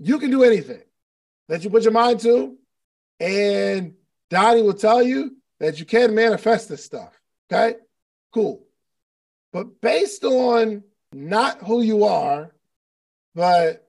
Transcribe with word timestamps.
you 0.00 0.18
can 0.18 0.30
do 0.30 0.42
anything 0.42 0.82
that 1.48 1.62
you 1.62 1.70
put 1.70 1.82
your 1.82 1.92
mind 1.92 2.20
to. 2.20 2.56
And 3.20 3.94
Donni 4.30 4.64
will 4.64 4.74
tell 4.74 5.02
you 5.02 5.36
that 5.60 5.78
you 5.78 5.84
can 5.84 6.14
manifest 6.14 6.68
this 6.68 6.84
stuff. 6.84 7.20
Okay, 7.52 7.76
cool. 8.32 8.64
But 9.52 9.80
based 9.80 10.24
on 10.24 10.82
not 11.12 11.58
who 11.58 11.82
you 11.82 12.04
are, 12.04 12.54
but 13.34 13.88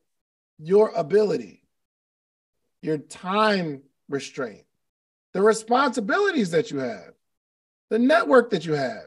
your 0.59 0.91
ability, 0.95 1.63
your 2.81 2.97
time 2.97 3.83
restraint, 4.09 4.65
the 5.33 5.41
responsibilities 5.41 6.51
that 6.51 6.71
you 6.71 6.79
have, 6.79 7.13
the 7.89 7.99
network 7.99 8.49
that 8.49 8.65
you 8.65 8.73
have. 8.73 9.05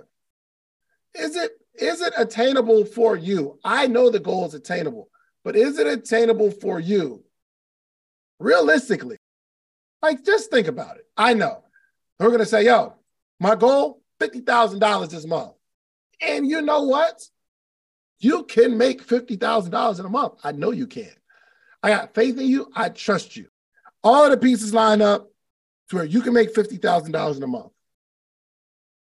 Is 1.15 1.37
it 1.37 1.53
is 1.75 2.01
it 2.01 2.13
attainable 2.17 2.85
for 2.85 3.17
you? 3.17 3.59
I 3.65 3.89
know 3.89 4.09
the 4.09 4.21
goal 4.21 4.47
is 4.47 4.55
attainable, 4.55 5.09
but 5.45 5.57
is 5.57 5.79
it 5.79 5.87
attainable 5.87 6.51
for 6.51 6.81
you? 6.81 7.23
Realistically, 8.41 9.19
like 10.03 10.25
just 10.25 10.51
think 10.51 10.67
about 10.67 10.97
it. 10.97 11.07
I 11.17 11.35
know 11.35 11.63
we're 12.19 12.31
gonna 12.31 12.47
say, 12.47 12.65
"Yo, 12.65 12.95
my 13.39 13.55
goal 13.55 14.03
fifty 14.19 14.41
thousand 14.41 14.81
dollars 14.81 15.11
this 15.11 15.27
month," 15.27 15.53
and 16.21 16.49
you 16.49 16.63
know 16.63 16.83
what? 16.83 17.23
You 18.19 18.45
can 18.45 18.77
make 18.77 19.03
fifty 19.03 19.37
thousand 19.37 19.71
dollars 19.71 20.01
in 20.01 20.07
a 20.07 20.11
month. 20.11 20.35
I 20.43 20.53
know 20.53 20.73
you 20.73 20.87
can. 20.87 21.13
I 21.85 21.91
got 21.91 22.15
faith 22.15 22.39
in 22.39 22.47
you. 22.47 22.71
I 22.75 22.89
trust 22.89 23.37
you. 23.37 23.49
All 24.03 24.31
the 24.31 24.39
pieces 24.39 24.73
line 24.73 25.03
up 25.03 25.31
to 25.91 25.97
where 25.97 26.05
you 26.07 26.23
can 26.23 26.33
make 26.33 26.55
$50,000 26.55 27.37
in 27.37 27.43
a 27.43 27.47
month. 27.47 27.73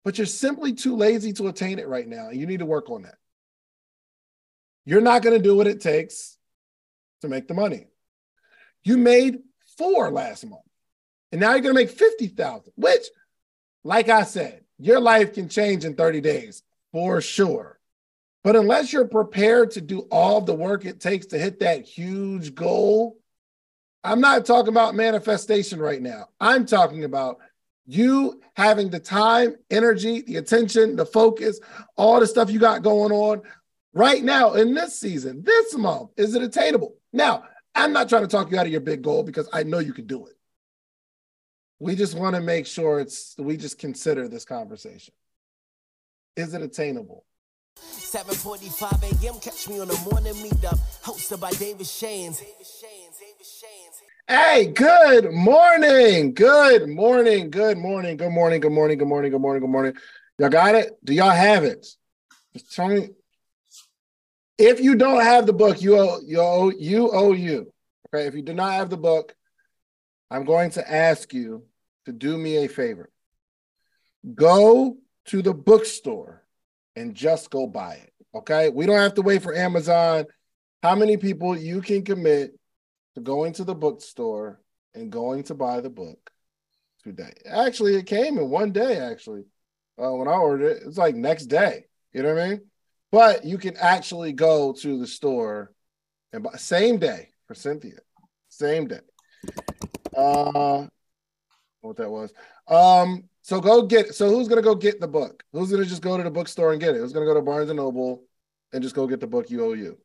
But 0.04 0.18
you're 0.18 0.26
simply 0.26 0.74
too 0.74 0.94
lazy 0.94 1.32
to 1.34 1.48
attain 1.48 1.78
it 1.78 1.88
right 1.88 2.06
now. 2.06 2.28
And 2.28 2.38
you 2.38 2.46
need 2.46 2.58
to 2.58 2.66
work 2.66 2.90
on 2.90 3.02
that. 3.02 3.16
You're 4.84 5.00
not 5.00 5.22
going 5.22 5.36
to 5.36 5.42
do 5.42 5.56
what 5.56 5.66
it 5.66 5.80
takes 5.80 6.35
to 7.20 7.28
make 7.28 7.48
the 7.48 7.54
money. 7.54 7.86
You 8.84 8.96
made 8.96 9.38
four 9.76 10.10
last 10.10 10.46
month. 10.46 10.62
And 11.32 11.40
now 11.40 11.52
you're 11.52 11.60
going 11.60 11.74
to 11.74 11.80
make 11.80 11.90
50,000, 11.90 12.72
which, 12.76 13.06
like 13.84 14.08
I 14.08 14.22
said, 14.22 14.62
your 14.78 15.00
life 15.00 15.34
can 15.34 15.48
change 15.48 15.84
in 15.84 15.94
30 15.94 16.20
days 16.20 16.62
for 16.92 17.20
sure. 17.20 17.78
But 18.44 18.56
unless 18.56 18.92
you're 18.92 19.08
prepared 19.08 19.72
to 19.72 19.80
do 19.80 20.00
all 20.10 20.40
the 20.40 20.54
work 20.54 20.84
it 20.84 21.00
takes 21.00 21.26
to 21.26 21.38
hit 21.38 21.60
that 21.60 21.84
huge 21.84 22.54
goal, 22.54 23.18
I'm 24.04 24.20
not 24.20 24.46
talking 24.46 24.68
about 24.68 24.94
manifestation 24.94 25.80
right 25.80 26.00
now. 26.00 26.28
I'm 26.40 26.64
talking 26.64 27.02
about 27.02 27.38
you 27.86 28.40
having 28.54 28.88
the 28.88 29.00
time, 29.00 29.56
energy, 29.70 30.20
the 30.20 30.36
attention, 30.36 30.96
the 30.96 31.06
focus, 31.06 31.58
all 31.96 32.20
the 32.20 32.26
stuff 32.26 32.50
you 32.50 32.60
got 32.60 32.82
going 32.82 33.12
on 33.12 33.42
right 33.92 34.22
now 34.22 34.54
in 34.54 34.74
this 34.74 34.98
season, 34.98 35.42
this 35.42 35.76
month. 35.76 36.10
Is 36.16 36.34
it 36.34 36.42
attainable? 36.42 36.94
Now, 37.16 37.44
I'm 37.74 37.94
not 37.94 38.10
trying 38.10 38.22
to 38.22 38.28
talk 38.28 38.50
you 38.50 38.58
out 38.58 38.66
of 38.66 38.72
your 38.72 38.82
big 38.82 39.00
goal 39.00 39.22
because 39.22 39.48
I 39.50 39.62
know 39.62 39.78
you 39.78 39.94
can 39.94 40.06
do 40.06 40.26
it. 40.26 40.34
We 41.78 41.96
just 41.96 42.14
want 42.16 42.36
to 42.36 42.42
make 42.42 42.66
sure 42.66 43.00
it's, 43.00 43.34
we 43.38 43.56
just 43.56 43.78
consider 43.78 44.28
this 44.28 44.44
conversation. 44.44 45.14
Is 46.36 46.52
it 46.52 46.60
attainable? 46.60 47.24
7:45 47.78 49.24
a.m. 49.24 49.40
Catch 49.40 49.68
me 49.68 49.80
on 49.80 49.88
the 49.88 49.98
morning 50.10 50.34
meetup, 50.34 50.78
hosted 51.02 51.40
by 51.40 51.50
David 51.52 51.86
Shands. 51.86 52.42
Hey, 54.28 54.66
good 54.66 55.32
morning. 55.32 56.34
Good 56.34 56.88
morning. 56.88 57.50
Good 57.50 57.78
morning. 57.78 58.16
Good 58.16 58.30
morning. 58.30 58.60
Good 58.60 58.72
morning. 58.72 58.98
Good 58.98 59.08
morning. 59.08 59.30
Good 59.30 59.40
morning. 59.40 59.60
Good 59.60 59.70
morning. 59.70 59.94
Y'all 60.38 60.48
got 60.50 60.74
it? 60.74 60.98
Do 61.04 61.14
y'all 61.14 61.30
have 61.30 61.64
it? 61.64 61.86
Just 62.54 62.74
tell 62.74 62.88
me. 62.88 63.08
If 64.58 64.80
you 64.80 64.94
don't 64.94 65.22
have 65.22 65.46
the 65.46 65.52
book, 65.52 65.82
you 65.82 65.98
owe 65.98 66.20
you 66.24 66.40
owe 66.40 66.70
you 66.70 67.10
owe 67.12 67.32
you. 67.32 67.72
Okay. 68.08 68.26
If 68.26 68.34
you 68.34 68.42
do 68.42 68.54
not 68.54 68.72
have 68.72 68.90
the 68.90 68.96
book, 68.96 69.34
I'm 70.30 70.44
going 70.44 70.70
to 70.70 70.90
ask 70.90 71.32
you 71.34 71.64
to 72.06 72.12
do 72.12 72.36
me 72.36 72.64
a 72.64 72.68
favor. 72.68 73.10
Go 74.34 74.96
to 75.26 75.42
the 75.42 75.54
bookstore 75.54 76.42
and 76.94 77.14
just 77.14 77.50
go 77.50 77.66
buy 77.66 77.94
it. 77.94 78.12
Okay. 78.34 78.70
We 78.70 78.86
don't 78.86 78.98
have 78.98 79.14
to 79.14 79.22
wait 79.22 79.42
for 79.42 79.54
Amazon. 79.54 80.24
How 80.82 80.94
many 80.94 81.16
people 81.16 81.56
you 81.56 81.82
can 81.82 82.04
commit 82.04 82.52
to 83.16 83.20
going 83.20 83.52
to 83.54 83.64
the 83.64 83.74
bookstore 83.74 84.60
and 84.94 85.10
going 85.10 85.42
to 85.44 85.54
buy 85.54 85.80
the 85.80 85.90
book 85.90 86.30
today. 87.02 87.32
Actually, 87.46 87.94
it 87.96 88.06
came 88.06 88.38
in 88.38 88.50
one 88.50 88.72
day. 88.72 88.98
Actually, 88.98 89.44
uh, 89.98 90.12
when 90.12 90.28
I 90.28 90.32
ordered 90.32 90.66
it, 90.66 90.82
it's 90.86 90.98
like 90.98 91.14
next 91.14 91.46
day. 91.46 91.86
You 92.12 92.22
know 92.22 92.34
what 92.34 92.42
I 92.42 92.48
mean? 92.48 92.60
But 93.12 93.44
you 93.44 93.58
can 93.58 93.76
actually 93.76 94.32
go 94.32 94.72
to 94.72 94.98
the 94.98 95.06
store 95.06 95.72
and 96.32 96.42
buy 96.42 96.56
same 96.56 96.98
day 96.98 97.30
for 97.46 97.54
Cynthia, 97.54 97.98
same 98.48 98.88
day. 98.88 99.00
Uh, 100.16 100.86
what 101.80 101.96
that 101.96 102.10
was. 102.10 102.32
Um, 102.68 103.24
so 103.42 103.60
go 103.60 103.82
get. 103.82 104.14
So 104.14 104.28
who's 104.28 104.48
gonna 104.48 104.62
go 104.62 104.74
get 104.74 105.00
the 105.00 105.08
book? 105.08 105.44
Who's 105.52 105.70
gonna 105.70 105.84
just 105.84 106.02
go 106.02 106.16
to 106.16 106.22
the 106.22 106.30
bookstore 106.30 106.72
and 106.72 106.80
get 106.80 106.94
it? 106.94 106.98
Who's 106.98 107.12
gonna 107.12 107.26
go 107.26 107.34
to 107.34 107.42
Barnes 107.42 107.70
and 107.70 107.76
Noble 107.76 108.24
and 108.72 108.82
just 108.82 108.94
go 108.94 109.06
get 109.06 109.20
the 109.20 109.26
book 109.26 109.50
you 109.50 109.64
owe 109.64 109.72
you? 109.72 109.98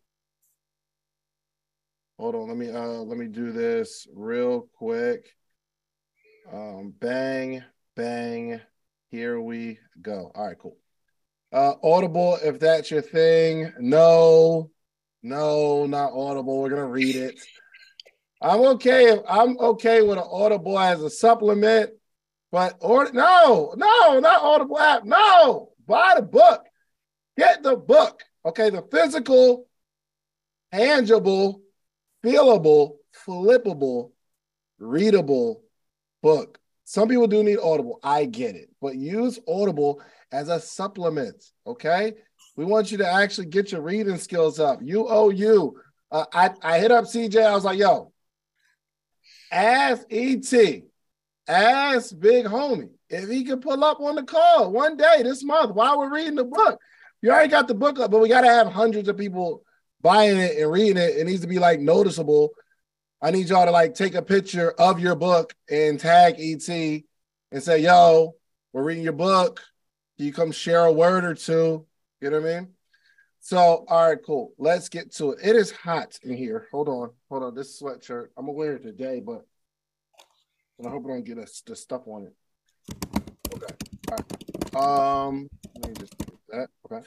Hold 2.19 2.35
on, 2.35 2.47
let 2.47 2.57
me 2.57 2.69
uh 2.69 3.01
let 3.01 3.17
me 3.17 3.27
do 3.27 3.51
this 3.51 4.07
real 4.13 4.69
quick. 4.77 5.35
Um, 6.51 6.93
bang, 6.99 7.63
bang. 7.95 8.61
Here 9.09 9.41
we 9.41 9.79
go. 10.01 10.31
All 10.35 10.47
right, 10.47 10.57
cool. 10.57 10.77
Uh, 11.51 11.73
Audible, 11.83 12.37
if 12.43 12.59
that's 12.59 12.89
your 12.89 13.01
thing. 13.01 13.73
No, 13.79 14.71
no, 15.21 15.85
not 15.85 16.13
Audible. 16.13 16.61
We're 16.61 16.69
gonna 16.69 16.85
read 16.85 17.15
it. 17.15 17.39
I'm 18.41 18.61
okay. 18.61 19.19
I'm 19.27 19.57
okay 19.59 20.01
with 20.01 20.17
an 20.17 20.23
Audible 20.29 20.79
as 20.79 21.01
a 21.03 21.09
supplement, 21.09 21.91
but 22.51 22.77
or 22.79 23.11
no, 23.11 23.73
no, 23.75 24.19
not 24.19 24.41
Audible 24.41 24.79
app. 24.79 25.03
No, 25.03 25.71
buy 25.85 26.13
the 26.15 26.21
book. 26.21 26.65
Get 27.37 27.63
the 27.63 27.75
book. 27.75 28.23
Okay, 28.45 28.69
the 28.69 28.81
physical, 28.91 29.67
tangible 30.73 31.61
feelable, 32.23 32.97
flippable, 33.25 34.11
readable 34.79 35.63
book. 36.21 36.59
Some 36.85 37.07
people 37.07 37.27
do 37.27 37.43
need 37.43 37.59
Audible. 37.59 37.99
I 38.03 38.25
get 38.25 38.55
it, 38.55 38.69
but 38.81 38.95
use 38.95 39.39
Audible 39.47 40.01
as 40.31 40.49
a 40.49 40.59
supplement. 40.59 41.43
Okay. 41.65 42.13
We 42.55 42.65
want 42.65 42.91
you 42.91 42.97
to 42.99 43.07
actually 43.07 43.47
get 43.47 43.71
your 43.71 43.81
reading 43.81 44.17
skills 44.17 44.59
up. 44.59 44.79
You 44.81 45.07
owe 45.07 45.29
you. 45.29 45.79
Uh, 46.11 46.25
I, 46.33 46.51
I 46.61 46.79
hit 46.79 46.91
up 46.91 47.05
CJ. 47.05 47.45
I 47.45 47.55
was 47.55 47.63
like, 47.63 47.79
yo, 47.79 48.11
ask 49.51 50.05
ET, 50.09 50.83
ask 51.47 52.17
Big 52.17 52.45
Homie 52.45 52.89
if 53.09 53.29
he 53.29 53.43
could 53.43 53.61
pull 53.61 53.83
up 53.83 53.99
on 53.99 54.15
the 54.15 54.23
call 54.23 54.71
one 54.71 54.97
day 54.97 55.23
this 55.23 55.43
month 55.43 55.73
while 55.73 55.97
we're 55.97 56.13
reading 56.13 56.35
the 56.35 56.43
book. 56.43 56.79
You 57.21 57.31
already 57.31 57.49
got 57.49 57.67
the 57.67 57.73
book 57.73 57.99
up, 57.99 58.11
but 58.11 58.19
we 58.19 58.29
got 58.29 58.41
to 58.41 58.47
have 58.47 58.67
hundreds 58.67 59.07
of 59.07 59.17
people 59.17 59.63
buying 60.01 60.37
it 60.37 60.57
and 60.57 60.71
reading 60.71 60.97
it, 60.97 61.17
it 61.17 61.25
needs 61.25 61.41
to 61.41 61.47
be 61.47 61.59
like 61.59 61.79
noticeable. 61.79 62.49
I 63.21 63.31
need 63.31 63.49
y'all 63.49 63.65
to 63.65 63.71
like 63.71 63.93
take 63.93 64.15
a 64.15 64.21
picture 64.21 64.71
of 64.71 64.99
your 64.99 65.15
book 65.15 65.53
and 65.69 65.99
tag 65.99 66.35
ET 66.39 66.67
and 67.51 67.63
say, 67.63 67.79
yo, 67.79 68.35
we're 68.73 68.83
reading 68.83 69.03
your 69.03 69.13
book. 69.13 69.61
You 70.21 70.31
come 70.31 70.51
share 70.51 70.85
a 70.85 70.91
word 70.91 71.25
or 71.25 71.33
two? 71.33 71.87
You 72.19 72.29
know 72.29 72.39
what 72.39 72.51
I 72.51 72.59
mean? 72.59 72.67
So, 73.39 73.85
all 73.87 74.09
right, 74.09 74.19
cool. 74.23 74.53
Let's 74.59 74.87
get 74.87 75.11
to 75.15 75.31
it. 75.31 75.39
It 75.43 75.55
is 75.55 75.71
hot 75.71 76.19
in 76.21 76.37
here. 76.37 76.67
Hold 76.71 76.89
on. 76.89 77.09
Hold 77.29 77.41
on. 77.43 77.55
This 77.55 77.81
sweatshirt, 77.81 78.27
I'm 78.37 78.45
gonna 78.45 78.51
wear 78.51 78.75
it 78.75 78.83
today, 78.83 79.19
but 79.19 79.43
I 80.85 80.89
hope 80.89 81.05
I 81.05 81.09
don't 81.09 81.23
get 81.23 81.39
us 81.39 81.63
the 81.65 81.75
stuff 81.75 82.03
on 82.05 82.27
it. 82.27 82.35
Okay. 83.51 83.73
All 84.11 84.17
right. 84.17 85.27
Um, 85.27 85.49
let 85.79 85.87
me 85.87 85.95
just 85.99 86.15
that. 86.49 86.69
Okay. 86.85 87.03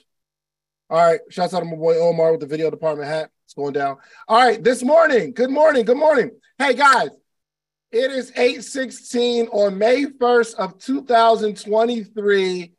All 0.91 1.07
right. 1.07 1.21
Shouts 1.31 1.55
out 1.55 1.61
to 1.61 1.67
my 1.67 1.77
boy 1.77 1.97
Omar 1.97 2.33
with 2.33 2.41
the 2.41 2.47
video 2.47 2.69
department 2.69 3.09
hat. 3.09 3.31
It's 3.45 3.55
going 3.55 3.75
down. 3.75 3.99
All 4.27 4.45
right. 4.45 4.63
This 4.63 4.83
morning. 4.83 5.33
Good 5.35 5.51
morning. 5.51 5.85
Good 5.85 5.99
morning. 5.99 6.33
Hey 6.59 6.75
guys. 6.75 7.11
It 7.93 8.11
is 8.11 8.33
816 8.33 9.47
on 9.53 9.79
May 9.79 10.07
1st 10.07 10.55
of 10.57 10.79
2023. 10.79 12.74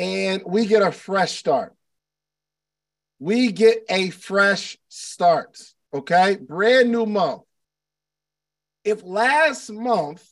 And 0.00 0.42
we 0.46 0.64
get 0.64 0.82
a 0.82 0.90
fresh 0.90 1.36
start. 1.38 1.74
We 3.18 3.52
get 3.52 3.84
a 3.90 4.08
fresh 4.08 4.78
start. 4.88 5.62
Okay. 5.92 6.38
Brand 6.40 6.90
new 6.90 7.04
month. 7.04 7.42
If 8.82 9.02
last 9.04 9.68
month 9.70 10.26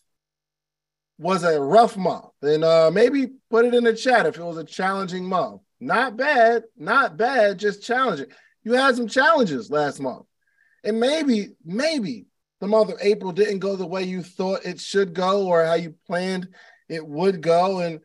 was 1.18 1.44
a 1.44 1.60
rough 1.60 1.98
month, 1.98 2.30
then 2.40 2.64
uh, 2.64 2.90
maybe 2.90 3.28
put 3.50 3.66
it 3.66 3.74
in 3.74 3.84
the 3.84 3.92
chat 3.92 4.24
if 4.24 4.38
it 4.38 4.42
was 4.42 4.56
a 4.56 4.64
challenging 4.64 5.26
month. 5.26 5.60
Not 5.80 6.16
bad, 6.16 6.64
not 6.74 7.18
bad, 7.18 7.58
just 7.58 7.82
challenging. 7.82 8.28
You 8.62 8.72
had 8.72 8.96
some 8.96 9.06
challenges 9.06 9.70
last 9.70 10.00
month. 10.00 10.24
And 10.82 10.98
maybe, 10.98 11.48
maybe 11.62 12.24
the 12.60 12.68
month 12.68 12.90
of 12.90 12.98
April 13.02 13.32
didn't 13.32 13.58
go 13.58 13.76
the 13.76 13.86
way 13.86 14.04
you 14.04 14.22
thought 14.22 14.64
it 14.64 14.80
should 14.80 15.12
go 15.12 15.46
or 15.46 15.62
how 15.62 15.74
you 15.74 15.94
planned 16.06 16.48
it 16.88 17.06
would 17.06 17.42
go. 17.42 17.80
And 17.80 18.00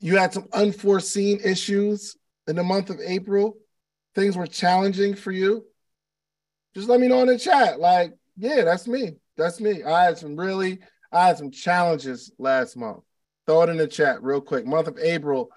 you 0.00 0.16
had 0.16 0.32
some 0.32 0.48
unforeseen 0.52 1.40
issues 1.44 2.16
in 2.46 2.56
the 2.56 2.62
month 2.62 2.90
of 2.90 3.00
April. 3.00 3.56
Things 4.14 4.36
were 4.36 4.46
challenging 4.46 5.14
for 5.14 5.32
you. 5.32 5.64
Just 6.74 6.88
let 6.88 7.00
me 7.00 7.08
know 7.08 7.20
in 7.20 7.28
the 7.28 7.38
chat. 7.38 7.80
Like, 7.80 8.14
Yeah, 8.36 8.64
that's 8.64 8.86
me. 8.86 9.16
That's 9.36 9.60
me. 9.60 9.82
I 9.82 10.04
had 10.04 10.18
some 10.18 10.36
really, 10.36 10.80
I 11.10 11.26
had 11.26 11.38
some 11.38 11.50
challenges 11.50 12.32
last 12.38 12.76
month. 12.76 13.02
Throw 13.46 13.62
it 13.62 13.70
in 13.70 13.76
the 13.76 13.86
chat 13.86 14.22
real 14.22 14.40
quick. 14.40 14.66
Month 14.66 14.88
of 14.88 14.98
April, 14.98 15.50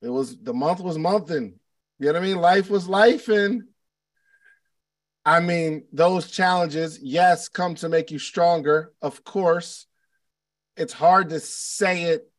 it 0.00 0.08
was 0.08 0.36
the 0.38 0.54
month 0.54 0.80
was 0.80 0.98
monthing. 0.98 1.58
You 1.98 2.06
know 2.06 2.14
what 2.14 2.22
I 2.22 2.26
mean? 2.26 2.38
Life 2.38 2.70
was 2.70 2.88
life, 2.88 3.28
and 3.28 3.64
I 5.24 5.38
mean 5.40 5.84
those 5.92 6.30
challenges, 6.30 6.98
yes, 7.00 7.48
come 7.48 7.76
to 7.76 7.88
make 7.88 8.10
you 8.10 8.18
stronger. 8.18 8.92
Of 9.00 9.22
course, 9.22 9.86
it's 10.76 10.92
hard 10.92 11.28
to 11.30 11.38
say 11.38 12.04
it 12.04 12.31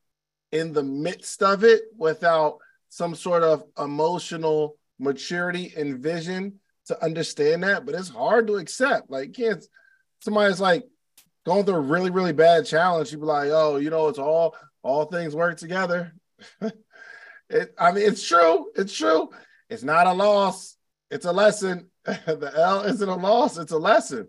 in 0.54 0.72
the 0.72 0.84
midst 0.84 1.42
of 1.42 1.64
it 1.64 1.82
without 1.98 2.60
some 2.90 3.16
sort 3.16 3.42
of 3.42 3.64
emotional 3.78 4.78
maturity 5.00 5.74
and 5.76 5.98
vision 5.98 6.60
to 6.86 7.04
understand 7.04 7.64
that, 7.64 7.86
but 7.86 7.96
it's 7.96 8.10
hard 8.10 8.46
to 8.46 8.58
accept. 8.58 9.10
Like, 9.10 9.34
can't 9.34 9.66
somebody's 10.20 10.60
like 10.60 10.84
going 11.44 11.66
through 11.66 11.76
a 11.76 11.82
really, 11.82 12.12
really 12.12 12.34
bad 12.34 12.68
challenge, 12.68 13.12
you 13.12 13.18
be 13.18 13.26
like, 13.26 13.50
oh, 13.52 13.78
you 13.78 13.90
know, 13.90 14.08
it's 14.10 14.20
all 14.20 14.56
all 14.84 15.06
things 15.06 15.36
work 15.36 15.58
together. 15.58 16.14
it, 17.50 17.74
I 17.78 17.92
mean, 17.92 18.06
it's 18.06 18.26
true. 18.26 18.68
It's 18.76 18.96
true. 18.96 19.30
It's 19.70 19.84
not 19.84 20.08
a 20.08 20.14
loss. 20.14 20.78
It's 21.10 21.26
a 21.26 21.32
lesson. 21.32 21.90
the 22.06 22.52
L 22.56 22.82
isn't 22.82 23.10
a 23.10 23.16
loss. 23.16 23.58
It's 23.58 23.72
a 23.72 23.78
lesson. 23.78 24.28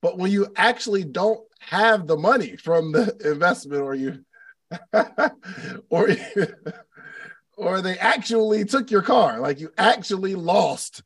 But 0.00 0.16
when 0.16 0.30
you 0.30 0.52
actually 0.56 1.02
don't 1.02 1.40
have 1.58 2.06
the 2.06 2.16
money 2.16 2.56
from 2.56 2.92
the 2.92 3.16
investment, 3.32 3.82
or 3.82 3.94
you, 3.94 4.24
or 5.90 6.08
or 7.56 7.82
they 7.82 7.98
actually 7.98 8.64
took 8.64 8.90
your 8.90 9.02
car, 9.02 9.40
like 9.40 9.60
you 9.60 9.70
actually 9.76 10.34
lost 10.34 11.02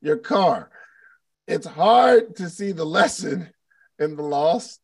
your 0.00 0.16
car. 0.16 0.70
It's 1.46 1.66
hard 1.66 2.36
to 2.36 2.48
see 2.48 2.72
the 2.72 2.84
lesson 2.84 3.50
in 3.98 4.16
the 4.16 4.22
loss, 4.22 4.78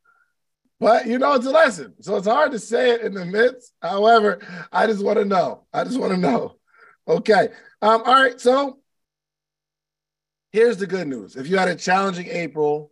but 0.81 1.07
you 1.07 1.19
know 1.19 1.35
it's 1.35 1.47
a 1.47 1.51
lesson. 1.51 1.95
So 2.01 2.17
it's 2.17 2.27
hard 2.27 2.53
to 2.53 2.59
say 2.59 2.91
it 2.91 3.03
in 3.03 3.15
the 3.15 3.25
midst. 3.25 3.73
However, 3.81 4.41
I 4.73 4.87
just 4.87 5.05
want 5.05 5.19
to 5.19 5.25
know. 5.25 5.65
I 5.73 5.85
just 5.85 5.99
want 5.99 6.13
to 6.13 6.19
know. 6.19 6.57
Okay. 7.07 7.49
Um, 7.83 8.03
all 8.05 8.23
right. 8.23 8.41
So 8.41 8.79
here's 10.53 10.79
the 10.79 10.87
good 10.87 11.09
news. 11.09 11.37
If 11.37 11.49
you 11.49 11.59
had 11.59 11.69
a 11.69 11.77
challenging 11.77 12.29
April, 12.29 12.91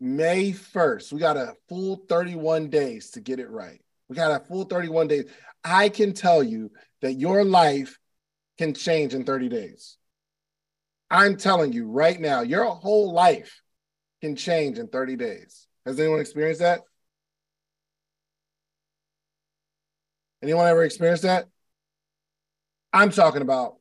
May 0.00 0.52
1st, 0.52 1.12
we 1.12 1.20
got 1.20 1.36
a 1.36 1.54
full 1.68 1.96
31 2.08 2.70
days 2.70 3.10
to 3.10 3.20
get 3.20 3.38
it 3.38 3.50
right. 3.50 3.82
We 4.10 4.16
got 4.16 4.42
a 4.42 4.44
full 4.44 4.64
31 4.64 5.06
days. 5.06 5.26
I 5.62 5.88
can 5.88 6.12
tell 6.12 6.42
you 6.42 6.72
that 7.00 7.12
your 7.12 7.44
life 7.44 7.96
can 8.58 8.74
change 8.74 9.14
in 9.14 9.24
30 9.24 9.48
days. 9.48 9.96
I'm 11.08 11.36
telling 11.36 11.72
you 11.72 11.86
right 11.86 12.20
now, 12.20 12.40
your 12.40 12.64
whole 12.64 13.12
life 13.12 13.62
can 14.20 14.34
change 14.34 14.78
in 14.78 14.88
30 14.88 15.14
days. 15.14 15.68
Has 15.86 15.98
anyone 16.00 16.18
experienced 16.18 16.60
that? 16.60 16.80
Anyone 20.42 20.66
ever 20.66 20.82
experienced 20.82 21.22
that? 21.22 21.46
I'm 22.92 23.10
talking 23.10 23.42
about 23.42 23.76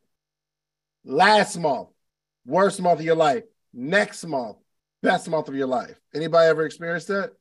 last 1.03 1.57
month, 1.57 1.89
worst 2.45 2.79
month 2.79 2.99
of 2.99 3.05
your 3.05 3.15
life, 3.15 3.45
next 3.73 4.23
month, 4.25 4.57
best 5.01 5.27
month 5.27 5.47
of 5.47 5.55
your 5.55 5.67
life. 5.67 5.99
Anybody 6.13 6.49
ever 6.49 6.65
experienced 6.65 7.07
that? 7.07 7.31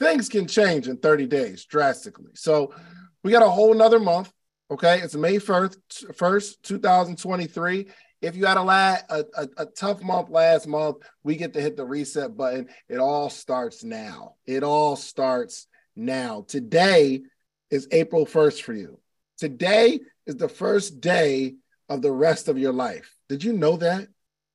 Things 0.00 0.28
can 0.28 0.46
change 0.46 0.88
in 0.88 0.96
30 0.96 1.26
days 1.26 1.64
drastically. 1.66 2.32
So 2.34 2.74
we 3.22 3.30
got 3.30 3.42
a 3.42 3.50
whole 3.50 3.74
nother 3.74 4.00
month. 4.00 4.32
Okay. 4.70 5.00
It's 5.00 5.14
May 5.14 5.36
1st, 5.36 6.16
1st 6.16 6.62
2023 6.62 7.86
if 8.22 8.36
you 8.36 8.46
had 8.46 8.56
a, 8.56 8.62
la- 8.62 8.98
a, 9.08 9.24
a, 9.36 9.48
a, 9.58 9.66
tough 9.66 10.02
month 10.02 10.28
last 10.28 10.66
month, 10.66 10.98
we 11.22 11.36
get 11.36 11.54
to 11.54 11.60
hit 11.60 11.76
the 11.76 11.84
reset 11.84 12.36
button. 12.36 12.68
It 12.88 12.98
all 12.98 13.30
starts 13.30 13.82
now. 13.82 14.34
It 14.46 14.62
all 14.62 14.96
starts 14.96 15.66
now. 15.96 16.44
Today 16.46 17.22
is 17.70 17.88
April 17.90 18.26
1st 18.26 18.62
for 18.62 18.74
you. 18.74 18.98
Today 19.38 20.00
is 20.26 20.36
the 20.36 20.48
first 20.48 21.00
day 21.00 21.54
of 21.88 22.02
the 22.02 22.12
rest 22.12 22.48
of 22.48 22.58
your 22.58 22.72
life. 22.72 23.14
Did 23.28 23.42
you 23.42 23.54
know 23.54 23.76
that? 23.78 24.08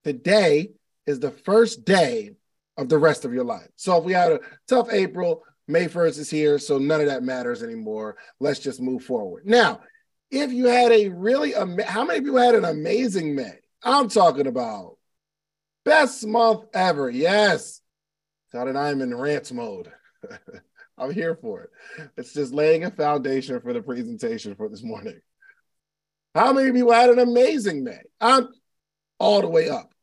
Today 0.03 0.71
is 1.07 1.19
the 1.19 1.31
first 1.31 1.85
day 1.85 2.33
of 2.77 2.89
the 2.89 2.97
rest 2.97 3.25
of 3.25 3.33
your 3.33 3.43
life. 3.43 3.67
So 3.75 3.97
if 3.97 4.03
we 4.03 4.13
had 4.13 4.31
a 4.31 4.39
tough 4.67 4.89
April, 4.91 5.43
May 5.67 5.85
1st 5.85 6.19
is 6.19 6.29
here, 6.29 6.59
so 6.59 6.77
none 6.77 7.01
of 7.01 7.07
that 7.07 7.23
matters 7.23 7.63
anymore. 7.63 8.17
Let's 8.39 8.59
just 8.59 8.81
move 8.81 9.03
forward. 9.03 9.45
Now, 9.45 9.81
if 10.29 10.51
you 10.51 10.65
had 10.65 10.91
a 10.91 11.09
really, 11.09 11.53
how 11.53 12.03
many 12.03 12.21
people 12.21 12.37
had 12.37 12.55
an 12.55 12.65
amazing 12.65 13.35
May? 13.35 13.59
I'm 13.83 14.09
talking 14.09 14.47
about 14.47 14.97
best 15.83 16.25
month 16.25 16.65
ever. 16.73 17.09
Yes. 17.09 17.81
Todd 18.51 18.67
and 18.67 18.77
I 18.77 18.89
am 18.89 19.01
in 19.01 19.15
rant 19.15 19.51
mode. 19.51 19.91
I'm 20.97 21.11
here 21.11 21.35
for 21.35 21.63
it. 21.63 21.69
It's 22.17 22.33
just 22.33 22.53
laying 22.53 22.85
a 22.85 22.91
foundation 22.91 23.59
for 23.59 23.73
the 23.73 23.81
presentation 23.81 24.55
for 24.55 24.69
this 24.69 24.83
morning. 24.83 25.19
How 26.33 26.53
many 26.53 26.71
people 26.71 26.91
had 26.91 27.09
an 27.09 27.19
amazing 27.19 27.83
May? 27.83 28.01
I'm 28.19 28.49
all 29.19 29.41
the 29.41 29.49
way 29.49 29.69
up. 29.69 29.93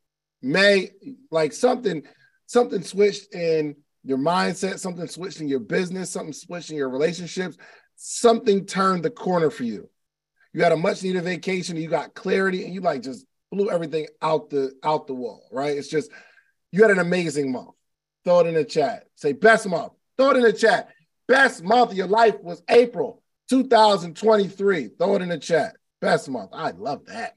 May, 0.43 0.91
like 1.31 1.53
something, 1.53 2.03
something 2.52 2.82
switched 2.82 3.34
in 3.34 3.76
your 4.04 4.19
mindset, 4.19 4.78
something 4.78 5.06
switched 5.06 5.40
in 5.40 5.49
your 5.49 5.60
business, 5.60 6.10
something 6.10 6.32
switched 6.32 6.70
in 6.70 6.76
your 6.76 6.88
relationships, 6.88 7.56
something 7.96 8.66
turned 8.66 9.02
the 9.02 9.10
corner 9.10 9.50
for 9.50 9.64
you 9.64 9.88
you 10.52 10.62
had 10.62 10.72
a 10.72 10.76
much 10.76 11.02
needed 11.02 11.25
vacation, 11.25 11.76
you 11.76 11.88
got 11.88 12.14
clarity, 12.14 12.64
and 12.64 12.75
you 12.75 12.81
like 12.81 13.02
just 13.02 13.26
blew 13.50 13.70
everything 13.70 14.06
out 14.20 14.50
the 14.50 14.72
out 14.82 15.06
the 15.06 15.14
wall, 15.14 15.49
right? 15.50 15.76
It's 15.76 15.88
just 15.88 16.10
you 16.70 16.82
had 16.82 16.90
an 16.90 16.99
amazing 16.99 17.52
month. 17.52 17.70
Throw 18.25 18.40
it 18.40 18.46
in 18.46 18.54
the 18.54 18.64
chat. 18.64 19.04
Say 19.16 19.32
best 19.32 19.66
month. 19.66 19.93
Throw 20.16 20.31
it 20.31 20.37
in 20.37 20.43
the 20.43 20.52
chat. 20.52 20.90
Best 21.26 21.62
month 21.62 21.90
of 21.90 21.96
your 21.96 22.06
life 22.06 22.38
was 22.40 22.62
April 22.69 23.22
2023. 23.49 24.90
Throw 24.99 25.16
it 25.16 25.22
in 25.22 25.28
the 25.28 25.38
chat. 25.38 25.76
Best 26.00 26.28
month. 26.28 26.50
I 26.52 26.70
love 26.72 27.06
that. 27.06 27.37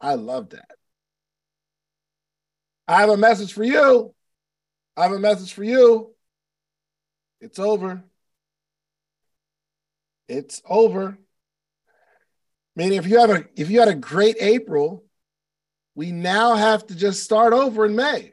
I 0.00 0.14
love 0.14 0.50
that. 0.50 0.75
I 2.88 3.00
have 3.00 3.10
a 3.10 3.16
message 3.16 3.52
for 3.52 3.64
you. 3.64 4.14
I 4.96 5.02
have 5.04 5.12
a 5.12 5.18
message 5.18 5.52
for 5.52 5.64
you. 5.64 6.14
It's 7.40 7.58
over. 7.58 8.02
It's 10.28 10.62
over. 10.68 11.18
Meaning, 12.74 12.98
if 12.98 13.06
you 13.06 13.18
have 13.18 13.30
a 13.30 13.44
if 13.56 13.70
you 13.70 13.80
had 13.80 13.88
a 13.88 13.94
great 13.94 14.36
April, 14.40 15.04
we 15.94 16.12
now 16.12 16.54
have 16.54 16.86
to 16.86 16.94
just 16.94 17.24
start 17.24 17.52
over 17.52 17.86
in 17.86 17.96
May. 17.96 18.32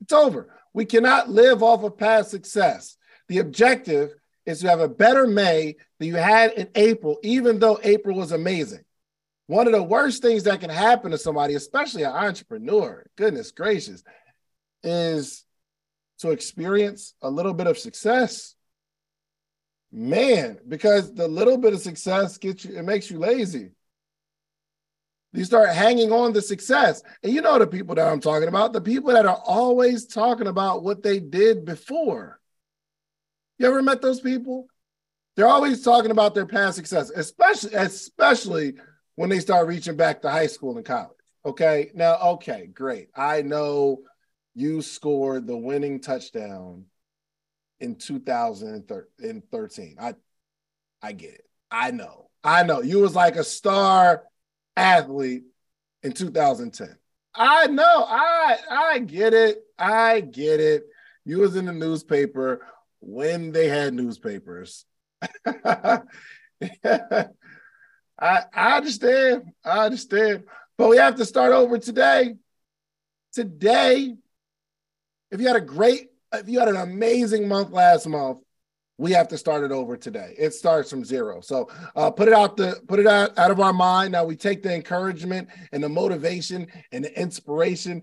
It's 0.00 0.12
over. 0.12 0.48
We 0.72 0.84
cannot 0.84 1.28
live 1.28 1.62
off 1.62 1.82
of 1.82 1.96
past 1.96 2.30
success. 2.30 2.96
The 3.28 3.38
objective 3.38 4.14
is 4.46 4.60
to 4.60 4.68
have 4.68 4.80
a 4.80 4.88
better 4.88 5.26
May 5.26 5.76
than 5.98 6.08
you 6.08 6.16
had 6.16 6.52
in 6.52 6.68
April, 6.74 7.18
even 7.22 7.58
though 7.58 7.80
April 7.82 8.16
was 8.16 8.32
amazing. 8.32 8.84
One 9.46 9.66
of 9.66 9.72
the 9.72 9.82
worst 9.82 10.22
things 10.22 10.44
that 10.44 10.60
can 10.60 10.70
happen 10.70 11.10
to 11.10 11.18
somebody, 11.18 11.54
especially 11.54 12.02
an 12.02 12.12
entrepreneur, 12.12 13.04
goodness 13.16 13.50
gracious, 13.50 14.02
is 14.82 15.44
to 16.18 16.30
experience 16.30 17.14
a 17.20 17.30
little 17.30 17.52
bit 17.52 17.66
of 17.66 17.78
success 17.78 18.54
Man, 19.96 20.58
because 20.66 21.14
the 21.14 21.28
little 21.28 21.56
bit 21.56 21.72
of 21.72 21.78
success 21.78 22.36
gets 22.36 22.64
you, 22.64 22.76
it 22.76 22.82
makes 22.82 23.08
you 23.12 23.20
lazy. 23.20 23.70
You 25.32 25.44
start 25.44 25.68
hanging 25.68 26.10
on 26.10 26.32
to 26.32 26.42
success. 26.42 27.00
And 27.22 27.32
you 27.32 27.40
know 27.40 27.60
the 27.60 27.68
people 27.68 27.94
that 27.94 28.08
I'm 28.08 28.18
talking 28.18 28.48
about, 28.48 28.72
the 28.72 28.80
people 28.80 29.12
that 29.12 29.24
are 29.24 29.40
always 29.46 30.04
talking 30.06 30.48
about 30.48 30.82
what 30.82 31.04
they 31.04 31.20
did 31.20 31.64
before. 31.64 32.40
You 33.58 33.68
ever 33.68 33.84
met 33.84 34.02
those 34.02 34.20
people? 34.20 34.66
They're 35.36 35.46
always 35.46 35.84
talking 35.84 36.10
about 36.10 36.34
their 36.34 36.46
past 36.46 36.74
success, 36.74 37.10
especially 37.10 37.74
especially 37.74 38.74
when 39.16 39.30
they 39.30 39.40
start 39.40 39.68
reaching 39.68 39.96
back 39.96 40.22
to 40.22 40.30
high 40.30 40.46
school 40.46 40.76
and 40.76 40.86
college. 40.86 41.10
Okay. 41.46 41.90
Now, 41.94 42.18
okay, 42.34 42.66
great. 42.66 43.08
I 43.14 43.42
know 43.42 43.98
you 44.54 44.82
scored 44.82 45.46
the 45.46 45.56
winning 45.56 46.00
touchdown 46.00 46.86
in 47.80 47.96
2013. 47.96 49.96
I 50.00 50.14
I 51.02 51.12
get 51.12 51.34
it. 51.34 51.44
I 51.70 51.90
know. 51.90 52.30
I 52.42 52.62
know. 52.62 52.80
You 52.80 53.00
was 53.00 53.14
like 53.14 53.36
a 53.36 53.44
star 53.44 54.24
athlete 54.76 55.44
in 56.02 56.12
2010. 56.12 56.96
I 57.34 57.66
know. 57.66 58.06
I 58.08 58.56
I 58.70 58.98
get 59.00 59.34
it. 59.34 59.58
I 59.78 60.20
get 60.20 60.60
it. 60.60 60.84
You 61.24 61.40
was 61.40 61.56
in 61.56 61.66
the 61.66 61.72
newspaper 61.72 62.66
when 63.00 63.52
they 63.52 63.68
had 63.68 63.92
newspapers. 63.92 64.86
I 68.18 68.42
I 68.52 68.76
understand. 68.76 69.52
I 69.64 69.84
understand. 69.84 70.44
But 70.76 70.88
we 70.88 70.96
have 70.96 71.16
to 71.16 71.24
start 71.24 71.52
over 71.52 71.78
today. 71.78 72.34
Today, 73.32 74.14
if 75.30 75.40
you 75.40 75.46
had 75.46 75.56
a 75.56 75.60
great 75.60 76.10
if 76.32 76.48
you 76.48 76.58
had 76.58 76.68
an 76.68 76.76
amazing 76.76 77.48
month 77.48 77.70
last 77.70 78.06
month, 78.06 78.40
we 78.98 79.12
have 79.12 79.28
to 79.28 79.38
start 79.38 79.64
it 79.64 79.72
over 79.72 79.96
today. 79.96 80.34
It 80.38 80.54
starts 80.54 80.90
from 80.90 81.04
zero. 81.04 81.40
So 81.40 81.68
uh, 81.96 82.10
put 82.10 82.28
it 82.28 82.34
out 82.34 82.56
the 82.56 82.80
put 82.86 83.00
it 83.00 83.06
out, 83.06 83.36
out 83.38 83.50
of 83.50 83.60
our 83.60 83.72
mind. 83.72 84.12
Now 84.12 84.24
we 84.24 84.36
take 84.36 84.62
the 84.62 84.72
encouragement 84.72 85.48
and 85.72 85.82
the 85.82 85.88
motivation 85.88 86.68
and 86.92 87.04
the 87.04 87.20
inspiration. 87.20 88.02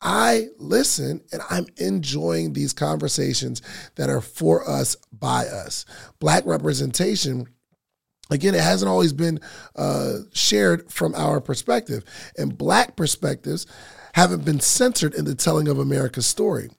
I 0.00 0.46
listen 0.58 1.22
and 1.32 1.42
I'm 1.50 1.66
enjoying 1.76 2.52
these 2.52 2.72
conversations 2.72 3.62
that 3.96 4.08
are 4.08 4.20
for 4.20 4.68
us, 4.68 4.96
by 5.12 5.46
us. 5.46 5.84
Black 6.20 6.46
representation 6.46 7.48
again 8.30 8.54
it 8.54 8.60
hasn't 8.60 8.88
always 8.88 9.12
been 9.12 9.40
uh, 9.76 10.18
shared 10.32 10.90
from 10.92 11.14
our 11.14 11.40
perspective 11.40 12.04
and 12.36 12.58
black 12.58 12.96
perspectives 12.96 13.66
haven't 14.14 14.44
been 14.44 14.60
centered 14.60 15.14
in 15.14 15.24
the 15.24 15.34
telling 15.34 15.68
of 15.68 15.78
america's 15.78 16.26
story 16.26 16.68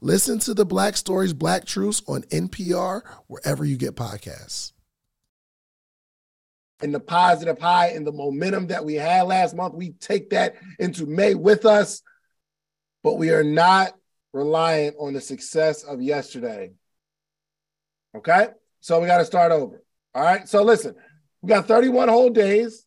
Listen 0.00 0.38
to 0.40 0.54
the 0.54 0.64
Black 0.64 0.96
Stories, 0.96 1.32
Black 1.32 1.64
Truths 1.64 2.02
on 2.06 2.22
NPR, 2.22 3.02
wherever 3.26 3.64
you 3.64 3.76
get 3.76 3.96
podcasts. 3.96 4.72
And 6.80 6.94
the 6.94 7.00
positive 7.00 7.58
high 7.58 7.88
and 7.88 8.06
the 8.06 8.12
momentum 8.12 8.68
that 8.68 8.84
we 8.84 8.94
had 8.94 9.22
last 9.22 9.56
month, 9.56 9.74
we 9.74 9.90
take 9.90 10.30
that 10.30 10.54
into 10.78 11.06
May 11.06 11.34
with 11.34 11.66
us, 11.66 12.02
but 13.02 13.18
we 13.18 13.30
are 13.30 13.42
not 13.42 13.94
reliant 14.32 14.94
on 15.00 15.12
the 15.14 15.20
success 15.20 15.82
of 15.82 16.00
yesterday. 16.00 16.70
Okay? 18.16 18.48
So 18.80 19.00
we 19.00 19.08
got 19.08 19.18
to 19.18 19.24
start 19.24 19.50
over. 19.50 19.82
All 20.14 20.22
right? 20.22 20.48
So 20.48 20.62
listen, 20.62 20.94
we 21.42 21.48
got 21.48 21.66
31 21.66 22.08
whole 22.08 22.30
days 22.30 22.86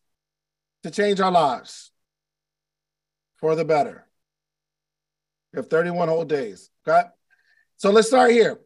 to 0.82 0.90
change 0.90 1.20
our 1.20 1.30
lives 1.30 1.90
for 3.36 3.54
the 3.54 3.66
better. 3.66 4.01
We 5.52 5.58
have 5.58 5.68
31 5.68 6.08
whole 6.08 6.24
days. 6.24 6.70
Okay. 6.86 7.02
So 7.76 7.90
let's 7.90 8.08
start 8.08 8.30
here. 8.30 8.60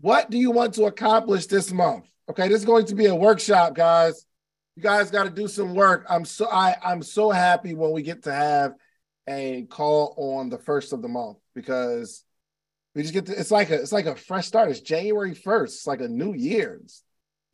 What 0.00 0.30
do 0.30 0.38
you 0.38 0.50
want 0.50 0.74
to 0.74 0.84
accomplish 0.84 1.46
this 1.46 1.72
month? 1.72 2.06
Okay, 2.28 2.48
this 2.48 2.60
is 2.60 2.64
going 2.64 2.86
to 2.86 2.94
be 2.94 3.06
a 3.06 3.14
workshop, 3.14 3.74
guys. 3.74 4.24
You 4.76 4.82
guys 4.82 5.10
got 5.10 5.24
to 5.24 5.30
do 5.30 5.48
some 5.48 5.74
work. 5.74 6.06
I'm 6.08 6.24
so 6.24 6.48
I 6.48 6.76
I'm 6.82 7.02
so 7.02 7.30
happy 7.30 7.74
when 7.74 7.90
we 7.90 8.02
get 8.02 8.22
to 8.22 8.32
have 8.32 8.74
a 9.28 9.66
call 9.68 10.14
on 10.16 10.48
the 10.48 10.58
first 10.58 10.92
of 10.92 11.02
the 11.02 11.08
month 11.08 11.38
because 11.54 12.24
we 12.94 13.02
just 13.02 13.14
get 13.14 13.26
to, 13.26 13.38
it's 13.38 13.50
like 13.50 13.70
a 13.70 13.74
it's 13.74 13.92
like 13.92 14.06
a 14.06 14.16
fresh 14.16 14.46
start. 14.46 14.70
It's 14.70 14.80
January 14.80 15.34
1st. 15.34 15.64
It's 15.64 15.86
like 15.86 16.00
a 16.00 16.08
new 16.08 16.32
year. 16.32 16.80
It's, 16.84 17.02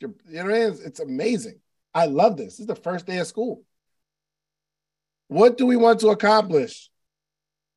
you 0.00 0.14
know 0.28 0.45
what 0.45 0.55
I 0.55 0.59
mean? 0.71 0.78
It's 0.85 1.00
amazing. 1.00 1.61
I 1.95 2.07
love 2.07 2.37
this. 2.37 2.55
This 2.55 2.61
is 2.61 2.66
the 2.66 2.76
first 2.76 3.07
day 3.07 3.19
of 3.19 3.26
school. 3.26 3.62
What 5.28 5.57
do 5.57 5.66
we 5.66 5.76
want 5.76 6.00
to 6.00 6.09
accomplish 6.09 6.90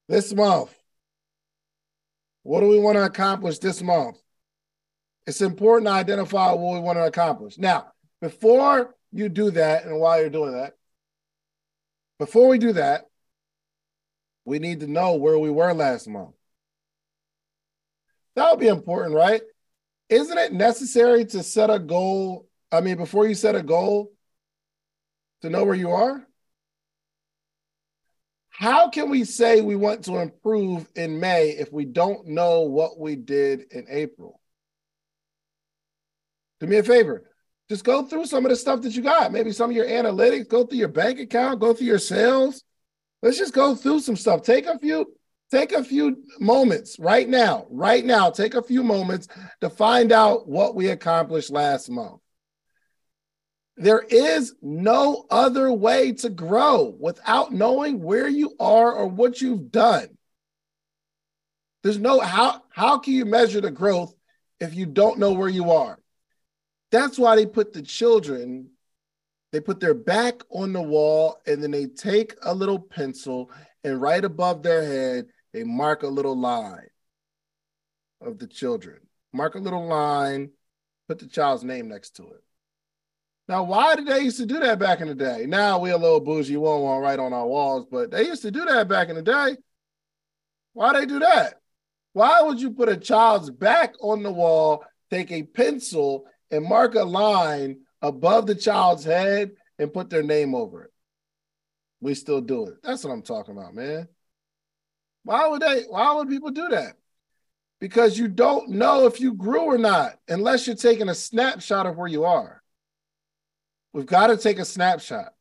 this 0.07 0.33
month? 0.33 0.75
What 2.43 2.61
do 2.61 2.67
we 2.67 2.79
want 2.79 2.97
to 2.97 3.03
accomplish 3.03 3.59
this 3.59 3.81
month? 3.81 4.17
It's 5.27 5.41
important 5.41 5.87
to 5.87 5.91
identify 5.91 6.51
what 6.53 6.73
we 6.73 6.79
want 6.79 6.97
to 6.97 7.05
accomplish. 7.05 7.57
Now, 7.57 7.91
before 8.21 8.95
you 9.11 9.29
do 9.29 9.51
that, 9.51 9.85
and 9.85 9.99
while 9.99 10.19
you're 10.19 10.29
doing 10.29 10.53
that, 10.53 10.73
before 12.17 12.47
we 12.47 12.57
do 12.57 12.73
that, 12.73 13.05
we 14.45 14.59
need 14.59 14.79
to 14.79 14.87
know 14.87 15.15
where 15.15 15.37
we 15.37 15.51
were 15.51 15.73
last 15.73 16.07
month. 16.07 16.35
That 18.35 18.49
would 18.49 18.59
be 18.59 18.67
important, 18.67 19.15
right? 19.15 19.41
Isn't 20.09 20.37
it 20.37 20.53
necessary 20.53 21.25
to 21.25 21.43
set 21.43 21.69
a 21.69 21.77
goal? 21.77 22.47
I 22.71 22.81
mean, 22.81 22.97
before 22.97 23.27
you 23.27 23.35
set 23.35 23.55
a 23.55 23.61
goal, 23.61 24.11
to 25.41 25.49
know 25.49 25.63
where 25.63 25.75
you 25.75 25.91
are? 25.91 26.25
How 28.59 28.89
can 28.89 29.09
we 29.09 29.23
say 29.23 29.61
we 29.61 29.77
want 29.77 30.03
to 30.03 30.17
improve 30.17 30.85
in 30.95 31.17
May 31.17 31.51
if 31.51 31.71
we 31.71 31.85
don't 31.85 32.27
know 32.27 32.61
what 32.61 32.99
we 32.99 33.15
did 33.15 33.71
in 33.71 33.85
April? 33.87 34.41
Do 36.59 36.67
me 36.67 36.75
a 36.75 36.83
favor. 36.83 37.23
Just 37.69 37.85
go 37.85 38.03
through 38.03 38.25
some 38.25 38.45
of 38.45 38.49
the 38.49 38.57
stuff 38.57 38.81
that 38.81 38.93
you 38.93 39.01
got. 39.01 39.31
Maybe 39.31 39.53
some 39.53 39.69
of 39.69 39.75
your 39.75 39.87
analytics, 39.87 40.49
go 40.49 40.65
through 40.65 40.79
your 40.79 40.89
bank 40.89 41.19
account, 41.19 41.61
go 41.61 41.73
through 41.73 41.87
your 41.87 41.99
sales. 41.99 42.65
Let's 43.21 43.37
just 43.37 43.53
go 43.53 43.75
through 43.75 44.01
some 44.01 44.17
stuff. 44.17 44.41
Take 44.41 44.65
a 44.65 44.77
few, 44.77 45.05
Take 45.51 45.71
a 45.71 45.83
few 45.83 46.23
moments 46.39 46.99
right 46.99 47.27
now, 47.27 47.65
right 47.71 48.05
now, 48.05 48.29
take 48.29 48.53
a 48.53 48.61
few 48.61 48.83
moments 48.83 49.27
to 49.61 49.69
find 49.69 50.11
out 50.11 50.47
what 50.47 50.75
we 50.75 50.89
accomplished 50.89 51.49
last 51.49 51.89
month. 51.89 52.21
There 53.79 54.01
is 54.01 54.53
no 54.61 55.25
other 55.31 55.71
way 55.71 56.11
to 56.11 56.29
grow 56.29 56.93
without 56.99 57.53
knowing 57.53 58.03
where 58.03 58.27
you 58.27 58.53
are 58.59 58.91
or 58.91 59.07
what 59.07 59.39
you've 59.39 59.71
done. 59.71 60.17
There's 61.81 61.97
no 61.97 62.19
how 62.19 62.61
how 62.71 62.99
can 62.99 63.13
you 63.13 63.23
measure 63.23 63.61
the 63.61 63.71
growth 63.71 64.13
if 64.59 64.75
you 64.75 64.85
don't 64.85 65.17
know 65.17 65.31
where 65.31 65.47
you 65.47 65.71
are? 65.71 65.97
That's 66.91 67.17
why 67.17 67.37
they 67.37 67.45
put 67.45 67.71
the 67.71 67.81
children 67.81 68.71
they 69.53 69.61
put 69.61 69.79
their 69.79 69.93
back 69.93 70.43
on 70.49 70.73
the 70.73 70.81
wall 70.81 71.39
and 71.47 71.63
then 71.63 71.71
they 71.71 71.85
take 71.85 72.35
a 72.43 72.53
little 72.53 72.79
pencil 72.79 73.49
and 73.85 74.01
right 74.01 74.23
above 74.23 74.61
their 74.61 74.83
head 74.83 75.27
they 75.53 75.63
mark 75.63 76.03
a 76.03 76.07
little 76.07 76.37
line 76.37 76.89
of 78.19 78.39
the 78.39 78.47
children. 78.47 78.99
Mark 79.31 79.55
a 79.55 79.59
little 79.59 79.87
line, 79.87 80.51
put 81.07 81.17
the 81.17 81.27
child's 81.27 81.63
name 81.63 81.87
next 81.87 82.17
to 82.17 82.23
it. 82.23 82.43
Now, 83.49 83.63
why 83.63 83.95
did 83.95 84.05
they 84.05 84.19
used 84.19 84.37
to 84.37 84.45
do 84.45 84.59
that 84.59 84.77
back 84.77 85.01
in 85.01 85.07
the 85.07 85.15
day? 85.15 85.47
Now 85.47 85.79
we 85.79 85.89
a 85.89 85.97
little 85.97 86.19
bougie, 86.19 86.55
won't 86.55 86.83
want 86.83 87.01
right 87.01 87.17
on 87.17 87.33
our 87.33 87.47
walls, 87.47 87.87
but 87.89 88.11
they 88.11 88.27
used 88.27 88.43
to 88.43 88.51
do 88.51 88.63
that 88.63 88.87
back 88.87 89.09
in 89.09 89.15
the 89.15 89.23
day. 89.23 89.57
Why 90.73 90.93
they 90.93 91.07
do 91.07 91.17
that? 91.17 91.55
Why 92.13 92.43
would 92.43 92.61
you 92.61 92.69
put 92.69 92.89
a 92.89 92.95
child's 92.95 93.49
back 93.49 93.95
on 94.01 94.21
the 94.21 94.31
wall, 94.31 94.85
take 95.09 95.31
a 95.31 95.41
pencil 95.41 96.25
and 96.51 96.63
mark 96.63 96.93
a 96.93 97.03
line 97.03 97.79
above 98.03 98.45
the 98.45 98.53
child's 98.53 99.03
head 99.03 99.53
and 99.79 99.91
put 99.91 100.11
their 100.11 100.21
name 100.21 100.53
over 100.53 100.83
it? 100.83 100.91
We 102.01 102.13
still 102.13 102.41
do 102.41 102.67
it. 102.67 102.75
That's 102.83 103.03
what 103.03 103.11
I'm 103.11 103.23
talking 103.23 103.57
about, 103.57 103.73
man. 103.73 104.07
Why 105.23 105.47
would 105.47 105.63
they? 105.63 105.85
Why 105.89 106.13
would 106.13 106.29
people 106.29 106.51
do 106.51 106.67
that? 106.69 106.97
Because 107.79 108.15
you 108.15 108.27
don't 108.27 108.69
know 108.69 109.07
if 109.07 109.19
you 109.19 109.33
grew 109.33 109.61
or 109.61 109.79
not 109.79 110.19
unless 110.27 110.67
you're 110.67 110.75
taking 110.75 111.09
a 111.09 111.15
snapshot 111.15 111.87
of 111.87 111.97
where 111.97 112.07
you 112.07 112.25
are. 112.25 112.58
We've 113.93 114.05
got 114.05 114.27
to 114.27 114.37
take 114.37 114.59
a 114.59 114.65
snapshot. 114.65 115.33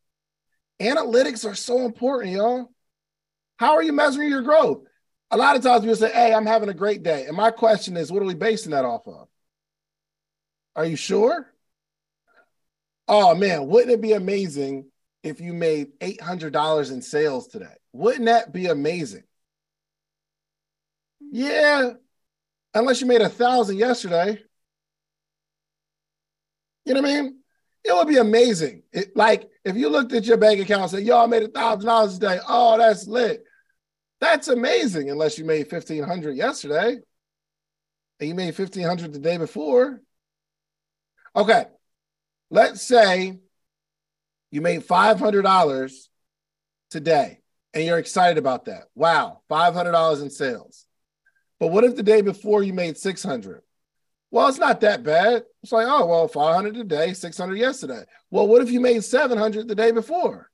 Analytics 0.81 1.49
are 1.49 1.55
so 1.55 1.85
important, 1.85 2.33
y'all. 2.33 2.71
How 3.59 3.75
are 3.75 3.83
you 3.83 3.93
measuring 3.93 4.31
your 4.31 4.43
growth? 4.43 4.85
A 5.31 5.37
lot 5.37 5.57
of 5.57 5.63
times 5.63 5.81
people 5.83 5.97
say, 5.97 6.13
Hey, 6.13 6.33
I'm 6.33 6.47
having 6.47 6.69
a 6.69 6.75
great 6.75 7.03
day. 7.03 7.27
And 7.27 7.37
my 7.37 7.51
question 7.51 7.97
is, 7.97 8.11
what 8.11 8.23
are 8.23 8.27
we 8.27 8.35
basing 8.35 8.71
that 8.71 8.85
off 8.85 9.07
of? 9.07 9.29
Are 10.77 10.85
you 10.85 10.97
sure? 10.97 11.53
Oh 13.09 13.35
man, 13.35 13.67
wouldn't 13.67 13.91
it 13.91 14.01
be 14.01 14.13
amazing 14.13 14.91
if 15.23 15.41
you 15.41 15.53
made 15.53 15.99
$800 16.01 16.93
in 16.93 17.03
sales 17.03 17.49
today? 17.49 17.75
Wouldn't 17.93 18.27
that 18.27 18.53
be 18.53 18.67
amazing? 18.67 19.25
Yeah, 21.31 21.93
unless 22.75 23.01
you 23.01 23.07
made 23.07 23.23
a 23.23 23.29
thousand 23.29 23.79
yesterday. 23.79 24.43
You 26.85 26.95
know 26.95 27.03
what 27.03 27.11
I 27.11 27.23
mean? 27.23 27.39
It 27.85 27.95
would 27.95 28.09
be 28.09 28.17
amazing. 28.17 28.83
It, 28.93 29.17
like 29.17 29.49
if 29.65 29.77
you 29.77 29.89
looked 29.89 30.13
at 30.13 30.25
your 30.25 30.37
bank 30.37 30.61
account 30.61 30.83
and 30.83 30.91
said, 30.91 31.05
"Yo, 31.05 31.19
I 31.19 31.27
made 31.27 31.43
a 31.43 31.49
thousand 31.49 31.87
dollars 31.87 32.15
today." 32.15 32.39
Oh, 32.47 32.77
that's 32.77 33.07
lit. 33.07 33.45
That's 34.21 34.49
amazing. 34.49 35.11
Unless 35.11 35.39
you 35.39 35.45
made 35.45 35.71
fifteen 35.71 36.03
hundred 36.03 36.37
yesterday, 36.37 36.99
and 38.21 38.29
you 38.29 38.35
made 38.35 38.55
fifteen 38.55 38.85
hundred 38.85 39.13
the 39.13 39.19
day 39.19 39.39
before. 39.39 40.03
Okay, 41.37 41.67
let's 42.51 42.83
say 42.83 43.39
you 44.51 44.61
made 44.61 44.85
five 44.85 45.19
hundred 45.19 45.43
dollars 45.43 46.11
today, 46.91 47.41
and 47.73 47.85
you're 47.85 47.99
excited 47.99 48.39
about 48.39 48.67
that. 48.67 48.85
Wow, 48.95 49.41
five 49.49 49.75
hundred 49.75 49.93
dollars 49.93 50.21
in 50.21 50.31
sales. 50.31 50.85
But 51.61 51.69
what 51.69 51.85
if 51.85 51.97
the 51.97 52.03
day 52.03 52.21
before 52.21 52.63
you 52.63 52.73
made 52.73 52.97
600? 52.97 53.63
Well, 54.31 54.49
it's 54.49 54.59
not 54.59 54.81
that 54.83 55.03
bad. 55.03 55.45
It's 55.69 55.73
like, 55.75 55.87
oh, 55.87 56.07
well, 56.07 56.29
500 56.29 56.73
today, 56.73 57.13
600 57.13 57.59
yesterday. 57.59 58.03
Well, 58.31 58.49
what 58.49 58.63
if 58.63 58.71
you 58.71 58.81
made 58.81 59.05
700 59.05 59.69
the 59.69 59.75
day 59.75 59.91
before? 59.91 60.51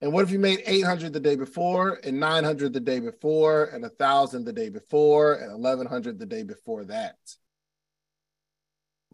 And 0.00 0.14
what 0.14 0.24
if 0.24 0.30
you 0.30 0.38
made 0.38 0.62
800 0.64 1.12
the 1.12 1.20
day 1.20 1.36
before, 1.36 2.00
and 2.02 2.18
900 2.18 2.72
the 2.72 2.80
day 2.80 3.00
before, 3.00 3.66
and 3.66 3.82
1,000 3.82 4.46
the 4.46 4.52
day 4.54 4.70
before, 4.70 5.34
and 5.34 5.62
1,100 5.62 6.18
the 6.18 6.24
day 6.24 6.42
before 6.42 6.86
that? 6.86 7.18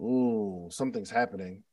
Ooh, 0.01 0.69
something's 0.71 1.11
happening. 1.11 1.65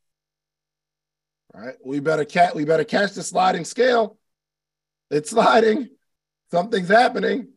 All 1.53 1.61
right, 1.61 1.75
we 1.85 1.99
better 1.99 2.25
catch. 2.25 2.55
We 2.55 2.65
better 2.65 2.85
catch 2.85 3.13
the 3.13 3.21
sliding 3.21 3.65
scale. 3.65 4.17
It's 5.11 5.29
sliding. 5.29 5.89
Something's 6.49 6.89
happening. 6.89 7.49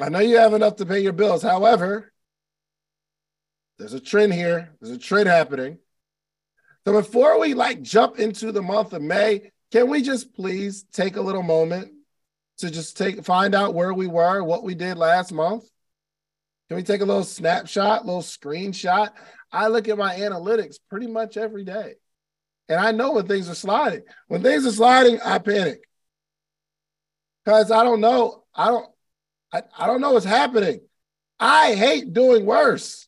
I 0.00 0.08
know 0.08 0.20
you 0.20 0.38
have 0.38 0.54
enough 0.54 0.76
to 0.76 0.86
pay 0.86 1.00
your 1.00 1.12
bills. 1.12 1.42
However, 1.42 2.14
there's 3.78 3.94
a 3.94 4.00
trend 4.00 4.34
here. 4.34 4.70
There's 4.80 4.94
a 4.94 4.98
trend 4.98 5.28
happening. 5.28 5.78
So 6.84 6.92
before 6.92 7.38
we 7.38 7.54
like 7.54 7.82
jump 7.82 8.18
into 8.18 8.52
the 8.52 8.62
month 8.62 8.92
of 8.92 9.02
May, 9.02 9.52
can 9.70 9.88
we 9.90 10.02
just 10.02 10.34
please 10.34 10.84
take 10.92 11.16
a 11.16 11.20
little 11.20 11.42
moment 11.42 11.92
to 12.58 12.70
just 12.70 12.96
take 12.96 13.24
find 13.24 13.54
out 13.54 13.74
where 13.74 13.92
we 13.92 14.06
were, 14.06 14.42
what 14.42 14.64
we 14.64 14.74
did 14.74 14.96
last 14.96 15.32
month? 15.32 15.64
Can 16.68 16.76
we 16.76 16.82
take 16.82 17.00
a 17.00 17.04
little 17.04 17.24
snapshot, 17.24 18.04
little 18.04 18.22
screenshot? 18.22 19.10
I 19.52 19.68
look 19.68 19.88
at 19.88 19.96
my 19.96 20.14
analytics 20.14 20.76
pretty 20.90 21.06
much 21.06 21.36
every 21.36 21.64
day. 21.64 21.94
And 22.68 22.78
I 22.78 22.92
know 22.92 23.12
when 23.12 23.26
things 23.26 23.48
are 23.48 23.54
sliding. 23.54 24.02
When 24.26 24.42
things 24.42 24.66
are 24.66 24.72
sliding, 24.72 25.20
I 25.24 25.38
panic. 25.38 25.80
Because 27.44 27.70
I 27.70 27.84
don't 27.84 28.00
know. 28.00 28.44
I 28.54 28.68
don't 28.68 28.86
I, 29.52 29.62
I 29.78 29.86
don't 29.86 30.00
know 30.00 30.12
what's 30.12 30.26
happening. 30.26 30.80
I 31.40 31.74
hate 31.74 32.12
doing 32.12 32.44
worse. 32.44 33.07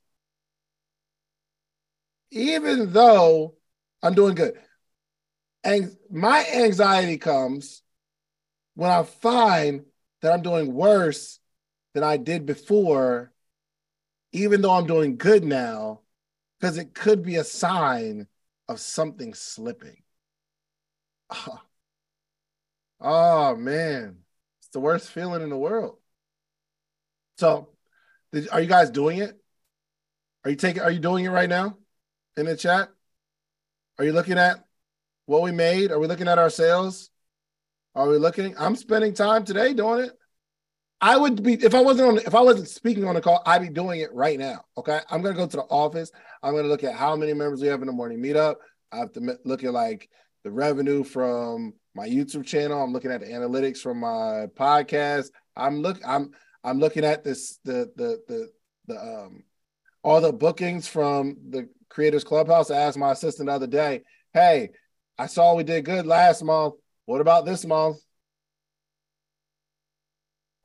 Even 2.31 2.93
though 2.93 3.57
I'm 4.03 4.15
doing 4.15 4.35
good. 4.35 4.55
And 5.63 5.97
my 6.11 6.47
anxiety 6.55 7.19
comes 7.19 7.83
when 8.75 8.91
I 8.91 9.03
find 9.03 9.85
that 10.23 10.33
I'm 10.33 10.43
doing 10.43 10.73
worse 10.73 11.39
than 11.93 12.03
I 12.03 12.17
did 12.17 12.47
before, 12.47 13.33
even 14.33 14.63
though 14.63 14.73
I'm 14.73 14.87
doing 14.87 15.17
good 15.17 15.45
now, 15.45 16.01
because 16.59 16.79
it 16.79 16.95
could 16.95 17.23
be 17.23 17.37
a 17.37 17.45
sign 17.45 18.27
of 18.69 18.81
something 18.81 19.35
slipping. 19.35 20.03
Oh. 21.31 21.61
oh 23.01 23.57
man, 23.57 24.19
it's 24.61 24.69
the 24.69 24.81
worst 24.81 25.11
feeling 25.11 25.43
in 25.43 25.51
the 25.51 25.57
world. 25.57 25.99
So, 27.39 27.69
are 28.51 28.61
you 28.61 28.67
guys 28.67 28.91
doing 28.91 29.19
it? 29.19 29.39
Are 30.45 30.51
you 30.51 30.57
taking? 30.57 30.83
Are 30.83 30.91
you 30.91 31.01
doing 31.01 31.25
it 31.25 31.31
right 31.31 31.49
now 31.49 31.77
in 32.47 32.53
the 32.53 32.57
chat? 32.57 32.89
Are 33.99 34.05
you 34.05 34.13
looking 34.13 34.39
at 34.39 34.65
what 35.27 35.43
we 35.43 35.53
made? 35.53 35.93
Are 35.93 35.99
we 35.99 36.07
looking 36.07 36.29
at 36.29 36.39
our 36.39 36.51
sales? 36.51 37.11
Are 37.95 38.09
we 38.09 38.17
looking? 38.17 38.55
I'm 38.59 38.77
spending 38.77 39.15
time 39.15 39.45
today 39.45 39.75
doing 39.75 40.05
it. 40.05 40.13
I 41.01 41.17
would 41.17 41.43
be 41.43 41.55
if 41.55 41.75
I 41.75 41.81
wasn't 41.81 42.09
on 42.09 42.19
if 42.19 42.35
I 42.35 42.41
wasn't 42.43 42.69
speaking 42.69 43.07
on 43.07 43.15
the 43.15 43.21
call, 43.21 43.43
I'd 43.47 43.63
be 43.63 43.71
doing 43.71 44.01
it 44.01 44.13
right 44.13 44.39
now. 44.39 44.65
Okay, 44.77 45.01
I'm 45.11 45.23
gonna 45.23 45.35
go 45.35 45.47
to 45.47 45.57
the 45.57 45.63
office. 45.63 46.13
I'm 46.43 46.55
gonna 46.55 46.69
look 46.69 46.85
at 46.85 46.95
how 46.95 47.17
many 47.17 47.33
members 47.33 47.63
we 47.63 47.69
have 47.69 47.81
in 47.81 47.87
the 47.87 47.93
morning 47.93 48.21
meetup. 48.21 48.57
I 48.93 48.99
have 48.99 49.13
to 49.13 49.39
look 49.45 49.65
at 49.65 49.73
like 49.73 50.11
the 50.45 50.51
revenue 50.51 51.05
from 51.05 51.75
my 51.95 52.07
YouTube 52.07 52.45
channel. 52.45 52.83
I'm 52.83 52.93
looking 52.93 53.11
at 53.11 53.21
the 53.21 53.27
analytics 53.27 53.79
from 53.79 54.01
my 54.01 54.47
podcast. 54.55 55.31
I'm 55.57 55.81
look. 55.81 55.99
I'm 56.07 56.33
I'm 56.63 56.79
looking 56.79 57.05
at 57.05 57.25
this 57.25 57.59
the 57.65 57.91
the 57.97 58.21
the 58.29 58.51
the 58.87 59.01
um 59.01 59.45
all 60.03 60.21
the 60.21 60.33
bookings 60.33 60.87
from 60.87 61.37
the 61.49 61.69
Creators 61.91 62.25
Clubhouse. 62.25 62.71
I 62.71 62.79
asked 62.79 62.97
my 62.97 63.13
assistant 63.13 63.49
the 63.49 63.53
other 63.53 63.67
day, 63.67 64.03
"Hey, 64.33 64.71
I 65.19 65.27
saw 65.27 65.55
we 65.55 65.65
did 65.65 65.85
good 65.85 66.07
last 66.07 66.43
month. 66.43 66.75
What 67.05 67.21
about 67.21 67.45
this 67.45 67.67
month? 67.67 67.99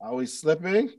Are 0.00 0.14
we 0.14 0.26
slipping? 0.26 0.90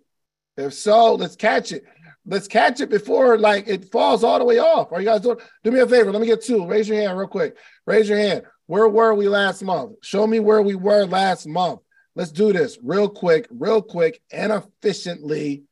If 0.58 0.74
so, 0.74 1.16
let's 1.16 1.36
catch 1.36 1.72
it. 1.72 1.84
Let's 2.26 2.48
catch 2.48 2.82
it 2.82 2.90
before 2.90 3.38
like 3.38 3.68
it 3.68 3.92
falls 3.92 4.24
all 4.24 4.38
the 4.38 4.46
way 4.46 4.60
off. 4.60 4.92
Are 4.92 5.00
you 5.00 5.06
guys 5.06 5.22
doing? 5.22 5.38
Do 5.63 5.72
me 5.72 5.80
a 5.80 5.88
favor. 5.88 6.12
Let 6.12 6.20
me 6.20 6.28
get 6.28 6.44
two. 6.44 6.68
Raise 6.68 6.90
your 6.90 7.00
hand 7.00 7.18
real 7.18 7.28
quick. 7.28 7.56
Raise 7.86 8.10
your 8.10 8.18
hand. 8.18 8.44
Where 8.66 8.90
were 8.90 9.13
we 9.13 9.30
last 9.30 9.63
month? 9.63 9.94
Show 10.04 10.28
me 10.28 10.40
where 10.40 10.62
we 10.62 10.76
were 10.76 11.06
last 11.06 11.48
month. 11.48 11.80
Let's 12.16 12.32
do 12.32 12.52
this 12.52 12.78
real 12.84 13.08
quick, 13.08 13.48
real 13.50 13.82
quick 13.82 14.22
and 14.32 14.52
efficiently. 14.52 15.63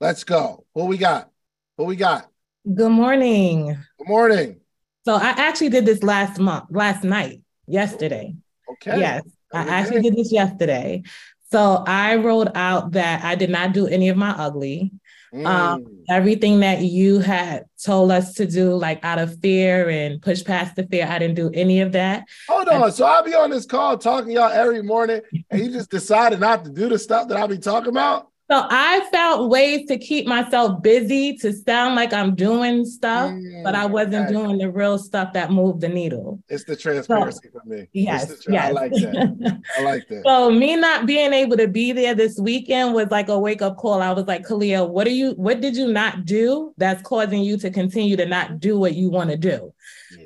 Let's 0.00 0.24
go. 0.24 0.64
What 0.74 0.86
we 0.86 0.98
got? 0.98 1.30
What 1.74 1.88
we 1.88 1.96
got? 1.96 2.30
Good 2.74 2.90
morning. 2.90 3.78
Good 3.98 4.08
morning. 4.08 4.60
So 5.04 5.14
I 5.14 5.28
actually 5.28 5.68
did 5.68 5.86
this 5.86 6.02
last 6.02 6.40
month, 6.40 6.64
last 6.70 7.04
night, 7.04 7.40
yesterday. 7.68 8.34
Okay. 8.68 8.98
Yes, 8.98 9.22
I 9.54 9.60
actually 9.60 10.02
did 10.02 10.16
this 10.16 10.32
yesterday. 10.32 11.04
So 11.52 11.84
I 11.86 12.16
wrote 12.16 12.48
out 12.56 12.90
that 12.92 13.24
I 13.24 13.36
did 13.36 13.50
not 13.50 13.72
do 13.72 13.86
any 13.86 14.08
of 14.08 14.16
my 14.16 14.30
ugly. 14.30 14.90
Mm. 15.32 15.46
Um, 15.46 16.04
everything 16.08 16.58
that 16.60 16.80
you 16.80 17.20
had 17.20 17.66
told 17.84 18.10
us 18.10 18.34
to 18.34 18.46
do, 18.46 18.74
like 18.74 19.04
out 19.04 19.20
of 19.20 19.38
fear 19.38 19.88
and 19.88 20.20
push 20.20 20.42
past 20.44 20.74
the 20.74 20.88
fear, 20.88 21.06
I 21.08 21.20
didn't 21.20 21.36
do 21.36 21.52
any 21.54 21.82
of 21.82 21.92
that. 21.92 22.24
Hold 22.48 22.68
on. 22.68 22.90
So 22.90 23.06
I'll 23.06 23.22
be 23.22 23.34
on 23.34 23.50
this 23.50 23.64
call 23.66 23.96
talking 23.96 24.30
to 24.30 24.34
y'all 24.34 24.50
every 24.50 24.82
morning, 24.82 25.20
and 25.50 25.60
you 25.64 25.70
just 25.70 25.90
decided 25.90 26.40
not 26.40 26.64
to 26.64 26.70
do 26.70 26.88
the 26.88 26.98
stuff 26.98 27.28
that 27.28 27.36
I'll 27.36 27.46
be 27.46 27.58
talking 27.58 27.90
about. 27.90 28.28
So 28.50 28.64
I 28.70 29.08
found 29.12 29.50
ways 29.50 29.86
to 29.88 29.98
keep 29.98 30.26
myself 30.26 30.80
busy 30.82 31.36
to 31.38 31.52
sound 31.52 31.96
like 31.96 32.12
I'm 32.12 32.34
doing 32.36 32.84
stuff, 32.84 33.34
but 33.64 33.74
I 33.74 33.86
Mm, 33.86 33.90
wasn't 33.90 34.28
doing 34.28 34.58
the 34.58 34.70
real 34.70 34.98
stuff 34.98 35.32
that 35.32 35.50
moved 35.50 35.80
the 35.80 35.88
needle. 35.88 36.40
It's 36.48 36.62
the 36.64 36.76
transparency 36.76 37.48
for 37.50 37.62
me. 37.64 37.88
Yes, 37.92 38.26
tra- 38.40 38.52
yes. 38.52 38.68
I 38.68 38.70
like 38.70 38.92
that. 39.00 39.62
I 39.76 39.80
like 39.80 40.06
that. 40.10 40.22
so 40.24 40.50
me 40.50 40.76
not 40.76 41.06
being 41.06 41.32
able 41.32 41.56
to 41.56 41.66
be 41.66 41.90
there 41.92 42.14
this 42.14 42.38
weekend 42.38 42.94
was 42.94 43.08
like 43.10 43.28
a 43.28 43.38
wake 43.38 43.62
up 43.62 43.78
call. 43.78 44.00
I 44.00 44.12
was 44.12 44.26
like, 44.26 44.46
Kalia, 44.46 44.88
what 44.88 45.08
are 45.08 45.10
you? 45.10 45.32
What 45.32 45.60
did 45.60 45.76
you 45.76 45.88
not 45.92 46.24
do 46.24 46.72
that's 46.76 47.02
causing 47.02 47.42
you 47.42 47.56
to 47.58 47.70
continue 47.70 48.16
to 48.16 48.26
not 48.26 48.60
do 48.60 48.78
what 48.78 48.94
you 48.94 49.10
want 49.10 49.30
to 49.30 49.36
do? 49.36 49.72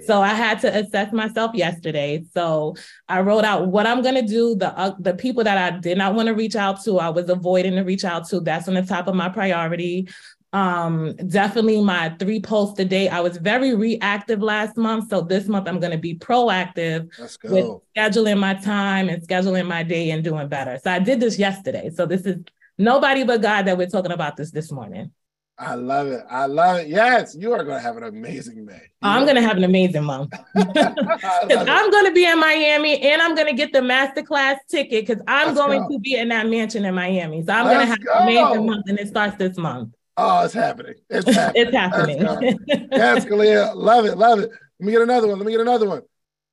So 0.03 0.21
I 0.21 0.35
had 0.35 0.61
to 0.61 0.79
assess 0.79 1.13
myself 1.13 1.55
yesterday. 1.55 2.25
So 2.33 2.75
I 3.09 3.21
wrote 3.21 3.45
out 3.45 3.69
what 3.69 3.87
I'm 3.87 4.03
going 4.03 4.15
to 4.15 4.23
do. 4.23 4.55
The 4.55 4.77
uh, 4.77 4.95
the 4.99 5.15
people 5.15 5.45
that 5.45 5.59
I 5.59 5.79
did 5.79 5.99
not 5.99 6.15
want 6.15 6.29
to 6.29 6.35
reach 6.35 6.57
out 6.57 6.83
to, 6.85 6.99
I 6.99 7.09
was 7.09 7.29
avoiding 7.29 7.77
to 7.77 7.83
reach 7.83 8.05
out 8.05 8.29
to. 8.29 8.41
That's 8.41 8.69
on 8.69 8.75
the 8.75 8.83
top 8.83 9.09
of 9.09 9.15
my 9.15 9.29
priority. 9.29 10.09
Um, 10.53 11.15
definitely 11.29 11.81
my 11.81 12.09
three 12.19 12.41
posts 12.41 12.79
a 12.81 12.85
day. 12.85 13.09
I 13.09 13.21
was 13.21 13.37
very 13.37 13.75
reactive 13.77 14.43
last 14.43 14.77
month, 14.77 15.09
so 15.11 15.21
this 15.21 15.47
month 15.47 15.69
I'm 15.69 15.79
going 15.79 15.93
to 15.93 15.99
be 15.99 16.17
proactive 16.17 17.09
with 17.53 17.65
scheduling 17.97 18.39
my 18.41 18.55
time 18.55 19.09
and 19.09 19.23
scheduling 19.23 19.69
my 19.69 19.85
day 19.85 20.11
and 20.11 20.25
doing 20.25 20.49
better. 20.49 20.79
So 20.83 20.91
I 20.91 20.99
did 20.99 21.21
this 21.21 21.39
yesterday. 21.39 21.91
So 21.91 22.05
this 22.05 22.23
is 22.27 22.43
nobody 22.79 23.23
but 23.23 23.43
God 23.43 23.67
that 23.67 23.79
we're 23.79 23.87
talking 23.87 24.11
about 24.13 24.37
this 24.37 24.51
this 24.51 24.73
morning. 24.73 25.13
I 25.61 25.75
love 25.75 26.07
it. 26.07 26.25
I 26.31 26.47
love 26.47 26.79
it. 26.79 26.89
Yes, 26.89 27.37
you 27.39 27.53
are 27.53 27.63
going 27.63 27.77
to 27.77 27.83
have 27.83 27.99
an 27.99 28.05
amazing 28.05 28.65
May. 28.65 28.81
I'm 29.03 29.25
going 29.25 29.37
to 29.37 29.43
have 29.43 29.59
an 29.59 29.65
amazing 29.65 30.05
month. 30.05 30.33
Because 30.55 31.69
I'm 31.69 31.91
going 31.91 32.07
to 32.07 32.13
be 32.13 32.25
in 32.25 32.41
Miami 32.41 32.99
and 33.01 33.21
I'm 33.21 33.35
going 33.35 33.47
to 33.47 33.53
get 33.53 33.73
the 33.73 33.81
masterclass 33.81 34.57
ticket 34.71 35.07
because 35.07 35.23
I'm 35.29 35.49
Let's 35.49 35.59
going 35.59 35.83
go. 35.83 35.89
to 35.91 35.99
be 35.99 36.15
in 36.17 36.29
that 36.29 36.49
mansion 36.49 36.87
in 36.87 36.95
Miami. 36.95 37.45
So 37.45 37.53
I'm 37.53 37.67
going 37.67 37.81
to 37.81 37.87
have 37.87 37.99
Let's 38.05 38.21
an 38.21 38.29
amazing 38.29 38.67
month 38.67 38.85
and 38.89 38.99
it 38.99 39.09
starts 39.09 39.37
this 39.37 39.59
month. 39.59 39.95
Oh, 40.17 40.45
it's 40.45 40.55
happening. 40.55 40.95
It's 41.11 41.29
happening. 41.31 41.67
It's 41.67 41.77
happening. 41.77 42.59
yes, 42.91 43.25
Kalia. 43.27 43.75
Love 43.75 44.07
it. 44.07 44.17
Love 44.17 44.39
it. 44.41 44.51
Let 44.51 44.87
me 44.87 44.93
get 44.93 45.03
another 45.03 45.29
one. 45.29 45.39
Let 45.39 45.47
me 45.47 45.53
get 45.53 45.61
another 45.61 45.89
one. 45.89 46.03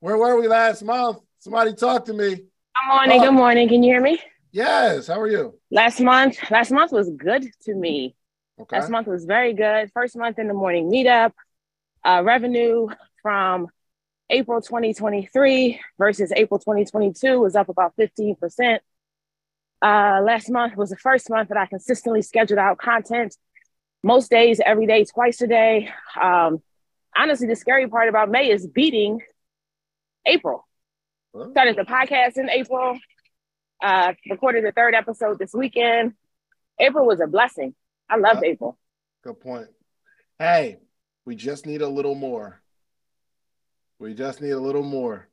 Where 0.01 0.17
were 0.17 0.39
we 0.39 0.49
last 0.49 0.83
month? 0.83 1.19
Somebody 1.39 1.73
talk 1.73 2.03
to 2.05 2.13
me. 2.13 2.35
Good 2.35 2.43
morning. 2.87 3.21
Oh. 3.21 3.25
Good 3.25 3.33
morning. 3.33 3.69
Can 3.69 3.83
you 3.83 3.93
hear 3.93 4.01
me? 4.01 4.19
Yes. 4.51 5.07
How 5.07 5.19
are 5.21 5.27
you? 5.27 5.57
Last 5.71 6.01
month, 6.01 6.37
last 6.51 6.71
month 6.71 6.91
was 6.91 7.09
good 7.11 7.47
to 7.63 7.73
me. 7.73 8.16
Okay. 8.59 8.79
Last 8.79 8.89
month 8.89 9.07
was 9.07 9.25
very 9.25 9.53
good. 9.53 9.91
First 9.93 10.15
month 10.15 10.39
in 10.39 10.47
the 10.47 10.53
morning 10.53 10.91
meetup. 10.91 11.33
Uh, 12.03 12.21
revenue 12.23 12.87
from 13.21 13.67
April 14.29 14.61
2023 14.61 15.79
versus 15.97 16.31
April 16.35 16.59
2022 16.59 17.39
was 17.39 17.55
up 17.55 17.69
about 17.69 17.93
15%. 17.97 18.79
Uh, 19.81 20.21
last 20.23 20.49
month 20.49 20.75
was 20.75 20.89
the 20.89 20.97
first 20.97 21.29
month 21.29 21.49
that 21.49 21.57
I 21.57 21.65
consistently 21.67 22.21
scheduled 22.21 22.59
out 22.59 22.77
content 22.77 23.35
most 24.03 24.29
days, 24.29 24.59
every 24.65 24.87
day, 24.87 25.05
twice 25.05 25.41
a 25.41 25.47
day. 25.47 25.89
Um, 26.19 26.61
honestly, 27.15 27.47
the 27.47 27.55
scary 27.55 27.87
part 27.87 28.09
about 28.09 28.29
May 28.29 28.49
is 28.49 28.67
beating 28.67 29.21
April. 30.25 30.65
Started 31.51 31.75
the 31.75 31.83
podcast 31.83 32.37
in 32.37 32.49
April. 32.49 32.97
Uh, 33.81 34.13
recorded 34.29 34.65
the 34.65 34.71
third 34.71 34.95
episode 34.95 35.37
this 35.37 35.53
weekend. 35.53 36.13
April 36.79 37.05
was 37.05 37.19
a 37.19 37.27
blessing. 37.27 37.75
I 38.09 38.17
love 38.17 38.39
Yeah. 38.41 38.49
April. 38.51 38.77
Good 39.23 39.39
point. 39.39 39.67
Hey, 40.39 40.77
we 41.25 41.35
just 41.35 41.65
need 41.65 41.81
a 41.81 41.87
little 41.87 42.15
more. 42.15 42.61
We 43.99 44.13
just 44.13 44.41
need 44.41 44.51
a 44.51 44.59
little 44.59 44.83
more. 44.83 45.27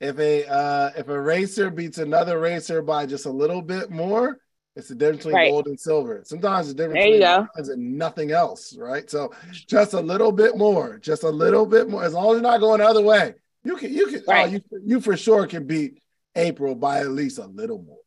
If 0.00 0.18
a 0.18 0.46
uh, 0.48 0.90
if 0.96 1.08
a 1.08 1.20
racer 1.20 1.70
beats 1.70 1.98
another 1.98 2.38
racer 2.40 2.82
by 2.82 3.06
just 3.06 3.24
a 3.26 3.30
little 3.30 3.62
bit 3.62 3.88
more, 3.90 4.38
it's 4.74 4.88
the 4.88 4.96
difference 4.96 5.18
between 5.18 5.34
Right. 5.36 5.50
gold 5.50 5.68
and 5.68 5.78
silver. 5.78 6.22
Sometimes 6.24 6.66
the 6.68 6.74
difference 6.74 7.04
There 7.04 7.14
you 7.14 7.20
go. 7.20 7.46
and 7.56 7.98
nothing 7.98 8.32
else, 8.32 8.76
right? 8.76 9.08
So 9.08 9.32
just 9.52 9.92
a 9.94 10.00
little 10.00 10.32
bit 10.32 10.56
more, 10.56 10.98
just 10.98 11.22
a 11.22 11.28
little 11.30 11.66
bit 11.66 11.88
more. 11.88 12.02
As 12.02 12.14
long 12.14 12.30
as 12.30 12.32
you're 12.34 12.42
not 12.42 12.58
going 12.58 12.80
the 12.80 12.86
other 12.86 13.02
way, 13.02 13.34
you 13.62 13.76
can 13.76 13.92
you 13.92 14.08
can 14.08 14.24
Right. 14.26 14.48
oh, 14.48 14.50
you 14.50 14.60
you 14.84 15.00
for 15.00 15.16
sure 15.16 15.46
can 15.46 15.66
beat 15.68 16.02
April 16.34 16.74
by 16.74 16.98
at 16.98 17.10
least 17.10 17.38
a 17.38 17.46
little 17.46 17.80
more. 17.80 18.00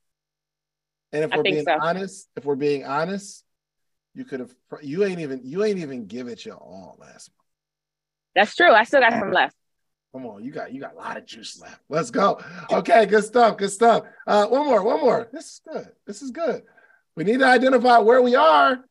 And 1.13 1.23
if 1.23 1.32
I 1.32 1.38
we're 1.38 1.43
being 1.43 1.63
so. 1.63 1.78
honest, 1.80 2.28
if 2.36 2.43
we're 2.43 2.56
being 2.56 2.84
honest, 2.84 3.44
you 4.15 4.25
could 4.25 4.39
have 4.39 4.54
you 4.82 5.04
ain't 5.04 5.19
even 5.19 5.41
you 5.43 5.63
ain't 5.63 5.78
even 5.78 6.08
give 6.08 6.28
it 6.28 6.45
your 6.45 6.56
all 6.56 6.97
last 6.99 7.30
month. 7.30 7.47
That's 8.34 8.56
true. 8.56 8.71
I 8.71 8.84
still 8.84 9.01
got 9.01 9.13
some 9.13 9.32
left. 9.32 9.56
Come 10.13 10.25
on, 10.25 10.43
you 10.43 10.51
got 10.51 10.73
you 10.73 10.80
got 10.80 10.93
a 10.93 10.97
lot 10.97 11.17
of 11.17 11.25
juice 11.25 11.62
left. 11.62 11.82
Let's 11.89 12.10
go. 12.10 12.41
Okay, 12.71 13.06
good 13.06 13.23
stuff. 13.23 13.58
Good 13.58 13.71
stuff. 13.71 14.04
Uh, 14.25 14.47
one 14.47 14.65
more, 14.65 14.82
one 14.84 15.01
more. 15.01 15.28
This 15.32 15.45
is 15.45 15.62
good. 15.67 15.88
This 16.08 16.21
is 16.21 16.32
good. 16.32 16.63
We 17.15 17.23
need 17.25 17.39
to 17.39 17.45
identify 17.45 17.97
where 17.99 18.21
we 18.21 18.36
are 18.36 18.84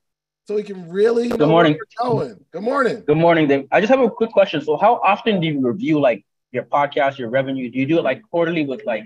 so 0.47 0.55
we 0.55 0.63
can 0.63 0.89
really 0.91 1.29
know 1.29 1.37
Good 1.39 1.49
morning. 1.49 1.73
where 1.73 2.15
we're 2.15 2.27
going. 2.27 2.45
Good 2.53 2.63
morning. 2.63 3.03
Good 3.07 3.17
morning, 3.17 3.49
Dave. 3.49 3.67
I 3.73 3.81
just 3.81 3.91
have 3.91 4.01
a 4.01 4.11
quick 4.11 4.31
question. 4.31 4.61
So, 4.61 4.77
how 4.77 4.97
often 5.03 5.41
do 5.41 5.47
you 5.47 5.61
review 5.61 5.99
like 5.99 6.25
your 6.53 6.65
podcast, 6.65 7.19
your 7.19 7.31
revenue? 7.31 7.71
Do 7.71 7.79
you 7.79 7.87
do 7.87 7.99
it 7.99 8.03
like 8.03 8.23
quarterly 8.31 8.67
with 8.67 8.85
like, 8.85 9.05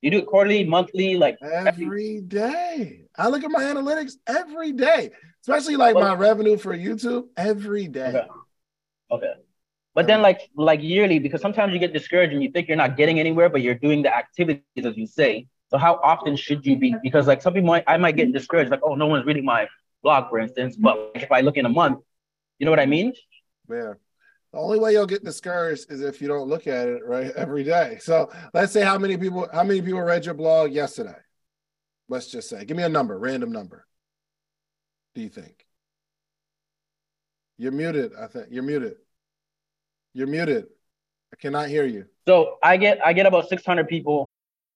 you 0.00 0.10
do 0.10 0.18
it 0.18 0.26
quarterly, 0.26 0.64
monthly, 0.64 1.16
like 1.16 1.36
Every 1.42 2.22
day. 2.22 3.04
I 3.16 3.28
look 3.28 3.44
at 3.44 3.50
my 3.50 3.62
analytics 3.62 4.12
every 4.26 4.72
day, 4.72 5.10
especially 5.42 5.76
like 5.76 5.94
my 5.94 6.14
revenue 6.14 6.56
for 6.56 6.76
YouTube 6.76 7.26
every 7.36 7.88
day. 7.88 8.08
Okay. 8.08 8.26
Okay. 9.10 9.34
But 9.94 10.06
then 10.06 10.16
um, 10.16 10.22
like 10.22 10.50
like 10.56 10.82
yearly, 10.82 11.18
because 11.18 11.40
sometimes 11.40 11.74
you 11.74 11.78
get 11.78 11.92
discouraged 11.92 12.32
and 12.32 12.42
you 12.42 12.50
think 12.50 12.68
you're 12.68 12.76
not 12.76 12.96
getting 12.96 13.20
anywhere, 13.20 13.48
but 13.48 13.60
you're 13.60 13.74
doing 13.74 14.02
the 14.02 14.16
activities 14.16 14.62
as 14.84 14.96
you 14.96 15.06
say. 15.06 15.46
So 15.68 15.78
how 15.78 16.00
often 16.02 16.36
should 16.36 16.64
you 16.64 16.76
be? 16.76 16.94
Because 17.02 17.26
like 17.26 17.42
some 17.42 17.52
people 17.52 17.68
might 17.68 17.84
I 17.86 17.96
might 17.98 18.16
get 18.16 18.32
discouraged, 18.32 18.70
like, 18.70 18.80
oh, 18.82 18.94
no 18.94 19.06
one's 19.06 19.26
reading 19.26 19.44
my 19.44 19.68
blog, 20.02 20.30
for 20.30 20.38
instance. 20.38 20.76
But 20.76 21.12
if 21.14 21.30
I 21.30 21.40
look 21.40 21.56
in 21.56 21.66
a 21.66 21.70
month, 21.70 22.00
you 22.58 22.64
know 22.64 22.72
what 22.72 22.80
I 22.80 22.86
mean? 22.86 23.12
Yeah. 23.68 23.94
The 24.52 24.58
only 24.58 24.78
way 24.78 24.92
you'll 24.92 25.06
get 25.06 25.24
discouraged 25.24 25.90
is 25.90 26.02
if 26.02 26.20
you 26.20 26.28
don't 26.28 26.48
look 26.48 26.66
at 26.66 26.88
it 26.88 27.02
right 27.04 27.30
every 27.36 27.64
day. 27.64 27.98
So 28.00 28.30
let's 28.52 28.72
say 28.72 28.82
how 28.82 28.98
many 28.98 29.16
people 29.16 29.48
how 29.52 29.64
many 29.64 29.82
people 29.82 30.00
read 30.00 30.24
your 30.24 30.34
blog 30.34 30.72
yesterday? 30.72 31.16
Let's 32.08 32.30
just 32.30 32.48
say. 32.48 32.64
Give 32.64 32.76
me 32.76 32.82
a 32.82 32.88
number, 32.88 33.18
random 33.18 33.52
number. 33.52 33.86
Do 35.14 35.22
you 35.22 35.28
think? 35.28 35.66
You're 37.58 37.72
muted. 37.72 38.12
I 38.18 38.26
think 38.26 38.46
you're 38.50 38.62
muted. 38.62 38.96
You're 40.14 40.26
muted. 40.26 40.66
I 41.32 41.36
cannot 41.36 41.68
hear 41.68 41.84
you. 41.84 42.06
So 42.26 42.58
I 42.62 42.76
get 42.76 43.04
I 43.04 43.12
get 43.12 43.26
about 43.26 43.48
600 43.48 43.88
people 43.88 44.28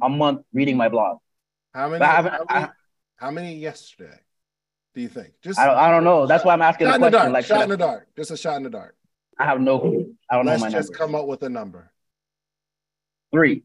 A 0.00 0.08
month 0.08 0.42
reading 0.52 0.76
my 0.76 0.88
blog. 0.88 1.18
How 1.74 1.88
many? 1.88 1.98
But 1.98 2.08
I 2.08 2.12
haven't- 2.14 2.32
how, 2.32 2.44
many 2.50 2.64
I- 2.66 2.70
how 3.16 3.30
many 3.30 3.54
yesterday? 3.56 4.18
Do 4.94 5.00
you 5.00 5.08
think? 5.08 5.32
Just 5.42 5.58
I 5.58 5.66
don't, 5.66 5.76
I 5.76 5.90
don't 5.90 6.04
know. 6.04 6.26
That's 6.26 6.44
why 6.44 6.52
I'm 6.52 6.60
asking 6.62 6.86
shot 6.86 7.00
the 7.00 7.06
in 7.06 7.12
the 7.12 7.18
dark. 7.18 7.32
Like, 7.32 7.44
shot 7.46 7.62
in 7.62 7.68
the 7.70 7.76
dark. 7.76 8.08
Just 8.14 8.30
a 8.30 8.36
shot 8.36 8.56
in 8.56 8.62
the 8.62 8.70
dark. 8.70 8.94
I 9.38 9.44
have 9.46 9.60
no 9.60 9.78
clue. 9.78 10.14
I 10.30 10.36
don't 10.36 10.44
know 10.44 10.52
Let's 10.52 10.62
my 10.62 10.70
just 10.70 10.94
come 10.94 11.14
up 11.14 11.26
with 11.26 11.42
a 11.42 11.48
number. 11.48 11.90
Three. 13.32 13.62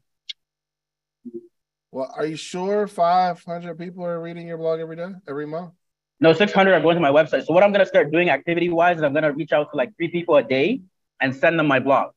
Well, 1.91 2.13
are 2.15 2.25
you 2.25 2.35
sure 2.37 2.87
500 2.87 3.77
people 3.77 4.05
are 4.05 4.21
reading 4.21 4.47
your 4.47 4.57
blog 4.57 4.79
every 4.79 4.95
day, 4.95 5.09
every 5.27 5.47
month? 5.47 5.73
No, 6.19 6.33
600 6.33 6.73
are 6.73 6.81
going 6.81 6.95
to 6.95 7.01
my 7.01 7.11
website. 7.11 7.45
So 7.45 7.53
what 7.53 7.63
I'm 7.63 7.71
going 7.71 7.83
to 7.83 7.85
start 7.85 8.11
doing 8.11 8.29
activity 8.29 8.69
wise 8.69 8.97
is 8.97 9.03
I'm 9.03 9.13
going 9.13 9.23
to 9.23 9.33
reach 9.33 9.51
out 9.51 9.69
to 9.71 9.77
like 9.77 9.95
three 9.97 10.09
people 10.09 10.35
a 10.37 10.43
day 10.43 10.81
and 11.19 11.35
send 11.35 11.59
them 11.59 11.67
my 11.67 11.79
blog. 11.79 12.11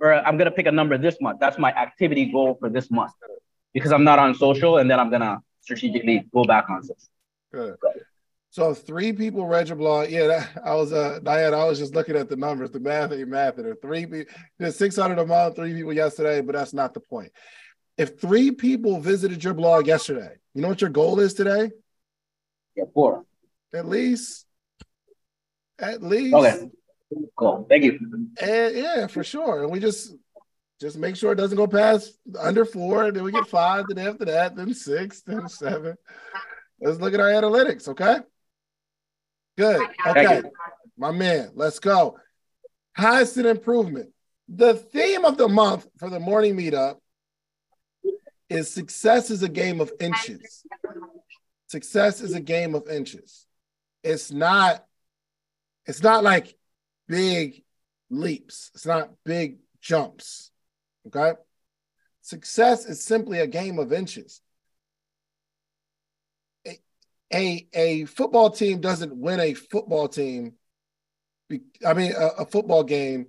Or 0.00 0.14
I'm 0.14 0.36
going 0.36 0.46
to 0.46 0.50
pick 0.50 0.66
a 0.66 0.72
number 0.72 0.98
this 0.98 1.16
month. 1.20 1.40
That's 1.40 1.58
my 1.58 1.72
activity 1.72 2.26
goal 2.32 2.56
for 2.58 2.68
this 2.68 2.90
month 2.90 3.12
because 3.72 3.92
I'm 3.92 4.04
not 4.04 4.18
on 4.18 4.34
social 4.34 4.78
and 4.78 4.90
then 4.90 4.98
I'm 5.00 5.10
going 5.10 5.22
to 5.22 5.38
strategically 5.60 6.26
go 6.32 6.44
back 6.44 6.68
on 6.68 6.82
social. 6.82 6.96
Good. 7.52 7.76
So 8.50 8.72
three 8.72 9.12
people 9.12 9.46
read 9.46 9.68
your 9.68 9.76
blog. 9.76 10.10
Yeah, 10.10 10.28
that, 10.28 10.62
I 10.64 10.74
was 10.74 10.92
uh 10.92 11.18
Diane, 11.22 11.54
I 11.54 11.64
was 11.64 11.78
just 11.78 11.94
looking 11.94 12.14
at 12.14 12.28
the 12.28 12.36
numbers, 12.36 12.70
the 12.70 12.78
math 12.78 13.10
ain't 13.10 13.28
math. 13.28 13.56
There 13.56 13.74
three 13.74 14.06
people, 14.06 14.32
there's 14.58 14.76
600 14.76 15.18
a 15.18 15.26
month, 15.26 15.56
three 15.56 15.74
people 15.74 15.92
yesterday, 15.92 16.40
but 16.40 16.54
that's 16.54 16.72
not 16.72 16.94
the 16.94 17.00
point. 17.00 17.32
if 17.98 18.20
three 18.20 18.50
people 18.52 19.00
visited 19.00 19.42
your 19.42 19.54
blog 19.54 19.86
yesterday, 19.86 20.34
you 20.54 20.62
know 20.62 20.68
what 20.68 20.80
your 20.80 20.90
goal 20.90 21.18
is 21.18 21.34
today? 21.34 21.70
Yeah, 22.76 22.84
four. 22.92 23.24
At 23.72 23.86
least. 23.86 24.46
At 25.78 26.02
least. 26.02 26.34
Okay. 26.34 26.68
Cool. 27.36 27.66
Thank 27.68 27.84
you. 27.84 27.98
And 28.40 28.76
yeah, 28.76 29.06
for 29.06 29.24
sure. 29.24 29.62
And 29.62 29.72
we 29.72 29.80
just 29.80 30.14
just 30.80 30.98
make 30.98 31.16
sure 31.16 31.32
it 31.32 31.36
doesn't 31.36 31.56
go 31.56 31.66
past 31.66 32.18
under 32.38 32.64
four. 32.64 33.10
Then 33.10 33.24
we 33.24 33.32
get 33.32 33.46
five. 33.46 33.86
Then 33.88 34.06
after 34.06 34.24
that, 34.26 34.56
then 34.56 34.74
six, 34.74 35.22
then 35.22 35.48
seven. 35.48 35.96
Let's 36.80 36.98
look 36.98 37.14
at 37.14 37.20
our 37.20 37.30
analytics. 37.30 37.88
Okay. 37.88 38.18
Good. 39.56 39.88
Okay. 40.06 40.42
My 40.96 41.10
man, 41.10 41.50
let's 41.54 41.78
go. 41.78 42.18
Constant 42.96 43.46
improvement. 43.46 44.10
The 44.48 44.74
theme 44.74 45.24
of 45.24 45.36
the 45.36 45.48
month 45.48 45.86
for 45.98 46.10
the 46.10 46.20
morning 46.20 46.56
meetup 46.56 46.96
is 48.50 48.70
success 48.70 49.30
is 49.30 49.42
a 49.42 49.48
game 49.48 49.80
of 49.80 49.92
inches. 50.00 50.64
Success 51.66 52.20
is 52.20 52.34
a 52.34 52.40
game 52.40 52.74
of 52.74 52.88
inches. 52.88 53.46
It's 54.02 54.30
not, 54.30 54.84
it's 55.86 56.02
not 56.02 56.22
like 56.22 56.56
big 57.08 57.62
leaps. 58.10 58.70
It's 58.74 58.86
not 58.86 59.10
big 59.24 59.58
jumps. 59.80 60.50
Okay. 61.06 61.32
Success 62.22 62.86
is 62.86 63.04
simply 63.04 63.40
a 63.40 63.46
game 63.46 63.78
of 63.78 63.92
inches. 63.92 64.40
A, 66.66 66.78
a, 67.32 67.68
a 67.74 68.04
football 68.06 68.50
team 68.50 68.80
doesn't 68.80 69.14
win 69.14 69.40
a 69.40 69.54
football 69.54 70.08
team, 70.08 70.54
I 71.84 71.92
mean, 71.92 72.12
a, 72.16 72.42
a 72.42 72.46
football 72.46 72.82
game 72.84 73.26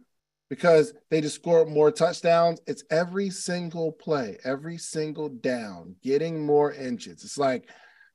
because 0.50 0.94
they 1.10 1.22
just 1.22 1.36
score 1.36 1.66
more 1.66 1.92
touchdowns. 1.92 2.62
It's 2.68 2.84
every 2.90 3.30
single 3.30 3.92
play, 3.92 4.38
every 4.44 4.78
single 4.78 5.30
down, 5.30 5.96
getting 6.04 6.46
more 6.46 6.72
inches. 6.72 7.24
It's 7.24 7.38
like 7.38 7.70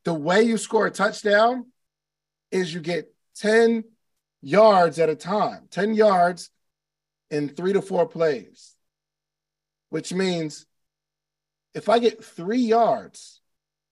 the 0.04 0.14
way 0.14 0.42
you 0.42 0.56
score 0.56 0.86
a 0.86 0.90
touchdown 0.90 1.66
is 2.50 2.72
you 2.72 2.80
get 2.80 3.12
10 3.36 3.84
yards 4.42 4.98
at 4.98 5.08
a 5.08 5.16
time, 5.16 5.66
10 5.70 5.94
yards 5.94 6.50
in 7.30 7.48
three 7.48 7.72
to 7.72 7.82
four 7.82 8.06
plays, 8.08 8.74
which 9.90 10.12
means 10.12 10.66
if 11.74 11.88
I 11.88 11.98
get 11.98 12.24
three 12.24 12.60
yards 12.60 13.40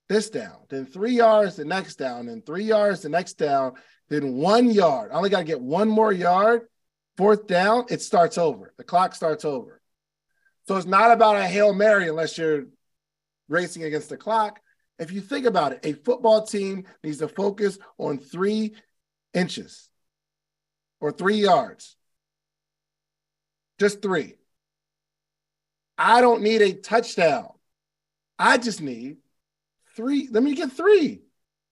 this 0.08 0.30
down, 0.30 0.56
then 0.68 0.86
three 0.86 1.12
yards 1.12 1.56
the 1.56 1.64
next 1.64 1.96
down, 1.96 2.26
then 2.26 2.42
three 2.42 2.64
yards 2.64 3.02
the 3.02 3.08
next 3.08 3.34
down, 3.34 3.74
then 4.08 4.34
one 4.34 4.70
yard. 4.70 5.10
I 5.12 5.16
only 5.16 5.30
got 5.30 5.38
to 5.38 5.44
get 5.44 5.60
one 5.60 5.88
more 5.88 6.12
yard. 6.12 6.62
Fourth 7.16 7.46
down, 7.46 7.84
it 7.90 8.00
starts 8.00 8.38
over. 8.38 8.72
The 8.78 8.84
clock 8.84 9.14
starts 9.14 9.44
over. 9.44 9.80
So 10.66 10.76
it's 10.76 10.86
not 10.86 11.10
about 11.10 11.36
a 11.36 11.46
Hail 11.46 11.74
Mary 11.74 12.08
unless 12.08 12.38
you're 12.38 12.66
racing 13.48 13.84
against 13.84 14.08
the 14.08 14.16
clock. 14.16 14.60
If 14.98 15.12
you 15.12 15.20
think 15.20 15.46
about 15.46 15.72
it, 15.72 15.80
a 15.82 15.92
football 15.92 16.46
team 16.46 16.84
needs 17.02 17.18
to 17.18 17.28
focus 17.28 17.78
on 17.98 18.18
three 18.18 18.74
inches 19.34 19.87
or 21.00 21.12
three 21.12 21.36
yards. 21.36 21.96
Just 23.78 24.02
three. 24.02 24.34
I 25.96 26.20
don't 26.20 26.42
need 26.42 26.62
a 26.62 26.72
touchdown. 26.72 27.48
I 28.38 28.58
just 28.58 28.80
need 28.80 29.18
three. 29.96 30.28
Let 30.30 30.42
me 30.42 30.54
get 30.54 30.72
three, 30.72 31.22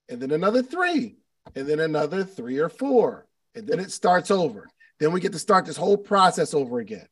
and 0.08 0.20
then 0.20 0.32
another 0.32 0.62
three, 0.62 1.16
and 1.54 1.66
then 1.68 1.78
another 1.78 2.24
three 2.24 2.58
or 2.58 2.68
four, 2.68 3.26
and 3.54 3.66
then 3.66 3.78
it 3.78 3.92
starts 3.92 4.30
over. 4.30 4.68
Then 4.98 5.12
we 5.12 5.20
get 5.20 5.32
to 5.32 5.38
start 5.38 5.64
this 5.64 5.76
whole 5.76 5.96
process 5.96 6.54
over 6.54 6.78
again. 6.78 7.06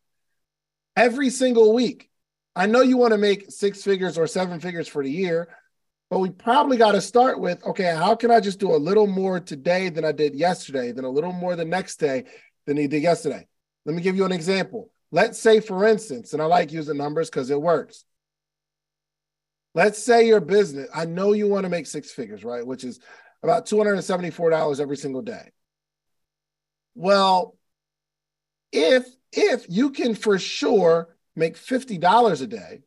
Every 0.97 1.31
single 1.31 1.73
week. 1.73 2.11
I 2.57 2.67
know 2.67 2.83
you 2.83 2.97
want 2.97 3.13
to 3.13 3.19
make 3.19 3.51
six 3.51 3.83
figures 3.83 4.17
or 4.17 4.29
seven 4.29 4.61
figures 4.61 4.87
for 4.87 5.03
the 5.03 5.11
year, 5.11 5.49
but 6.11 6.19
we 6.19 6.31
probably 6.31 6.77
got 6.77 6.93
to 6.93 7.01
start 7.01 7.41
with 7.41 7.65
okay, 7.65 7.95
how 7.95 8.15
can 8.15 8.31
I 8.31 8.41
just 8.41 8.59
do 8.59 8.75
a 8.75 8.77
little 8.77 9.07
more 9.07 9.41
today 9.41 9.89
than 9.89 10.05
I 10.05 10.13
did 10.13 10.35
yesterday, 10.35 10.93
then 10.93 11.05
a 11.05 11.11
little 11.11 11.33
more 11.33 11.57
the 11.57 11.65
next 11.65 11.97
day 11.97 12.25
than 12.67 12.77
he 12.77 12.87
did 12.87 13.03
yesterday? 13.03 13.47
Let 13.85 13.95
me 13.95 14.03
give 14.03 14.17
you 14.17 14.25
an 14.25 14.33
example. 14.33 14.91
Let's 15.11 15.39
say, 15.39 15.61
for 15.61 15.87
instance, 15.87 16.33
and 16.33 16.43
I 16.43 16.47
like 16.47 16.73
using 16.73 16.97
numbers 16.97 17.31
because 17.31 17.51
it 17.51 17.61
works. 17.61 18.05
Let's 19.75 20.03
say 20.03 20.27
your 20.27 20.41
business, 20.41 20.89
I 20.95 21.05
know 21.05 21.33
you 21.33 21.49
want 21.49 21.65
to 21.65 21.71
make 21.71 21.87
six 21.87 22.13
figures, 22.13 22.45
right? 22.45 22.67
Which 22.67 22.85
is 22.85 23.01
about 23.43 23.67
$274 23.67 24.81
every 24.81 24.97
single 24.97 25.23
day. 25.23 25.51
Well, 26.95 27.57
if 28.73 29.07
if 29.33 29.67
you 29.69 29.91
can 29.91 30.15
for 30.15 30.39
sure 30.39 31.15
make 31.37 31.57
$50 31.57 32.43
a 32.43 32.47
day, 32.47 32.83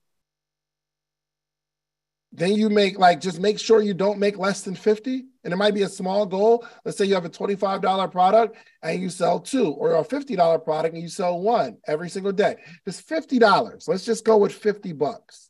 then 2.37 2.53
you 2.53 2.69
make 2.69 2.99
like 2.99 3.19
just 3.19 3.39
make 3.39 3.57
sure 3.57 3.81
you 3.81 3.95
don't 3.95 4.19
make 4.19 4.37
less 4.37 4.61
than 4.61 4.75
50 4.75 5.25
and 5.43 5.51
it 5.51 5.57
might 5.57 5.73
be 5.73 5.81
a 5.81 5.89
small 5.89 6.23
goal. 6.27 6.65
Let's 6.85 6.95
say 6.95 7.05
you 7.05 7.15
have 7.15 7.25
a 7.25 7.29
$25 7.29 8.11
product 8.11 8.57
and 8.83 9.01
you 9.01 9.09
sell 9.09 9.39
two 9.39 9.71
or 9.71 9.95
a 9.95 10.03
$50 10.03 10.63
product 10.63 10.93
and 10.93 11.01
you 11.01 11.09
sell 11.09 11.39
one 11.39 11.77
every 11.87 12.09
single 12.09 12.31
day. 12.31 12.57
It's 12.85 13.01
$50 13.01 13.87
let's 13.87 14.05
just 14.05 14.23
go 14.23 14.37
with 14.37 14.53
50 14.53 14.93
bucks. 14.93 15.49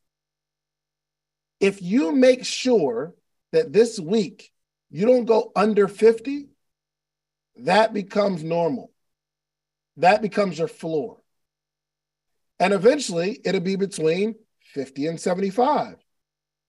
If 1.60 1.82
you 1.82 2.14
make 2.14 2.46
sure 2.46 3.16
that 3.52 3.74
this 3.74 4.00
week 4.00 4.54
you 4.90 5.06
don't 5.06 5.26
go 5.26 5.52
under 5.58 5.90
50 5.90 6.48
that 7.58 7.94
becomes 7.94 8.46
normal. 8.46 8.92
That 9.98 10.22
becomes 10.22 10.58
your 10.58 10.70
floor. 10.70 11.18
And 12.62 12.72
eventually 12.72 13.42
it'll 13.44 13.60
be 13.60 13.76
between 13.76 14.36
50 14.74 15.08
and 15.08 15.20
75 15.20 15.98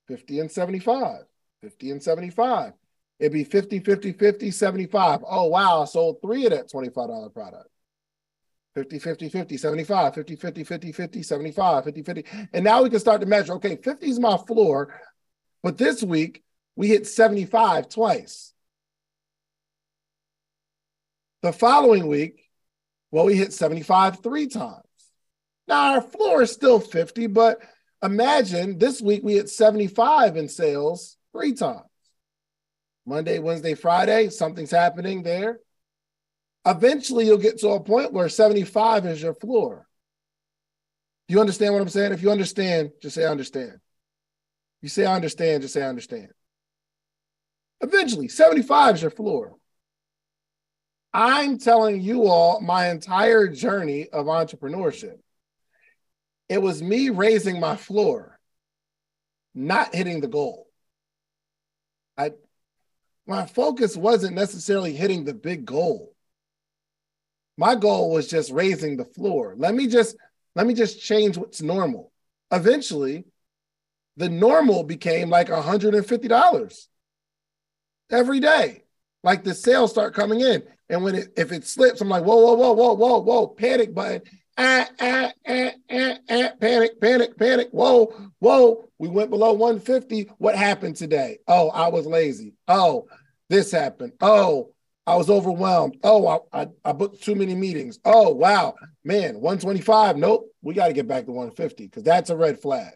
50 0.09 0.41
and 0.41 0.51
75, 0.51 1.21
50 1.63 1.91
and 1.91 2.03
75. 2.03 2.73
It'd 3.19 3.33
be 3.33 3.45
50, 3.45 3.81
50, 3.81 4.13
50, 4.13 4.51
75. 4.51 5.21
Oh, 5.29 5.49
wow. 5.49 5.83
I 5.83 5.85
sold 5.85 6.19
three 6.23 6.47
of 6.47 6.53
that 6.53 6.71
$25 6.71 7.33
product. 7.35 7.69
50, 8.75 8.99
50, 9.01 9.29
50, 9.29 9.57
75, 9.57 10.15
50, 10.15 10.37
50, 10.37 10.65
50, 10.65 10.93
50, 10.93 11.23
75, 11.23 11.85
50, 11.85 12.03
50. 12.03 12.25
And 12.53 12.65
now 12.65 12.83
we 12.83 12.91
can 12.91 13.01
start 13.01 13.21
to 13.21 13.27
measure 13.27 13.55
okay, 13.55 13.77
50 13.77 14.09
is 14.09 14.21
my 14.21 14.37
floor, 14.37 14.95
but 15.65 15.77
this 15.79 16.03
week 16.03 16.45
we 16.77 16.87
hit 16.87 17.07
75 17.07 17.89
twice. 17.89 18.53
The 21.43 21.53
following 21.53 22.07
week, 22.07 22.45
well, 23.11 23.25
we 23.25 23.37
hit 23.37 23.53
75 23.53 24.23
three 24.23 24.47
times. 24.47 24.83
Now 25.67 25.95
our 25.95 26.01
floor 26.01 26.43
is 26.43 26.53
still 26.53 26.79
50, 26.79 27.27
but 27.27 27.61
Imagine 28.03 28.79
this 28.79 29.01
week 29.01 29.23
we 29.25 29.35
hit 29.35 29.51
75 29.51 30.37
in 30.37 30.49
sales 30.49 31.17
three 31.33 31.53
times. 31.53 31.83
Monday, 33.07 33.39
Wednesday, 33.39 33.75
Friday, 33.75 34.29
something's 34.29 34.71
happening 34.71 35.23
there. 35.23 35.61
Eventually, 36.67 37.25
you'll 37.25 37.39
get 37.39 37.59
to 37.61 37.71
a 37.71 37.81
point 37.81 38.13
where 38.13 38.29
75 38.29 39.07
is 39.07 39.23
your 39.23 39.35
floor. 39.35 39.87
Do 41.27 41.35
you 41.35 41.41
understand 41.41 41.73
what 41.73 41.83
I'm 41.83 41.89
saying? 41.89 42.13
If 42.13 42.23
you 42.23 42.31
understand, 42.31 42.91
just 43.01 43.15
say 43.15 43.25
I 43.25 43.31
understand. 43.31 43.79
You 44.83 44.89
say 44.89 45.07
I 45.07 45.15
understand, 45.15 45.63
just 45.63 45.75
say 45.75 45.83
I 45.83 45.89
understand. 45.89 46.29
Eventually, 47.81 48.29
75 48.29 48.97
is 48.97 49.03
your 49.03 49.11
floor. 49.11 49.55
I'm 51.13 51.59
telling 51.59 52.03
you 52.03 52.27
all 52.27 52.61
my 52.61 52.91
entire 52.91 53.49
journey 53.49 54.09
of 54.09 54.27
entrepreneurship. 54.27 55.19
It 56.49 56.63
was 56.63 56.83
me 56.83 57.11
raising 57.11 57.61
my 57.61 57.77
floor, 57.77 58.39
not 59.55 59.95
hitting 59.95 60.21
the 60.21 60.29
goal. 60.29 60.67
I 62.17 62.33
my 63.27 63.45
focus 63.45 63.97
wasn't 63.97 64.35
necessarily 64.35 64.95
hitting 64.95 65.25
the 65.25 65.35
big 65.35 65.67
goal. 65.67 66.15
My 67.59 67.75
goal 67.75 68.11
was 68.11 68.27
just 68.29 68.51
raising 68.51 68.97
the 68.97 69.05
floor. 69.05 69.55
Let 69.57 69.75
me 69.75 69.87
just 69.87 70.17
let 70.55 70.67
me 70.67 70.75
just 70.75 71.01
change 71.03 71.37
what's 71.37 71.61
normal. 71.61 72.13
Eventually, 72.51 73.25
the 74.17 74.31
normal 74.31 74.85
became 74.85 75.29
like 75.29 75.49
$150 75.49 76.87
every 78.11 78.41
day. 78.41 78.85
Like 79.23 79.45
the 79.45 79.55
sales 79.55 79.91
start 79.91 80.15
coming 80.15 80.41
in. 80.41 80.63
And 80.89 81.05
when 81.05 81.15
it 81.15 81.33
if 81.37 81.53
it 81.53 81.67
slips, 81.67 82.01
I'm 82.01 82.09
like, 82.09 82.25
whoa, 82.25 82.37
whoa, 82.37 82.55
whoa, 82.55 82.73
whoa, 82.73 82.95
whoa, 82.95 83.19
whoa, 83.19 83.47
panic 83.49 83.95
button 83.95 84.23
ah, 84.59 84.89
ah, 85.01 85.33
ah, 85.49 85.71
ah, 85.91 86.15
ah, 86.29 86.51
panic, 86.61 87.01
panic, 87.01 87.39
panic. 87.39 87.69
Whoa, 87.71 88.13
whoa. 88.41 88.89
We 88.99 89.09
went 89.09 89.31
below 89.31 89.53
150. 89.53 90.33
What 90.39 90.57
happened 90.57 90.97
today? 90.97 91.39
Oh, 91.47 91.71
I 91.71 91.89
was 91.89 92.07
lazy. 92.07 92.55
Oh, 92.67 93.07
this 93.49 93.71
happened. 93.71 94.13
Oh, 94.21 94.75
I 95.07 95.17
was 95.17 95.31
overwhelmed. 95.31 95.99
Oh, 96.03 96.27
I, 96.53 96.63
I, 96.63 96.67
I 96.85 96.93
booked 96.93 97.23
too 97.23 97.35
many 97.35 97.55
meetings. 97.55 97.99
Oh, 98.05 98.31
wow. 98.31 98.75
Man, 99.05 99.41
125. 99.41 100.17
Nope. 100.17 100.51
We 100.61 100.75
got 100.75 100.89
to 100.89 100.93
get 100.93 101.09
back 101.09 101.27
to 101.27 101.33
150 101.33 101.87
because 101.87 102.03
that's 102.03 102.31
a 102.31 102.37
red 102.37 102.61
flag. 102.61 102.95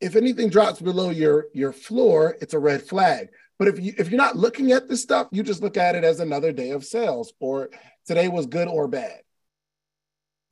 If 0.00 0.16
anything 0.16 0.50
drops 0.50 0.80
below 0.80 1.08
your, 1.10 1.46
your 1.54 1.72
floor, 1.72 2.36
it's 2.42 2.52
a 2.52 2.58
red 2.58 2.82
flag. 2.82 3.28
But 3.58 3.68
if 3.68 3.80
you 3.80 3.94
if 3.98 4.10
you're 4.10 4.18
not 4.18 4.36
looking 4.36 4.72
at 4.72 4.88
this 4.88 5.02
stuff, 5.02 5.28
you 5.30 5.42
just 5.42 5.62
look 5.62 5.76
at 5.76 5.94
it 5.94 6.04
as 6.04 6.20
another 6.20 6.52
day 6.52 6.70
of 6.70 6.84
sales 6.84 7.32
or 7.40 7.70
today 8.06 8.28
was 8.28 8.46
good 8.46 8.68
or 8.68 8.88
bad. 8.88 9.20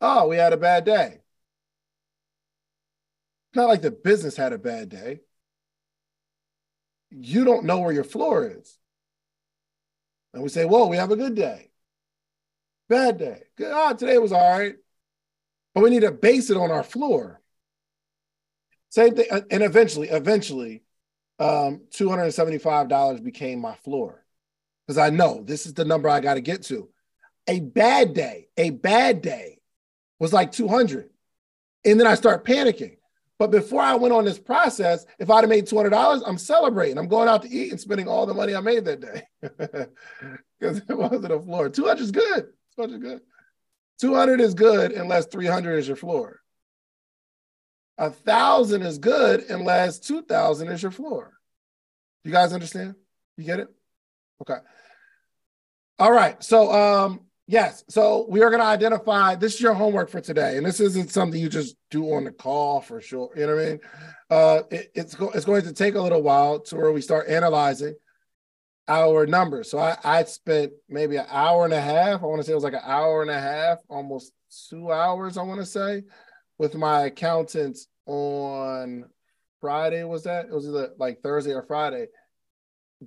Oh, 0.01 0.29
we 0.29 0.37
had 0.37 0.53
a 0.53 0.57
bad 0.57 0.85
day. 0.85 1.19
It's 3.51 3.57
not 3.57 3.69
like 3.69 3.83
the 3.83 3.91
business 3.91 4.37
had 4.37 4.53
a 4.53 4.59
bad 4.59 4.89
day. 4.89 5.21
You 7.11 7.45
don't 7.45 7.67
know 7.67 7.81
where 7.81 7.93
your 7.93 8.05
floor 8.05 8.47
is. 8.47 8.79
And 10.33 10.43
we 10.43 10.49
say, 10.49 10.65
whoa, 10.65 10.87
we 10.87 10.97
have 10.97 11.11
a 11.11 11.17
good 11.17 11.35
day. 11.35 11.71
Bad 12.89 13.19
day. 13.19 13.43
Good. 13.57 13.71
Ah, 13.73 13.93
today 13.93 14.19
was 14.19 14.33
all 14.33 14.59
right. 14.59 14.75
But 15.75 15.85
we 15.85 15.91
need 15.91 16.01
to 16.01 16.11
base 16.11 16.51
it 16.51 16.57
on 16.57 16.71
our 16.71 16.83
floor. 16.83 17.41
Same 18.89 19.15
thing. 19.15 19.27
And 19.51 19.63
eventually, 19.63 20.09
eventually, 20.09 20.83
um, 21.39 21.83
$275 21.91 23.23
became 23.23 23.61
my 23.61 23.75
floor. 23.77 24.25
Because 24.87 24.99
I 24.99 25.11
know 25.11 25.43
this 25.43 25.67
is 25.67 25.75
the 25.75 25.85
number 25.85 26.09
I 26.09 26.21
got 26.21 26.35
to 26.35 26.41
get 26.41 26.63
to. 26.65 26.89
A 27.49 27.61
bad 27.61 28.15
day, 28.15 28.49
a 28.57 28.71
bad 28.71 29.23
day 29.23 29.61
was 30.19 30.33
like 30.33 30.53
200. 30.53 31.11
And 31.85 31.99
then 31.99 32.07
I 32.07 32.15
start 32.15 32.45
panicking. 32.45 32.97
But 33.39 33.51
before 33.51 33.81
I 33.81 33.97
went 33.97 34.15
on 34.15 34.25
this 34.25 34.39
process, 34.39 35.05
if 35.19 35.29
I'd 35.29 35.41
have 35.41 35.49
made 35.49 35.67
$200, 35.67 36.23
I'm 36.25 36.39
celebrating. 36.39 36.97
I'm 36.97 37.09
going 37.09 37.29
out 37.29 37.43
to 37.43 37.51
eat 37.51 37.73
and 37.73 37.81
spending 37.81 38.07
all 38.07 38.25
the 38.25 38.35
money 38.35 38.55
I 38.55 38.61
made 38.61 38.85
that 38.85 39.01
day 39.01 39.23
because 40.61 40.79
it 40.89 40.97
wasn't 40.97 41.33
a 41.33 41.41
floor. 41.41 41.69
200 41.69 42.01
is 42.01 42.13
good. 42.13 42.47
200 42.77 42.95
is 42.95 43.01
good. 43.01 43.21
200 44.01 44.41
is 44.41 44.55
good 44.55 44.93
unless 44.93 45.27
300 45.27 45.79
is 45.79 45.89
your 45.89 45.97
floor. 45.97 46.42
A 47.99 48.11
thousand 48.11 48.83
is 48.83 48.99
good 48.99 49.43
unless 49.49 49.99
2,000 50.01 50.69
is 50.69 50.83
your 50.83 50.91
floor. 50.93 51.33
You 52.25 52.33
guys 52.33 52.53
understand? 52.53 52.95
You 53.37 53.45
get 53.45 53.61
it? 53.61 53.69
Okay. 54.41 54.59
All 55.99 56.13
right. 56.13 56.43
So, 56.43 56.73
um, 56.73 57.21
Yes. 57.53 57.85
So 57.89 58.27
we 58.31 58.41
are 58.43 58.51
going 58.51 58.61
to 58.63 58.67
identify 58.67 59.35
this 59.35 59.57
is 59.57 59.61
your 59.61 59.75
homework 59.75 60.09
for 60.09 60.23
today. 60.23 60.57
And 60.57 60.65
this 60.65 60.81
isn't 60.81 61.11
something 61.11 61.41
you 61.41 61.51
just 61.51 61.77
do 61.91 62.15
on 62.15 62.25
the 62.25 62.31
call 62.31 62.81
for 62.81 63.01
sure. 63.01 63.31
You 63.37 63.47
know 63.47 63.57
what 63.57 63.63
I 63.63 63.69
mean? 63.69 63.81
Uh, 64.31 64.63
it, 64.71 64.93
it's, 64.95 65.15
go, 65.15 65.31
it's 65.31 65.45
going 65.45 65.63
to 65.63 65.73
take 65.75 65.95
a 65.95 66.01
little 66.01 66.23
while 66.23 66.61
to 66.61 66.77
where 66.77 66.93
we 66.93 67.03
start 67.03 67.29
analyzing 67.29 67.95
our 68.89 69.27
numbers. 69.27 69.71
So 69.71 69.79
I, 69.79 69.97
I 70.03 70.25
spent 70.25 70.73
maybe 70.89 71.17
an 71.17 71.27
hour 71.31 71.65
and 71.67 71.75
a 71.75 71.81
half. 71.81 72.23
I 72.23 72.27
want 72.27 72.41
to 72.41 72.47
say 72.47 72.53
it 72.53 72.55
was 72.55 72.65
like 72.65 72.73
an 72.73 72.81
hour 72.85 73.23
and 73.23 73.31
a 73.31 73.39
half, 73.39 73.79
almost 73.89 74.33
two 74.71 74.91
hours, 74.91 75.37
I 75.37 75.43
want 75.43 75.61
to 75.61 75.67
say, 75.67 76.05
with 76.59 76.75
my 76.75 77.03
accountants 77.03 77.87
on 78.07 79.05
Friday. 79.61 80.05
Was 80.05 80.25
that? 80.25 80.47
It 80.47 80.53
was 80.53 80.67
either 80.67 80.91
like 80.99 81.23
Thursday 81.23 81.53
or 81.53 81.63
Friday, 81.63 82.07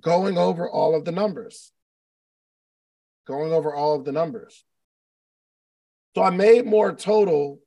going 0.00 0.38
over 0.38 0.68
all 0.68 0.94
of 0.94 1.04
the 1.04 1.12
numbers 1.12 1.72
going 3.26 3.52
over 3.52 3.74
all 3.74 3.94
of 3.94 4.04
the 4.04 4.12
numbers. 4.12 4.64
So 6.14 6.22
I 6.22 6.30
made 6.30 6.64
more 6.64 6.94
total 6.94 7.60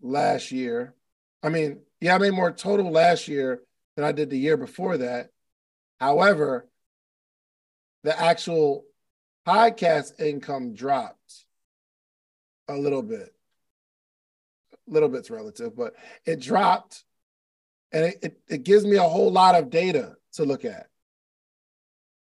last 0.00 0.50
year. 0.52 0.94
I 1.42 1.50
mean, 1.50 1.80
yeah, 2.00 2.14
I 2.14 2.18
made 2.18 2.32
more 2.32 2.52
total 2.52 2.90
last 2.90 3.28
year 3.28 3.60
than 3.96 4.04
I 4.04 4.12
did 4.12 4.30
the 4.30 4.38
year 4.38 4.56
before 4.56 4.96
that. 4.98 5.30
However, 6.00 6.68
the 8.04 8.18
actual 8.18 8.84
podcast 9.46 10.20
income 10.20 10.74
dropped 10.74 11.44
a 12.68 12.74
little 12.74 13.02
bit. 13.02 13.34
Little 14.86 15.08
bit's 15.08 15.30
relative, 15.30 15.76
but 15.76 15.94
it 16.24 16.40
dropped 16.40 17.04
and 17.92 18.04
it, 18.04 18.18
it, 18.22 18.40
it 18.48 18.62
gives 18.64 18.84
me 18.84 18.96
a 18.96 19.02
whole 19.02 19.30
lot 19.30 19.54
of 19.54 19.70
data 19.70 20.14
to 20.34 20.44
look 20.44 20.64
at 20.64 20.86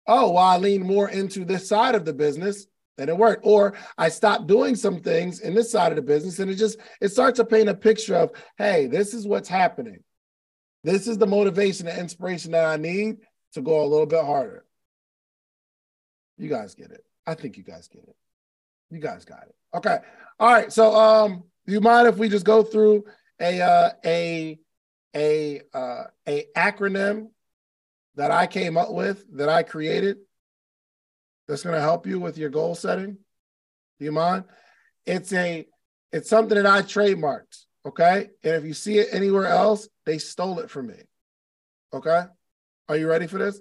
oh, 0.07 0.31
well, 0.31 0.43
I 0.43 0.57
lean 0.57 0.83
more 0.83 1.09
into 1.09 1.45
this 1.45 1.67
side 1.67 1.95
of 1.95 2.05
the 2.05 2.13
business, 2.13 2.67
then 2.97 3.09
it 3.09 3.17
worked. 3.17 3.45
Or 3.45 3.75
I 3.97 4.09
stopped 4.09 4.47
doing 4.47 4.75
some 4.75 5.01
things 5.01 5.39
in 5.39 5.53
this 5.53 5.71
side 5.71 5.91
of 5.91 5.95
the 5.95 6.01
business, 6.01 6.39
and 6.39 6.51
it 6.51 6.55
just 6.55 6.77
it 7.01 7.09
starts 7.09 7.37
to 7.37 7.45
paint 7.45 7.69
a 7.69 7.73
picture 7.73 8.15
of, 8.15 8.31
hey, 8.57 8.87
this 8.87 9.13
is 9.13 9.27
what's 9.27 9.49
happening. 9.49 10.03
This 10.83 11.07
is 11.07 11.17
the 11.17 11.27
motivation 11.27 11.87
and 11.87 11.99
inspiration 11.99 12.51
that 12.51 12.65
I 12.65 12.77
need 12.77 13.17
to 13.53 13.61
go 13.61 13.83
a 13.83 13.87
little 13.87 14.05
bit 14.05 14.25
harder. 14.25 14.65
You 16.37 16.49
guys 16.49 16.75
get 16.75 16.91
it. 16.91 17.05
I 17.25 17.35
think 17.35 17.57
you 17.57 17.63
guys 17.63 17.87
get 17.87 18.03
it. 18.03 18.15
You 18.89 18.99
guys 18.99 19.23
got 19.23 19.43
it. 19.43 19.55
Okay. 19.73 19.97
All 20.39 20.51
right. 20.51 20.73
So 20.73 20.93
um, 20.93 21.43
do 21.65 21.73
you 21.73 21.81
mind 21.81 22.07
if 22.07 22.17
we 22.17 22.29
just 22.29 22.45
go 22.45 22.63
through 22.63 23.05
a 23.39 23.61
uh, 23.61 23.89
a 24.05 24.59
a 25.15 25.61
uh, 25.73 26.03
a 26.27 26.45
acronym 26.55 27.29
that 28.15 28.31
I 28.31 28.47
came 28.47 28.77
up 28.77 28.91
with, 28.91 29.25
that 29.37 29.49
I 29.49 29.63
created, 29.63 30.17
that's 31.47 31.63
going 31.63 31.75
to 31.75 31.81
help 31.81 32.05
you 32.05 32.19
with 32.19 32.37
your 32.37 32.49
goal 32.49 32.75
setting? 32.75 33.17
Do 33.99 34.05
you 34.05 34.11
mind? 34.11 34.45
It's 35.05 35.33
a 35.33 35.65
it's 36.11 36.29
something 36.29 36.55
that 36.55 36.65
I 36.65 36.81
trademarked. 36.81 37.65
Okay. 37.85 38.29
And 38.43 38.55
if 38.55 38.63
you 38.63 38.73
see 38.73 38.99
it 38.99 39.09
anywhere 39.11 39.47
else, 39.47 39.89
they 40.05 40.17
stole 40.17 40.59
it 40.59 40.69
from 40.69 40.87
me. 40.87 41.01
Okay. 41.93 42.23
Are 42.87 42.97
you 42.97 43.07
ready 43.07 43.27
for 43.27 43.39
this? 43.39 43.59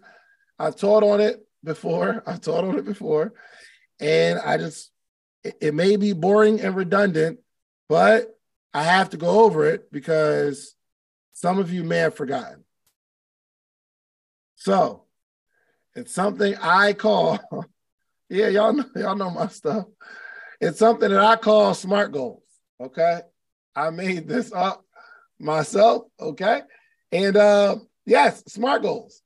I've 0.58 0.76
taught 0.76 1.02
on 1.02 1.20
it 1.20 1.44
before. 1.64 2.22
I've 2.26 2.40
taught 2.40 2.64
on 2.64 2.78
it 2.78 2.84
before. 2.84 3.32
And 4.00 4.38
I 4.38 4.58
just, 4.58 4.90
it, 5.42 5.56
it 5.60 5.74
may 5.74 5.96
be 5.96 6.12
boring 6.12 6.60
and 6.60 6.76
redundant, 6.76 7.38
but 7.92 8.34
I 8.72 8.84
have 8.84 9.10
to 9.10 9.18
go 9.18 9.44
over 9.44 9.66
it 9.66 9.92
because 9.92 10.74
some 11.34 11.58
of 11.58 11.70
you 11.70 11.84
may 11.84 11.98
have 11.98 12.16
forgotten. 12.16 12.64
So 14.54 15.04
it's 15.94 16.14
something 16.14 16.56
I 16.56 16.94
call, 16.94 17.38
yeah, 18.30 18.48
y'all 18.48 18.72
know, 18.72 18.86
y'all 18.96 19.14
know 19.14 19.28
my 19.28 19.48
stuff. 19.48 19.84
It's 20.58 20.78
something 20.78 21.10
that 21.10 21.22
I 21.22 21.36
call 21.36 21.74
SMART 21.74 22.12
goals. 22.12 22.42
Okay. 22.80 23.20
I 23.76 23.90
made 23.90 24.26
this 24.26 24.54
up 24.54 24.86
myself. 25.38 26.04
Okay. 26.18 26.62
And 27.12 27.36
uh, 27.36 27.76
yes, 28.06 28.42
SMART 28.48 28.80
goals. 28.80 29.20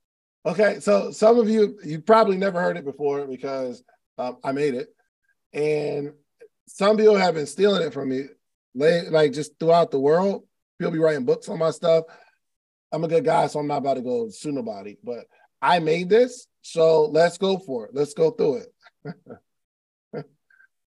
Okay. 0.44 0.80
So 0.80 1.12
some 1.12 1.38
of 1.38 1.48
you, 1.48 1.78
you 1.84 2.00
probably 2.00 2.36
never 2.36 2.60
heard 2.60 2.76
it 2.76 2.84
before 2.84 3.28
because 3.28 3.84
um, 4.18 4.38
I 4.42 4.50
made 4.50 4.74
it. 4.74 4.88
And 5.52 6.14
some 6.66 6.96
people 6.96 7.14
have 7.14 7.34
been 7.34 7.46
stealing 7.46 7.86
it 7.86 7.92
from 7.94 8.08
me, 8.08 8.24
like 8.76 9.32
just 9.32 9.58
throughout 9.58 9.90
the 9.90 9.98
world. 9.98 10.44
People 10.78 10.92
be 10.92 10.98
writing 10.98 11.24
books 11.24 11.48
on 11.48 11.58
my 11.58 11.70
stuff. 11.70 12.04
I'm 12.92 13.04
a 13.04 13.08
good 13.08 13.24
guy, 13.24 13.46
so 13.46 13.58
I'm 13.58 13.66
not 13.66 13.78
about 13.78 13.94
to 13.94 14.02
go 14.02 14.28
sue 14.28 14.52
nobody. 14.52 14.96
But 15.02 15.26
I 15.60 15.78
made 15.78 16.08
this, 16.08 16.46
so 16.62 17.06
let's 17.06 17.38
go 17.38 17.58
for 17.58 17.86
it. 17.86 17.90
Let's 17.94 18.14
go 18.14 18.30
through 18.30 18.62
it. 19.04 19.14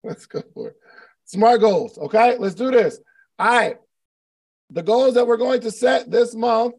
let's 0.04 0.25
go 0.28 0.43
for 0.54 0.69
it. 0.69 0.75
Smart 1.25 1.62
goals. 1.62 1.97
Okay, 1.97 2.38
let's 2.38 2.56
do 2.56 2.71
this. 2.71 2.99
All 3.38 3.47
right. 3.47 3.78
The 4.71 4.84
goals 4.84 5.15
that 5.15 5.28
we're 5.28 5.38
going 5.38 5.62
to 5.62 5.71
set 5.71 6.12
this 6.12 6.36
month 6.36 6.75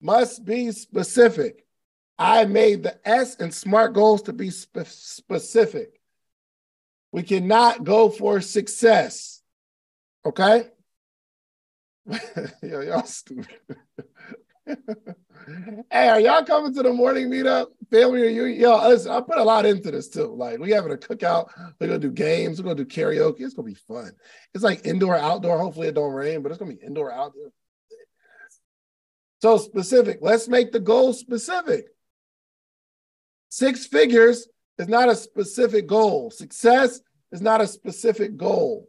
must 0.00 0.44
be 0.44 0.70
specific. 0.70 1.64
I 2.18 2.44
made 2.44 2.82
the 2.82 2.98
S 3.06 3.36
in 3.36 3.50
SMART 3.50 3.92
goals 3.92 4.22
to 4.22 4.32
be 4.32 4.50
spe- 4.50 4.86
specific. 4.86 6.00
We 7.12 7.22
cannot 7.22 7.84
go 7.84 8.08
for 8.08 8.40
success. 8.40 9.35
Okay? 10.26 10.64
Yo, 12.62 12.80
y'all 12.80 13.04
stupid. 13.04 13.46
hey, 14.66 16.08
are 16.08 16.20
y'all 16.20 16.44
coming 16.44 16.74
to 16.74 16.82
the 16.82 16.92
morning 16.92 17.30
meetup? 17.30 17.68
Family 17.92 18.34
you? 18.34 18.46
Yo, 18.46 18.88
listen, 18.88 19.12
I 19.12 19.20
put 19.20 19.38
a 19.38 19.44
lot 19.44 19.66
into 19.66 19.92
this 19.92 20.08
too. 20.08 20.34
Like 20.34 20.58
we 20.58 20.72
having 20.72 20.90
a 20.90 20.96
cookout. 20.96 21.50
We're 21.78 21.86
gonna 21.86 22.00
do 22.00 22.10
games. 22.10 22.58
We're 22.60 22.64
gonna 22.64 22.84
do 22.84 22.86
karaoke. 22.86 23.42
It's 23.42 23.54
gonna 23.54 23.68
be 23.68 23.74
fun. 23.74 24.10
It's 24.52 24.64
like 24.64 24.84
indoor, 24.84 25.16
outdoor. 25.16 25.58
Hopefully 25.58 25.86
it 25.86 25.94
don't 25.94 26.12
rain, 26.12 26.42
but 26.42 26.50
it's 26.50 26.58
gonna 26.58 26.74
be 26.74 26.84
indoor, 26.84 27.12
outdoor. 27.12 27.52
So 29.42 29.58
specific. 29.58 30.18
Let's 30.20 30.48
make 30.48 30.72
the 30.72 30.80
goal 30.80 31.12
specific. 31.12 31.86
Six 33.48 33.86
figures 33.86 34.48
is 34.76 34.88
not 34.88 35.08
a 35.08 35.14
specific 35.14 35.86
goal. 35.86 36.32
Success 36.32 37.00
is 37.30 37.40
not 37.40 37.60
a 37.60 37.66
specific 37.68 38.36
goal. 38.36 38.88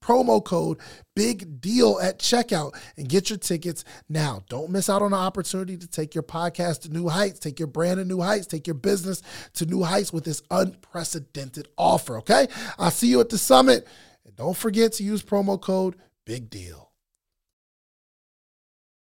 promo 0.00 0.42
code 0.42 0.78
big 1.14 1.60
deal 1.60 1.98
at 2.00 2.18
checkout 2.18 2.74
and 2.96 3.08
get 3.08 3.30
your 3.30 3.38
tickets 3.38 3.84
now. 4.08 4.42
Don't 4.48 4.70
miss 4.70 4.88
out 4.88 5.02
on 5.02 5.10
the 5.10 5.16
opportunity 5.16 5.76
to 5.76 5.86
take 5.86 6.14
your 6.14 6.22
podcast 6.22 6.82
to 6.82 6.88
new 6.88 7.08
heights, 7.08 7.38
take 7.38 7.58
your 7.58 7.68
brand 7.68 7.98
to 7.98 8.04
new 8.04 8.20
heights, 8.20 8.46
take 8.46 8.66
your 8.66 8.74
business 8.74 9.22
to 9.54 9.66
new 9.66 9.82
heights 9.82 10.12
with 10.12 10.24
this 10.24 10.42
unprecedented 10.50 11.68
offer, 11.76 12.18
okay? 12.18 12.48
I'll 12.78 12.90
see 12.90 13.08
you 13.08 13.20
at 13.20 13.28
the 13.28 13.38
summit. 13.38 13.86
And 14.24 14.34
don't 14.36 14.56
forget 14.56 14.92
to 14.94 15.04
use 15.04 15.22
promo 15.22 15.60
code 15.60 15.96
big 16.24 16.50
deal. 16.50 16.90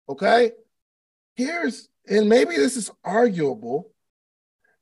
Okay? 0.10 0.52
Here's, 1.36 1.90
and 2.08 2.28
maybe 2.28 2.56
this 2.56 2.76
is 2.78 2.92
arguable, 3.04 3.92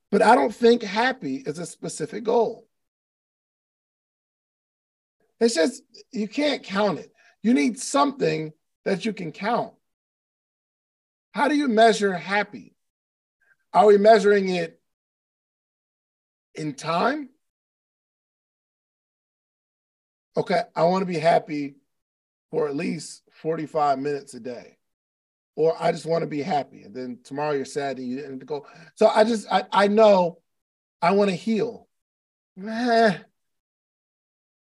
but 0.10 0.22
I 0.22 0.36
don't 0.36 0.54
think 0.54 0.82
happy 0.82 1.38
is 1.38 1.60
a 1.60 1.66
specific 1.66 2.24
goal. 2.24 2.68
It's 5.42 5.56
just, 5.56 5.82
you 6.14 6.28
can't 6.28 6.64
count 6.64 7.00
it. 7.00 7.12
You 7.44 7.54
need 7.54 7.80
something 7.80 8.54
that 8.86 9.04
you 9.04 9.12
can 9.12 9.32
count. 9.32 9.74
How 11.34 11.48
do 11.48 11.56
you 11.56 11.68
measure 11.68 12.14
happy? 12.14 12.76
Are 13.74 13.88
we 13.88 13.98
measuring 13.98 14.50
it 14.50 14.80
in 16.56 16.74
time? 16.74 17.30
Okay, 20.38 20.62
I 20.76 20.84
want 20.84 21.02
to 21.02 21.06
be 21.06 21.20
happy 21.20 21.76
for 22.52 22.68
at 22.68 22.76
least 22.76 23.24
45 23.32 24.00
minutes 24.00 24.34
a 24.34 24.40
day. 24.40 24.78
Or 25.56 25.76
I 25.80 25.92
just 25.92 26.06
want 26.06 26.22
to 26.22 26.28
be 26.28 26.42
happy. 26.42 26.84
And 26.84 26.96
then 26.96 27.20
tomorrow 27.24 27.52
you're 27.52 27.66
sad 27.66 27.98
and 27.98 28.08
you 28.08 28.18
didn't 28.18 28.46
go. 28.46 28.66
So 28.96 29.08
I 29.08 29.24
just 29.24 29.48
I, 29.52 29.64
I 29.72 29.88
know 29.88 30.40
I 31.02 31.12
want 31.12 31.30
to 31.30 31.36
heal. 31.36 31.88
Eh, 32.66 33.18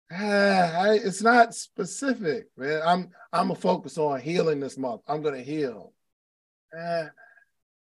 I, 0.10 1.00
it's 1.02 1.22
not 1.22 1.54
specific, 1.54 2.46
man. 2.56 2.80
I'm 2.84 3.10
I'm 3.32 3.48
gonna 3.48 3.58
focus 3.58 3.98
on 3.98 4.20
healing 4.20 4.60
this 4.60 4.78
month. 4.78 5.02
I'm 5.08 5.22
gonna 5.22 5.42
heal. 5.42 5.92
Uh, 6.76 7.06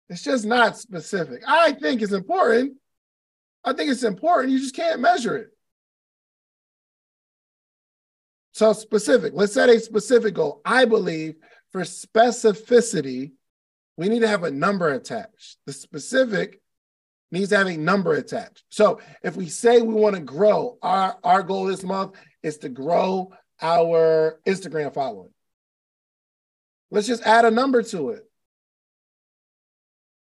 it's 0.09 0.23
just 0.23 0.45
not 0.45 0.77
specific. 0.77 1.43
I 1.47 1.73
think 1.73 2.01
it's 2.01 2.13
important. 2.13 2.77
I 3.63 3.73
think 3.73 3.91
it's 3.91 4.03
important. 4.03 4.53
You 4.53 4.59
just 4.59 4.75
can't 4.75 5.01
measure 5.01 5.37
it. 5.37 5.49
So 8.53 8.73
specific. 8.73 9.33
Let's 9.35 9.53
set 9.53 9.69
a 9.69 9.79
specific 9.79 10.33
goal. 10.33 10.61
I 10.65 10.85
believe 10.85 11.35
for 11.71 11.81
specificity, 11.81 13.33
we 13.97 14.09
need 14.09 14.21
to 14.21 14.27
have 14.27 14.43
a 14.43 14.51
number 14.51 14.89
attached. 14.89 15.57
The 15.67 15.73
specific 15.73 16.61
needs 17.31 17.49
to 17.49 17.57
have 17.57 17.67
a 17.67 17.77
number 17.77 18.13
attached. 18.13 18.63
So 18.69 18.99
if 19.23 19.35
we 19.35 19.47
say 19.49 19.81
we 19.81 19.93
want 19.93 20.15
to 20.15 20.21
grow, 20.21 20.77
our, 20.81 21.17
our 21.23 21.43
goal 21.43 21.65
this 21.65 21.83
month 21.83 22.15
is 22.41 22.57
to 22.59 22.69
grow 22.69 23.33
our 23.61 24.39
Instagram 24.45 24.93
following. 24.93 25.33
Let's 26.89 27.07
just 27.07 27.23
add 27.23 27.45
a 27.45 27.51
number 27.51 27.83
to 27.83 28.11
it. 28.11 28.23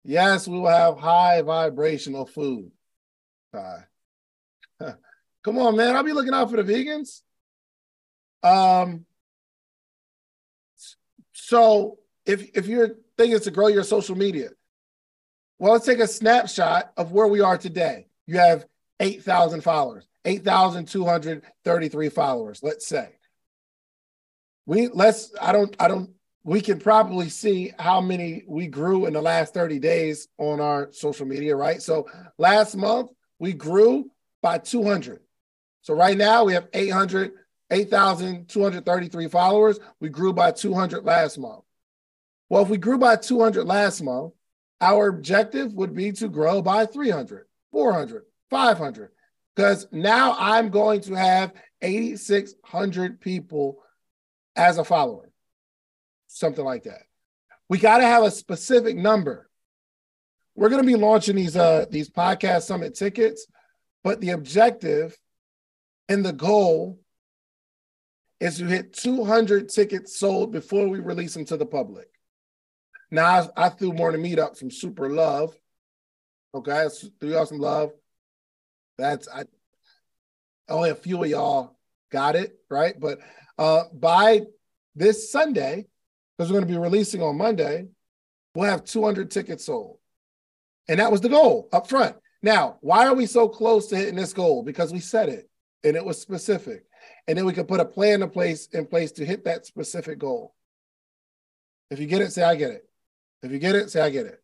Yes, 0.05 0.47
we 0.49 0.59
will 0.59 0.69
have 0.69 0.99
high 0.99 1.43
vibrational 1.43 2.27
food. 2.27 2.71
Come 5.45 5.59
on, 5.59 5.77
man. 5.77 5.97
I'll 5.97 6.03
be 6.03 6.13
looking 6.13 6.35
out 6.35 6.51
for 6.51 6.63
the 6.63 6.73
vegans. 6.73 7.23
Um, 8.43 9.07
so 11.33 11.99
if 12.27 12.57
if 12.57 12.67
your 12.67 12.97
thing 13.17 13.31
is 13.31 13.43
to 13.43 13.51
grow 13.51 13.69
your 13.69 13.85
social 13.85 14.17
media, 14.17 14.51
well, 15.63 15.75
let's 15.75 15.87
take 15.87 16.01
a 16.01 16.09
snapshot 16.09 16.93
of 16.97 17.13
where 17.13 17.29
we 17.29 17.41
are 17.41 17.57
today. 17.57 18.09
You 18.27 18.39
have 18.39 18.67
8,000 18.99 19.61
followers, 19.61 20.09
8,233 20.25 22.09
followers, 22.09 22.65
let's 22.65 22.85
say. 22.85 23.11
We 24.67 24.89
let's 24.89 25.33
I 25.41 25.53
don't 25.53 25.77
I 25.79 25.87
don't 25.87 26.11
we 26.43 26.63
can 26.63 26.81
probably 26.81 27.29
see 27.29 27.73
how 27.79 28.01
many 28.01 28.43
we 28.49 28.67
grew 28.67 29.07
in 29.07 29.13
the 29.13 29.23
last 29.23 29.55
30 29.55 29.79
days 29.79 30.27
on 30.37 30.61
our 30.61 30.91
social 30.91 31.27
media, 31.27 31.55
right? 31.55 31.81
So 31.81 32.11
last 32.39 32.75
month 32.75 33.13
we 33.39 33.53
grew 33.53 34.11
by 34.43 34.59
200. 34.59 35.21
So 35.83 35.95
right 35.95 36.19
now 36.19 36.43
we 36.43 36.55
have 36.55 36.67
800 36.73 37.35
8,233 37.71 39.29
followers. 39.29 39.79
We 40.01 40.09
grew 40.09 40.33
by 40.33 40.51
200 40.51 41.05
last 41.05 41.39
month. 41.39 41.63
Well, 42.49 42.65
if 42.65 42.69
we 42.69 42.79
grew 42.79 42.99
by 42.99 43.15
200 43.15 43.65
last 43.65 44.03
month, 44.03 44.33
our 44.83 45.09
objective 45.09 45.73
would 45.75 45.95
be 45.95 46.11
to 46.13 46.29
grow 46.29 46.61
by 46.61 46.85
300, 46.85 47.47
400, 47.71 48.25
500. 48.51 49.11
Because 49.55 49.87
now 49.93 50.35
I'm 50.39 50.71
going 50.71 51.01
to 51.03 51.15
have 51.15 51.53
8,600 51.81 53.21
people 53.21 53.79
as 54.57 54.79
a 54.79 54.85
follower, 54.85 55.31
something 56.27 56.65
like 56.65 56.83
that. 56.85 57.03
We 57.69 57.79
got 57.79 57.99
to 57.99 58.05
have 58.05 58.25
a 58.25 58.31
specific 58.31 58.97
number. 58.97 59.49
We're 60.55 60.69
going 60.69 60.83
to 60.83 60.87
be 60.87 60.97
launching 60.97 61.37
these 61.37 61.57
uh, 61.57 61.87
these 61.89 62.11
podcast 62.11 62.63
summit 62.63 62.95
tickets, 62.95 63.47
but 64.05 64.21
the 64.21 64.31
objective 64.31 65.17
and 66.09 66.25
the 66.25 66.33
goal 66.33 66.99
is 68.41 68.59
to 68.59 68.67
hit 68.67 68.93
200 68.93 69.69
tickets 69.69 70.19
sold 70.19 70.53
before 70.53 70.89
we 70.89 70.99
release 70.99 71.33
them 71.33 71.45
to 71.47 71.57
the 71.57 71.65
public. 71.65 72.09
Now 73.13 73.51
I, 73.57 73.67
I 73.67 73.69
threw 73.69 73.93
more 73.93 74.11
than 74.11 74.23
meetup 74.23 74.57
some 74.57 74.71
super 74.71 75.11
love. 75.11 75.55
Okay, 76.55 76.89
threw 77.21 77.31
y'all 77.31 77.47
some 77.47 77.59
love. 77.59 77.93
That's 78.99 79.29
I 79.29 79.45
only 80.69 80.91
a 80.91 80.95
few 80.95 81.23
of 81.23 81.31
y'all 81.31 81.77
got 82.11 82.35
it, 82.35 82.59
right? 82.71 82.99
But 82.99 83.21
uh 83.59 83.85
by 83.93 84.43
this 84.95 85.31
Sunday, 85.31 85.87
because 86.37 86.51
we're 86.51 86.59
going 86.59 86.69
to 86.69 86.75
be 86.75 86.79
releasing 86.79 87.23
on 87.23 87.37
Monday, 87.37 87.87
we'll 88.55 88.69
have 88.69 88.85
200 88.85 89.31
tickets 89.31 89.67
sold. 89.67 89.99
And 90.89 90.99
that 90.99 91.13
was 91.13 91.21
the 91.21 91.29
goal 91.29 91.69
up 91.73 91.89
front. 91.89 92.17
Now, 92.43 92.79
why 92.81 93.07
are 93.07 93.15
we 93.15 93.27
so 93.27 93.49
close 93.49 93.87
to 93.89 93.97
hitting 93.97 94.17
this 94.17 94.33
goal? 94.33 94.63
Because 94.63 94.93
we 94.93 95.01
said 95.01 95.29
it 95.29 95.49
and 95.85 95.97
it 95.97 96.05
was 96.05 96.21
specific. 96.21 96.85
And 97.29 97.39
then 97.39 97.45
we 97.45 97.53
could 97.53 97.69
put 97.69 97.81
a 97.81 97.85
plan 97.85 98.23
in 98.23 98.31
place 98.31 98.67
in 98.73 98.87
place 98.87 99.13
to 99.13 99.25
hit 99.25 99.45
that 99.45 99.67
specific 99.67 100.19
goal. 100.19 100.55
If 101.91 102.01
you 102.01 102.07
get 102.07 102.23
it, 102.23 102.33
say 102.33 102.43
I 102.43 102.57
get 102.57 102.71
it. 102.71 102.89
If 103.43 103.53
you 103.53 103.59
get 103.59 103.75
it, 103.75 103.91
say 103.91 104.01
I 104.01 104.11
get 104.11 104.27
it. 104.27 104.41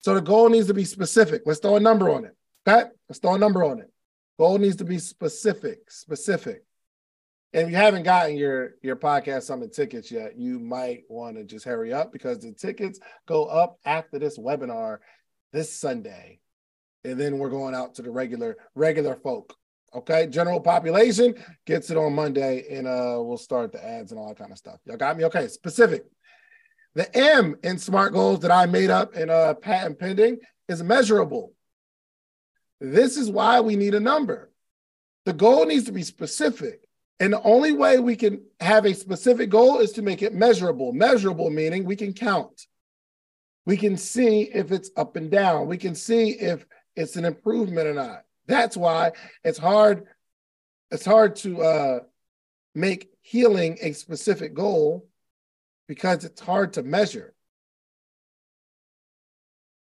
So 0.00 0.14
the 0.14 0.20
goal 0.20 0.48
needs 0.48 0.68
to 0.68 0.74
be 0.74 0.84
specific. 0.84 1.42
Let's 1.44 1.60
throw 1.60 1.76
a 1.76 1.80
number 1.80 2.10
on 2.10 2.24
it. 2.24 2.36
Okay? 2.66 2.88
Let's 3.08 3.18
throw 3.18 3.34
a 3.34 3.38
number 3.38 3.64
on 3.64 3.80
it. 3.80 3.90
Goal 4.38 4.58
needs 4.58 4.76
to 4.76 4.84
be 4.84 4.98
specific, 4.98 5.90
specific. 5.90 6.62
And 7.52 7.64
if 7.64 7.70
you 7.70 7.76
haven't 7.76 8.02
gotten 8.02 8.36
your 8.36 8.74
your 8.82 8.96
podcast 8.96 9.44
summit 9.44 9.72
tickets 9.72 10.10
yet, 10.12 10.38
you 10.38 10.60
might 10.60 11.04
want 11.08 11.36
to 11.36 11.44
just 11.44 11.64
hurry 11.64 11.92
up 11.92 12.12
because 12.12 12.38
the 12.38 12.52
tickets 12.52 13.00
go 13.26 13.46
up 13.46 13.78
after 13.84 14.18
this 14.18 14.38
webinar 14.38 14.98
this 15.52 15.72
Sunday. 15.72 16.40
And 17.04 17.18
then 17.18 17.38
we're 17.38 17.48
going 17.48 17.74
out 17.74 17.94
to 17.94 18.02
the 18.02 18.10
regular 18.10 18.56
regular 18.74 19.16
folk. 19.16 19.56
Okay, 19.94 20.26
general 20.26 20.60
population 20.60 21.34
gets 21.66 21.90
it 21.90 21.96
on 21.96 22.12
Monday, 22.12 22.66
and 22.70 22.86
uh, 22.86 23.16
we'll 23.20 23.38
start 23.38 23.72
the 23.72 23.82
ads 23.82 24.12
and 24.12 24.20
all 24.20 24.28
that 24.28 24.38
kind 24.38 24.52
of 24.52 24.58
stuff. 24.58 24.78
Y'all 24.84 24.98
got 24.98 25.16
me? 25.16 25.24
Okay, 25.24 25.48
specific. 25.48 26.04
The 26.98 27.16
M 27.16 27.54
in 27.62 27.78
SMART 27.78 28.12
goals 28.12 28.40
that 28.40 28.50
I 28.50 28.66
made 28.66 28.90
up 28.90 29.14
in 29.14 29.30
uh, 29.30 29.54
patent 29.54 30.00
pending 30.00 30.40
is 30.68 30.82
measurable. 30.82 31.52
This 32.80 33.16
is 33.16 33.30
why 33.30 33.60
we 33.60 33.76
need 33.76 33.94
a 33.94 34.00
number. 34.00 34.50
The 35.24 35.32
goal 35.32 35.64
needs 35.64 35.84
to 35.84 35.92
be 35.92 36.02
specific. 36.02 36.88
And 37.20 37.32
the 37.32 37.42
only 37.42 37.70
way 37.70 38.00
we 38.00 38.16
can 38.16 38.42
have 38.58 38.84
a 38.84 38.94
specific 38.94 39.48
goal 39.48 39.78
is 39.78 39.92
to 39.92 40.02
make 40.02 40.22
it 40.22 40.34
measurable. 40.34 40.92
Measurable 40.92 41.50
meaning 41.50 41.84
we 41.84 41.94
can 41.94 42.12
count. 42.12 42.66
We 43.64 43.76
can 43.76 43.96
see 43.96 44.50
if 44.52 44.72
it's 44.72 44.90
up 44.96 45.14
and 45.14 45.30
down. 45.30 45.68
We 45.68 45.76
can 45.76 45.94
see 45.94 46.30
if 46.30 46.66
it's 46.96 47.14
an 47.14 47.24
improvement 47.24 47.86
or 47.86 47.94
not. 47.94 48.24
That's 48.48 48.76
why 48.76 49.12
it's 49.44 49.58
hard. 49.58 50.02
It's 50.90 51.04
hard 51.04 51.36
to 51.36 51.62
uh, 51.62 51.98
make 52.74 53.12
healing 53.20 53.78
a 53.82 53.92
specific 53.92 54.52
goal 54.52 55.06
because 55.88 56.24
it's 56.24 56.40
hard 56.40 56.74
to 56.74 56.82
measure. 56.82 57.34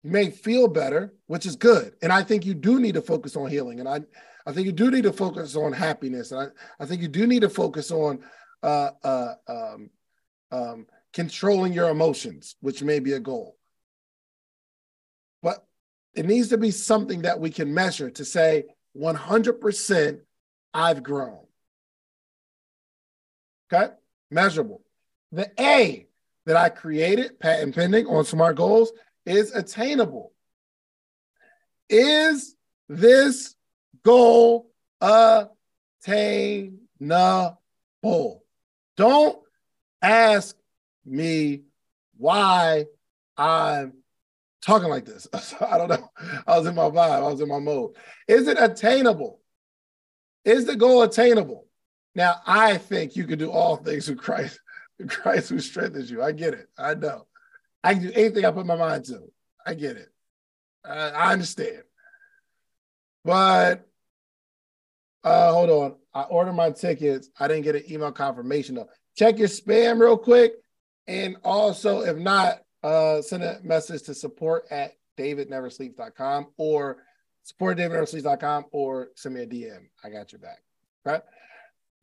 You 0.03 0.11
may 0.11 0.29
feel 0.29 0.67
better, 0.67 1.15
which 1.25 1.47
is 1.47 1.55
good. 1.55 1.93
And 2.01 2.13
I 2.13 2.21
think 2.21 2.45
you 2.45 2.53
do 2.53 2.79
need 2.79 2.93
to 2.93 3.01
focus 3.01 3.35
on 3.35 3.49
healing. 3.49 3.79
And 3.79 3.89
I, 3.89 4.01
I 4.45 4.53
think 4.53 4.67
you 4.67 4.71
do 4.71 4.91
need 4.91 5.03
to 5.03 5.11
focus 5.11 5.55
on 5.55 5.73
happiness. 5.73 6.31
And 6.31 6.41
I, 6.41 6.83
I 6.83 6.85
think 6.85 7.01
you 7.01 7.07
do 7.07 7.25
need 7.25 7.41
to 7.41 7.49
focus 7.49 7.89
on 7.91 8.19
uh, 8.61 8.91
uh, 9.03 9.33
um, 9.47 9.89
um, 10.51 10.85
controlling 11.11 11.73
your 11.73 11.89
emotions, 11.89 12.55
which 12.61 12.83
may 12.83 12.99
be 12.99 13.13
a 13.13 13.19
goal. 13.19 13.57
But 15.41 15.65
it 16.13 16.27
needs 16.27 16.49
to 16.49 16.57
be 16.57 16.69
something 16.69 17.23
that 17.23 17.39
we 17.39 17.49
can 17.49 17.73
measure 17.73 18.11
to 18.11 18.23
say 18.23 18.65
100% 18.95 20.19
I've 20.73 21.01
grown. 21.01 21.39
Okay, 23.73 23.91
measurable. 24.29 24.84
The 25.31 25.51
A 25.59 26.07
that 26.45 26.55
I 26.55 26.69
created, 26.69 27.39
patent 27.39 27.75
pending 27.75 28.05
on 28.07 28.25
SMART 28.25 28.55
goals, 28.55 28.91
is 29.25 29.53
attainable. 29.53 30.31
Is 31.89 32.55
this 32.87 33.55
goal 34.03 34.69
attainable? 35.01 36.71
Don't 38.97 39.39
ask 40.01 40.55
me 41.05 41.63
why 42.17 42.85
I'm 43.37 43.93
talking 44.61 44.89
like 44.89 45.05
this. 45.05 45.27
I 45.61 45.77
don't 45.77 45.89
know. 45.89 46.09
I 46.47 46.57
was 46.57 46.67
in 46.67 46.75
my 46.75 46.89
vibe. 46.89 47.23
I 47.23 47.31
was 47.31 47.41
in 47.41 47.49
my 47.49 47.59
mode. 47.59 47.95
Is 48.27 48.47
it 48.47 48.57
attainable? 48.59 49.39
Is 50.43 50.65
the 50.65 50.75
goal 50.75 51.03
attainable? 51.03 51.67
Now, 52.13 52.35
I 52.45 52.77
think 52.77 53.15
you 53.15 53.25
can 53.25 53.37
do 53.37 53.51
all 53.51 53.75
things 53.75 54.05
through 54.05 54.15
Christ, 54.15 54.59
Christ 55.07 55.49
who 55.49 55.59
strengthens 55.59 56.09
you. 56.09 56.21
I 56.21 56.31
get 56.31 56.53
it. 56.53 56.67
I 56.77 56.93
know. 56.95 57.25
I 57.83 57.93
can 57.93 58.03
do 58.03 58.11
anything 58.13 58.45
I 58.45 58.51
put 58.51 58.65
my 58.65 58.75
mind 58.75 59.05
to. 59.05 59.31
I 59.65 59.73
get 59.73 59.97
it. 59.97 60.09
I, 60.83 61.09
I 61.09 61.33
understand. 61.33 61.83
But 63.23 63.87
uh, 65.23 65.51
hold 65.51 65.69
on. 65.69 65.95
I 66.13 66.21
ordered 66.23 66.53
my 66.53 66.71
tickets. 66.71 67.29
I 67.39 67.47
didn't 67.47 67.63
get 67.63 67.75
an 67.75 67.83
email 67.91 68.11
confirmation 68.11 68.75
though. 68.75 68.89
Check 69.17 69.37
your 69.37 69.47
spam 69.47 69.99
real 69.99 70.17
quick. 70.17 70.53
And 71.07 71.37
also, 71.43 72.01
if 72.01 72.17
not, 72.17 72.61
uh, 72.83 73.21
send 73.21 73.43
a 73.43 73.59
message 73.63 74.03
to 74.03 74.13
support 74.13 74.65
at 74.71 74.93
davidneversleeps.com 75.17 76.47
or 76.57 76.97
support 77.43 77.77
davidneversleeps.com 77.77 78.65
or 78.71 79.09
send 79.15 79.35
me 79.35 79.41
a 79.41 79.47
DM. 79.47 79.87
I 80.03 80.09
got 80.09 80.31
your 80.31 80.39
back. 80.39 80.61
Right? 81.03 81.21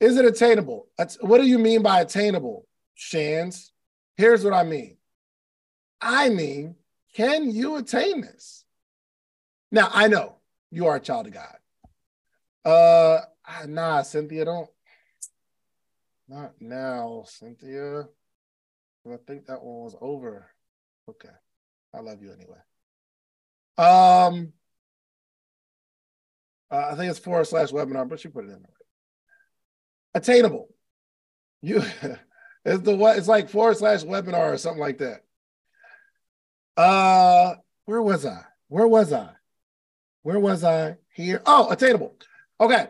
Is 0.00 0.16
it 0.16 0.24
attainable? 0.24 0.88
What 1.20 1.38
do 1.38 1.46
you 1.46 1.58
mean 1.58 1.82
by 1.82 2.00
attainable, 2.00 2.66
Shands? 3.02 3.72
Here's 4.16 4.44
what 4.44 4.54
I 4.54 4.62
mean. 4.62 4.96
I 6.00 6.28
mean, 6.28 6.76
can 7.14 7.50
you 7.50 7.76
attain 7.76 8.20
this? 8.20 8.64
Now, 9.72 9.88
I 9.92 10.06
know 10.06 10.36
you 10.70 10.86
are 10.86 10.96
a 10.96 11.00
child 11.00 11.26
of 11.26 11.34
God. 11.34 11.56
Uh, 12.64 13.20
nah, 13.66 14.02
Cynthia, 14.02 14.44
don't. 14.44 14.70
Not 16.28 16.52
now, 16.60 17.24
Cynthia. 17.26 18.04
I 19.04 19.16
think 19.26 19.46
that 19.46 19.62
one 19.62 19.82
was 19.82 19.96
over. 20.00 20.46
Okay. 21.08 21.28
I 21.92 22.00
love 22.00 22.22
you 22.22 22.32
anyway. 22.32 22.58
Um, 23.78 24.52
uh, 26.70 26.90
I 26.92 26.94
think 26.94 27.10
it's 27.10 27.18
forward 27.18 27.46
slash 27.46 27.70
webinar, 27.70 28.08
but 28.08 28.22
you 28.22 28.30
put 28.30 28.44
it 28.44 28.50
in. 28.50 28.64
Attainable. 30.14 30.68
You 31.62 31.82
it's 32.64 32.82
the 32.82 32.94
what 32.94 33.18
it's 33.18 33.28
like 33.28 33.50
forward 33.50 33.76
slash 33.76 34.02
webinar 34.04 34.52
or 34.52 34.58
something 34.58 34.80
like 34.80 34.98
that. 34.98 35.24
Uh, 36.76 37.56
where 37.84 38.02
was 38.02 38.24
I? 38.24 38.42
Where 38.68 38.86
was 38.86 39.12
I? 39.12 39.30
Where 40.22 40.38
was 40.38 40.64
I? 40.64 40.96
Here. 41.14 41.42
Oh, 41.44 41.70
attainable. 41.70 42.16
Okay. 42.60 42.86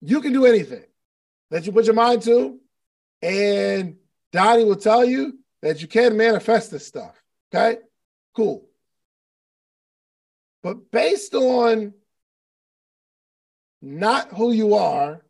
You 0.00 0.20
can 0.20 0.32
do 0.32 0.46
anything 0.46 0.84
that 1.50 1.66
you 1.66 1.72
put 1.72 1.86
your 1.86 1.94
mind 1.94 2.22
to, 2.22 2.58
and 3.22 3.96
Donni 4.32 4.66
will 4.66 4.76
tell 4.76 5.04
you 5.04 5.38
that 5.60 5.80
you 5.80 5.88
can 5.88 6.16
manifest 6.16 6.70
this 6.70 6.86
stuff. 6.86 7.22
Okay, 7.54 7.78
cool. 8.34 8.66
But 10.62 10.90
based 10.90 11.34
on 11.34 11.92
not 13.80 14.28
who 14.28 14.52
you 14.52 14.74
are, 14.74 15.24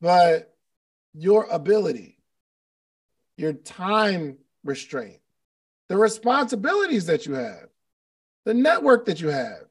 but 0.00 0.54
your 1.14 1.46
ability, 1.50 2.17
your 3.38 3.52
time 3.52 4.38
restraint, 4.64 5.20
the 5.88 5.96
responsibilities 5.96 7.06
that 7.06 7.26
you 7.26 7.34
have, 7.34 7.68
the 8.44 8.54
network 8.54 9.06
that 9.06 9.20
you 9.20 9.28
have, 9.28 9.62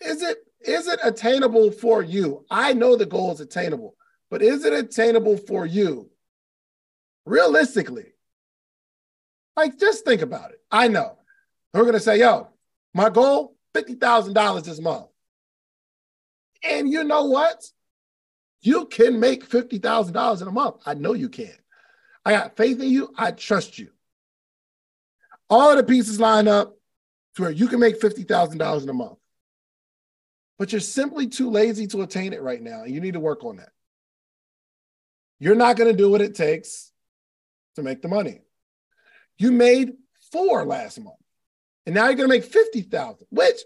is 0.00 0.22
it 0.22 0.38
is 0.60 0.86
it 0.86 1.00
attainable 1.02 1.72
for 1.72 2.02
you? 2.02 2.46
I 2.50 2.72
know 2.72 2.96
the 2.96 3.06
goal 3.06 3.32
is 3.32 3.40
attainable, 3.40 3.96
but 4.30 4.42
is 4.42 4.64
it 4.64 4.72
attainable 4.72 5.36
for 5.36 5.66
you? 5.66 6.08
Realistically, 7.26 8.12
like, 9.56 9.78
just 9.78 10.04
think 10.04 10.22
about 10.22 10.50
it. 10.50 10.60
I 10.70 10.88
know. 10.88 11.18
We're 11.74 11.90
to 11.90 12.00
say, 12.00 12.20
yo, 12.20 12.48
my 12.94 13.10
goal, 13.10 13.56
$50,000 13.74 14.64
this 14.64 14.80
month. 14.80 15.06
And 16.62 16.88
you 16.88 17.04
know 17.04 17.24
what? 17.24 17.64
You 18.60 18.86
can 18.86 19.18
make 19.18 19.48
$50,000 19.48 20.42
in 20.42 20.48
a 20.48 20.52
month. 20.52 20.76
I 20.86 20.94
know 20.94 21.14
you 21.14 21.28
can. 21.28 21.54
I 22.24 22.32
got 22.32 22.56
faith 22.56 22.80
in 22.80 22.88
you. 22.88 23.12
I 23.16 23.32
trust 23.32 23.78
you. 23.78 23.90
All 25.50 25.76
the 25.76 25.82
pieces 25.82 26.20
line 26.20 26.48
up 26.48 26.76
to 27.36 27.42
where 27.42 27.50
you 27.50 27.68
can 27.68 27.80
make 27.80 28.00
$50,000 28.00 28.82
in 28.82 28.88
a 28.88 28.92
month. 28.92 29.18
But 30.58 30.72
you're 30.72 30.80
simply 30.80 31.26
too 31.26 31.50
lazy 31.50 31.86
to 31.88 32.02
attain 32.02 32.32
it 32.32 32.42
right 32.42 32.62
now. 32.62 32.82
And 32.82 32.94
you 32.94 33.00
need 33.00 33.14
to 33.14 33.20
work 33.20 33.44
on 33.44 33.56
that. 33.56 33.70
You're 35.40 35.56
not 35.56 35.76
going 35.76 35.90
to 35.90 35.96
do 35.96 36.10
what 36.10 36.20
it 36.20 36.36
takes 36.36 36.92
to 37.76 37.82
make 37.82 38.00
the 38.00 38.08
money. 38.08 38.42
You 39.38 39.50
made 39.50 39.94
four 40.30 40.64
last 40.64 41.00
month. 41.00 41.16
And 41.84 41.94
now 41.94 42.04
you're 42.04 42.14
going 42.14 42.28
to 42.28 42.34
make 42.34 42.44
50,000, 42.44 43.26
which, 43.30 43.58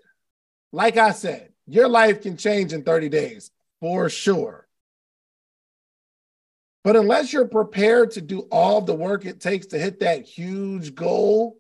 like 0.73 0.97
I 0.97 1.11
said, 1.13 1.53
your 1.67 1.89
life 1.89 2.23
can 2.23 2.37
change 2.37 2.73
in 2.73 2.83
30 2.83 3.11
days 3.11 3.51
for 3.81 4.09
sure. 4.09 4.66
But 6.87 6.95
unless 6.95 7.33
you're 7.33 7.49
prepared 7.49 8.13
to 8.13 8.21
do 8.21 8.43
all 8.43 8.81
the 8.81 8.95
work 8.95 9.25
it 9.25 9.41
takes 9.41 9.67
to 9.67 9.79
hit 9.79 9.99
that 9.99 10.23
huge 10.23 10.95
goal, 10.95 11.59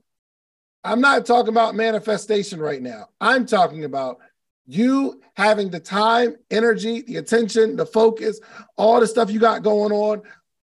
I'm 0.84 1.00
not 1.00 1.26
talking 1.26 1.48
about 1.48 1.74
manifestation 1.74 2.60
right 2.60 2.80
now. 2.80 3.08
I'm 3.20 3.44
talking 3.44 3.82
about 3.82 4.18
you 4.66 5.20
having 5.34 5.68
the 5.68 5.80
time, 5.80 6.36
energy, 6.48 7.00
the 7.00 7.16
attention, 7.16 7.74
the 7.74 7.84
focus, 7.84 8.38
all 8.76 9.00
the 9.00 9.06
stuff 9.08 9.32
you 9.32 9.40
got 9.40 9.64
going 9.64 9.90
on 9.90 10.22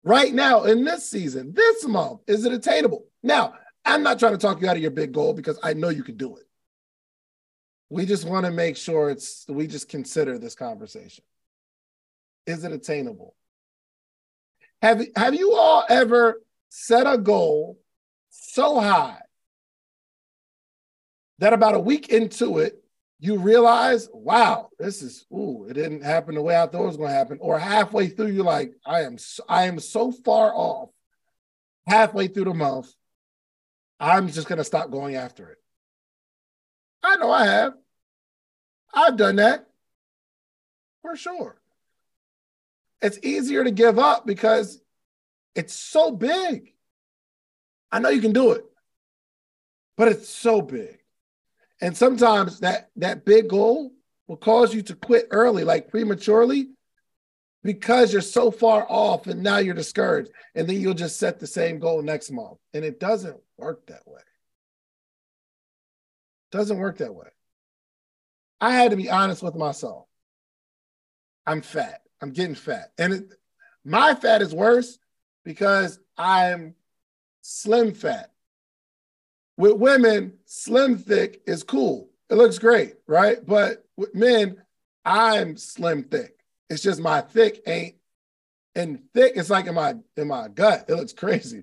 right 0.05 0.33
now 0.33 0.65
in 0.65 0.87
this 0.87 1.07
season, 1.07 1.53
this 1.53 1.87
month. 1.87 2.23
Is 2.27 2.47
it 2.47 2.53
attainable? 2.55 3.05
Now, 3.23 3.57
I'm 3.85 4.03
not 4.03 4.19
trying 4.19 4.33
to 4.33 4.39
talk 4.39 4.63
you 4.63 4.71
out 4.71 4.77
of 4.77 4.83
your 4.83 4.91
big 4.91 5.13
goal 5.13 5.35
because 5.35 5.59
I 5.63 5.75
know 5.75 5.91
you 5.91 6.03
can 6.03 6.17
do 6.17 6.39
it. 6.39 6.45
We 7.91 8.07
just 8.07 8.27
want 8.27 8.47
to 8.47 8.53
make 8.53 8.79
sure 8.79 9.11
it's, 9.11 9.45
we 9.51 9.67
just 9.67 9.91
consider 9.91 10.39
this 10.39 10.55
conversation. 10.55 11.25
Is 12.47 12.65
it 12.65 12.73
attainable? 12.73 13.35
Have, 14.83 15.03
have 15.17 15.35
you 15.35 15.55
all 15.55 15.85
ever 15.89 16.43
set 16.69 17.07
a 17.07 17.19
goal 17.19 17.79
so 18.31 18.81
high 18.81 19.21
that 21.39 21.53
about 21.53 21.75
a 21.75 21.81
week 21.81 22.09
into 22.09 22.59
it, 22.59 22.83
you 23.19 23.39
realize, 23.39 24.09
wow, 24.13 24.69
this 24.79 25.03
is 25.03 25.27
ooh, 25.33 25.67
it 25.69 25.75
didn't 25.75 26.05
happen 26.05 26.35
the 26.35 26.43
way 26.43 26.55
I 26.55 26.67
thought 26.67 26.83
it 26.83 26.87
was 26.87 26.97
going 26.97 27.09
to 27.09 27.17
happen. 27.17 27.39
Or 27.41 27.59
halfway 27.59 28.09
through, 28.09 28.29
you're 28.29 28.45
like, 28.45 28.73
I 28.85 29.03
am, 29.03 29.17
I 29.49 29.65
am 29.65 29.79
so 29.79 30.13
far 30.13 30.53
off. 30.55 30.91
Halfway 31.87 32.29
through 32.29 32.45
the 32.45 32.55
month, 32.55 32.93
I'm 34.01 34.29
just 34.29 34.49
going 34.49 34.59
to 34.59 34.65
stop 34.65 34.91
going 34.91 35.15
after 35.15 35.51
it. 35.51 35.59
I 37.03 37.17
know 37.17 37.31
I 37.31 37.47
have. 37.47 37.75
I've 38.93 39.17
done 39.17 39.37
that 39.37 39.67
for 41.03 41.17
sure. 41.17 41.61
It's 43.03 43.19
easier 43.23 43.63
to 43.65 43.71
give 43.71 43.99
up 43.99 44.27
because 44.27 44.81
it's 45.55 45.75
so 45.75 46.11
big. 46.11 46.73
I 47.93 47.99
know 47.99 48.09
you 48.09 48.21
can 48.21 48.33
do 48.33 48.53
it, 48.53 48.65
but 49.97 50.09
it's 50.09 50.29
so 50.29 50.61
big. 50.61 50.99
And 51.81 51.97
sometimes 51.97 52.61
that 52.61 52.91
that 52.97 53.25
big 53.25 53.49
goal 53.49 53.93
will 54.27 54.37
cause 54.37 54.75
you 54.75 54.83
to 54.83 54.95
quit 54.95 55.29
early, 55.31 55.63
like 55.65 55.89
prematurely, 55.89 56.69
because 57.63 58.13
you're 58.13 58.23
so 58.23 58.51
far 58.51 58.87
off 58.89 59.27
and 59.27 59.43
now 59.43 59.59
you're 59.59 59.75
discouraged. 59.75 60.31
And 60.55 60.69
then 60.69 60.81
you'll 60.81 60.95
just 60.95 61.19
set 61.19 61.39
the 61.39 61.47
same 61.47 61.79
goal 61.79 62.03
next 62.03 62.31
month. 62.31 62.59
And 62.73 62.85
it 62.85 62.99
doesn't 62.99 63.37
work 63.59 63.87
that 63.87 64.07
way. 64.07 64.21
Doesn't 66.51 66.79
work 66.79 66.99
that 66.99 67.15
way. 67.15 67.29
I 68.61 68.73
had 68.73 68.93
to 68.93 68.97
be 68.97 69.11
honest 69.11 69.43
with 69.43 69.55
myself. 69.55 70.07
I'm 71.47 71.61
fat. 71.61 72.01
I'm 72.27 72.33
getting 72.33 72.57
fat. 72.57 72.91
And 72.99 73.13
it, 73.13 73.35
my 73.85 74.13
fat 74.17 74.43
is 74.43 74.53
worse 74.53 74.99
because 75.45 76.01
I'm 76.19 76.75
slim 77.43 77.95
fat. 77.95 78.33
With 79.57 79.75
women, 79.75 80.35
slim 80.45 80.99
thick 80.99 81.43
is 81.47 81.63
cool. 81.63 82.11
It 82.29 82.35
looks 82.35 82.59
great, 82.59 82.95
right? 83.07 83.39
But 83.47 83.87
with 83.97 84.13
men, 84.13 84.61
I'm 85.05 85.57
slim 85.57 86.03
thick. 86.03 86.37
It's 86.69 86.83
just 86.83 87.01
my 87.01 87.21
thick 87.21 87.63
ain't 87.65 87.95
and 88.75 88.99
thick. 89.15 89.35
It's 89.37 89.49
like 89.49 89.69
in 89.69 89.77
my 89.77 89.95
in 90.17 90.27
my 90.27 90.49
gut. 90.49 90.87
It 90.89 90.97
looks 90.97 91.13
crazy. 91.13 91.63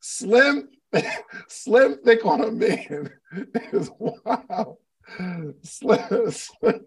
Slim, 0.00 0.70
slim 1.48 1.98
thick 2.02 2.24
on 2.24 2.40
a 2.40 2.50
man 2.50 3.10
is 3.72 3.90
wow. 3.98 4.78
Slim, 5.62 6.30
slim, 6.30 6.86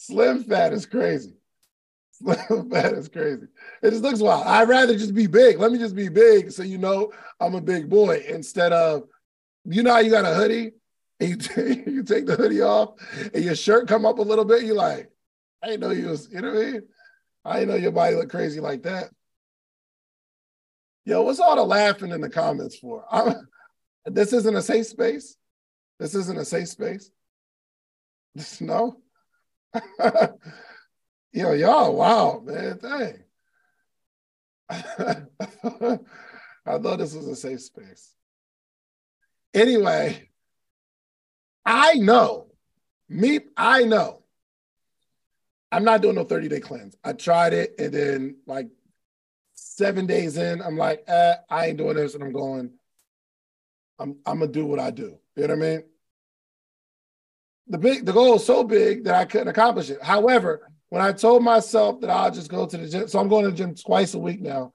slim 0.00 0.44
fat 0.44 0.72
is 0.72 0.86
crazy. 0.86 1.34
Slim 2.12 2.70
fat 2.70 2.92
is 2.92 3.08
crazy. 3.08 3.46
It 3.82 3.90
just 3.90 4.02
looks 4.02 4.20
wild. 4.20 4.46
I'd 4.46 4.68
rather 4.68 4.96
just 4.96 5.14
be 5.14 5.26
big. 5.26 5.58
Let 5.58 5.72
me 5.72 5.78
just 5.78 5.94
be 5.96 6.08
big 6.08 6.52
so 6.52 6.62
you 6.62 6.76
know 6.76 7.12
I'm 7.38 7.54
a 7.54 7.60
big 7.60 7.88
boy 7.88 8.22
instead 8.28 8.72
of, 8.72 9.04
you 9.64 9.82
know 9.82 9.92
how 9.92 10.00
you 10.00 10.10
got 10.10 10.26
a 10.26 10.34
hoodie 10.34 10.72
and 11.18 11.30
you, 11.30 11.36
t- 11.36 11.90
you 11.90 12.02
take 12.02 12.26
the 12.26 12.36
hoodie 12.36 12.62
off 12.62 12.94
and 13.32 13.44
your 13.44 13.54
shirt 13.54 13.88
come 13.88 14.04
up 14.04 14.18
a 14.18 14.22
little 14.22 14.44
bit. 14.44 14.64
You're 14.64 14.74
like, 14.74 15.10
I 15.62 15.68
didn't 15.68 15.80
know 15.80 15.90
you 15.90 16.08
was, 16.08 16.28
you 16.30 16.40
know 16.40 16.52
what 16.52 16.62
I 16.62 16.70
mean? 16.70 16.82
I 17.44 17.52
didn't 17.60 17.68
know 17.68 17.76
your 17.76 17.92
body 17.92 18.16
looked 18.16 18.30
crazy 18.30 18.60
like 18.60 18.82
that. 18.82 19.10
Yo, 21.04 21.22
what's 21.22 21.40
all 21.40 21.56
the 21.56 21.64
laughing 21.64 22.10
in 22.10 22.20
the 22.20 22.30
comments 22.30 22.78
for? 22.78 23.04
I'm, 23.10 23.34
this 24.06 24.32
isn't 24.32 24.56
a 24.56 24.62
safe 24.62 24.86
space. 24.86 25.36
This 25.98 26.14
isn't 26.14 26.38
a 26.38 26.44
safe 26.44 26.68
space. 26.68 27.10
No. 28.60 28.96
Yo, 31.32 31.52
y'all, 31.52 31.94
wow, 31.94 32.42
man, 32.44 32.78
dang. 32.82 33.22
I 34.70 36.78
thought 36.78 36.98
this 36.98 37.14
was 37.14 37.26
a 37.26 37.36
safe 37.36 37.62
space. 37.62 38.14
Anyway, 39.54 40.28
I 41.64 41.94
know, 41.94 42.46
me, 43.08 43.40
I 43.56 43.84
know. 43.84 44.22
I'm 45.72 45.84
not 45.84 46.02
doing 46.02 46.16
no 46.16 46.24
30 46.24 46.48
day 46.48 46.60
cleanse. 46.60 46.96
I 47.04 47.12
tried 47.12 47.52
it, 47.52 47.74
and 47.78 47.92
then 47.92 48.36
like 48.46 48.68
seven 49.54 50.06
days 50.06 50.36
in, 50.36 50.62
I'm 50.62 50.76
like, 50.76 51.04
eh, 51.06 51.34
I 51.48 51.66
ain't 51.66 51.78
doing 51.78 51.96
this, 51.96 52.14
and 52.14 52.24
I'm 52.24 52.32
going. 52.32 52.72
I'm 53.98 54.16
I'm 54.24 54.40
gonna 54.40 54.50
do 54.50 54.66
what 54.66 54.80
I 54.80 54.90
do. 54.90 55.18
You 55.36 55.46
know 55.46 55.54
what 55.54 55.64
I 55.64 55.66
mean? 55.68 55.82
The 57.70 57.78
big 57.78 58.04
the 58.04 58.12
goal 58.12 58.34
is 58.34 58.44
so 58.44 58.64
big 58.64 59.04
that 59.04 59.14
I 59.14 59.24
couldn't 59.24 59.48
accomplish 59.48 59.90
it. 59.90 60.02
However, 60.02 60.68
when 60.88 61.00
I 61.00 61.12
told 61.12 61.44
myself 61.44 62.00
that 62.00 62.10
I'll 62.10 62.32
just 62.32 62.50
go 62.50 62.66
to 62.66 62.76
the 62.76 62.88
gym, 62.88 63.06
so 63.06 63.20
I'm 63.20 63.28
going 63.28 63.44
to 63.44 63.50
the 63.52 63.56
gym 63.56 63.76
twice 63.76 64.14
a 64.14 64.18
week 64.18 64.40
now. 64.40 64.72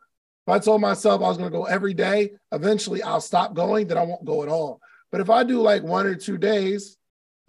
If 0.47 0.53
I 0.53 0.59
told 0.59 0.79
myself 0.79 1.21
I 1.21 1.27
was 1.27 1.37
going 1.37 1.51
to 1.51 1.57
go 1.57 1.65
every 1.65 1.93
day, 1.93 2.31
eventually 2.53 3.03
I'll 3.03 3.19
stop 3.19 3.53
going, 3.53 3.87
then 3.87 3.97
I 3.97 4.03
won't 4.03 4.23
go 4.23 4.43
at 4.43 4.49
all. 4.49 4.79
But 5.11 5.19
if 5.19 5.29
I 5.29 5.43
do 5.43 5.61
like 5.61 5.83
one 5.83 6.05
or 6.05 6.15
two 6.15 6.37
days, 6.37 6.97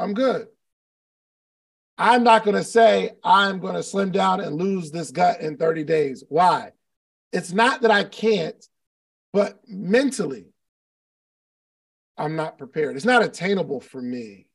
I'm 0.01 0.15
good. 0.15 0.49
I'm 1.97 2.25
not 2.25 2.45
going 2.45 2.57
to 2.57 2.65
say 2.65 3.13
I'm 3.23 3.61
going 3.61 3.75
to 3.75 3.85
slim 3.85 4.11
down 4.11 4.41
and 4.41 4.57
lose 4.57 4.91
this 4.91 5.13
gut 5.13 5.41
in 5.41 5.57
30 5.57 5.85
days. 5.85 6.25
Why? 6.29 6.73
It's 7.33 7.53
not 7.53 7.83
that 7.83 7.91
I 7.93 8.03
can't, 8.03 8.63
but 9.33 9.61
mentally, 9.69 10.47
I'm 12.19 12.35
not 12.35 12.59
prepared. 12.59 12.97
It's 12.97 13.05
not 13.05 13.23
attainable 13.23 13.81
for 13.81 14.03
me 14.03 14.47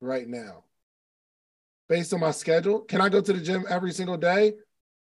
right 0.00 0.26
now 0.26 0.64
based 1.88 2.14
on 2.14 2.20
my 2.20 2.30
schedule. 2.30 2.80
Can 2.80 3.00
I 3.00 3.08
go 3.08 3.20
to 3.20 3.32
the 3.32 3.40
gym 3.40 3.64
every 3.68 3.92
single 3.92 4.16
day? 4.16 4.54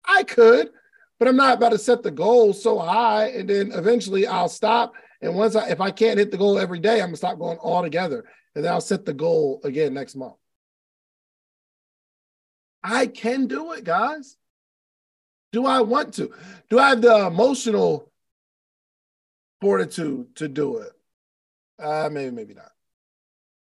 I 0.06 0.24
could, 0.24 0.70
but 1.18 1.28
I'm 1.28 1.38
not 1.38 1.58
about 1.58 1.72
to 1.72 1.78
set 1.78 2.04
the 2.04 2.12
goal 2.12 2.54
so 2.54 2.78
high 2.78 3.28
and 3.28 3.50
then 3.50 3.72
eventually 3.72 4.28
I'll 4.28 4.50
stop. 4.50 4.94
And 5.22 5.36
once 5.36 5.56
I, 5.56 5.70
if 5.70 5.80
I 5.80 5.90
can't 5.92 6.20
hit 6.20 6.32
the 6.32 6.38
goal 6.38 6.60
every 6.60 6.80
day, 6.80 6.96
I'm 6.96 7.08
gonna 7.08 7.18
stop 7.18 7.40
going 7.40 7.58
altogether. 7.60 8.26
And 8.54 8.64
then 8.64 8.72
I'll 8.72 8.82
set 8.82 9.06
the 9.06 9.14
goal 9.14 9.62
again 9.64 9.94
next 9.94 10.16
month. 10.16 10.36
I 12.84 13.08
can 13.08 13.48
do 13.48 13.72
it, 13.72 13.84
guys. 13.84 14.38
Do 15.52 15.66
I 15.66 15.82
want 15.82 16.14
to? 16.16 16.32
Do 16.70 16.78
I 16.78 16.90
have 16.90 17.02
the 17.02 17.28
emotional 17.28 18.12
fortitude 19.62 20.36
to 20.36 20.48
do 20.50 20.80
it? 20.80 20.92
Uh, 21.80 22.10
maybe, 22.12 22.36
maybe 22.36 22.54
not. 22.54 22.75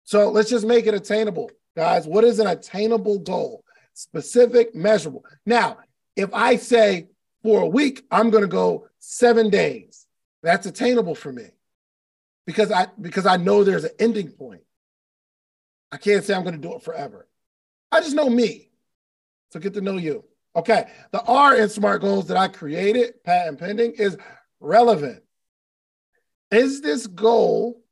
So 0.07 0.30
let's 0.30 0.48
just 0.48 0.64
make 0.64 0.86
it 0.86 0.94
attainable. 0.94 1.50
Guys, 1.76 2.07
what 2.07 2.24
is 2.24 2.38
an 2.38 2.46
attainable 2.46 3.18
goal? 3.18 3.64
Specific, 3.92 4.74
measurable. 4.74 5.24
Now, 5.44 5.78
if 6.14 6.32
I 6.32 6.57
say 6.57 7.09
for 7.42 7.61
a 7.61 7.66
week, 7.66 8.04
I'm 8.11 8.30
going 8.30 8.44
to 8.44 8.48
go 8.48 8.88
seven 9.00 9.50
days, 9.50 10.07
that's 10.42 10.66
attainable 10.66 11.16
for 11.16 11.32
me 11.32 11.48
because 12.46 12.70
I 12.70 12.86
because 13.00 13.26
I 13.26 13.36
know 13.36 13.64
there's 13.64 13.84
an 13.84 13.90
ending 13.98 14.30
point. 14.30 14.62
I 15.90 15.96
can't 15.96 16.24
say 16.24 16.34
I'm 16.34 16.44
going 16.44 16.54
to 16.54 16.61
do 16.61 16.74
it 16.74 16.82
forever. 16.82 17.26
I 17.90 18.00
just 18.00 18.14
know 18.14 18.30
me. 18.30 18.70
So 19.50 19.61
get 19.61 19.74
to 19.74 19.80
know 19.80 19.96
you. 19.96 20.24
Okay. 20.54 20.86
The 21.11 21.22
R 21.22 21.57
in 21.57 21.68
SMART 21.68 22.00
goals 22.00 22.28
that 22.28 22.36
I 22.36 22.48
created, 22.48 23.22
patent 23.24 23.59
pending, 23.59 23.92
is 23.92 24.16
relevant. 24.61 25.22
Is 26.50 26.80
this 26.80 27.07
goal 27.07 27.82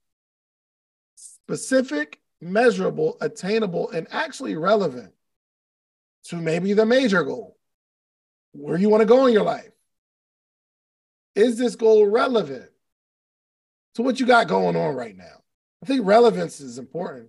specific, 1.47 2.21
measurable, 2.41 3.17
attainable, 3.21 3.91
and 3.91 4.07
actually 4.11 4.57
relevant. 4.57 5.13
to 6.25 6.37
maybe 6.37 6.73
the 6.73 6.87
major 6.87 7.23
goal, 7.23 7.57
where 8.53 8.79
you 8.79 8.89
want 8.89 9.03
to 9.03 9.07
go 9.07 9.27
in 9.27 9.33
your 9.33 9.43
life. 9.43 9.71
Is 11.35 11.59
this 11.59 11.77
goal 11.77 12.07
relevant 12.07 12.71
to 13.95 14.03
what 14.03 14.19
you 14.19 14.27
got 14.27 14.49
going 14.49 14.77
on 14.77 14.95
right 14.95 15.17
now? 15.17 15.43
I 15.83 15.87
think 15.87 16.07
relevance 16.07 16.61
is 16.61 16.79
important 16.79 17.29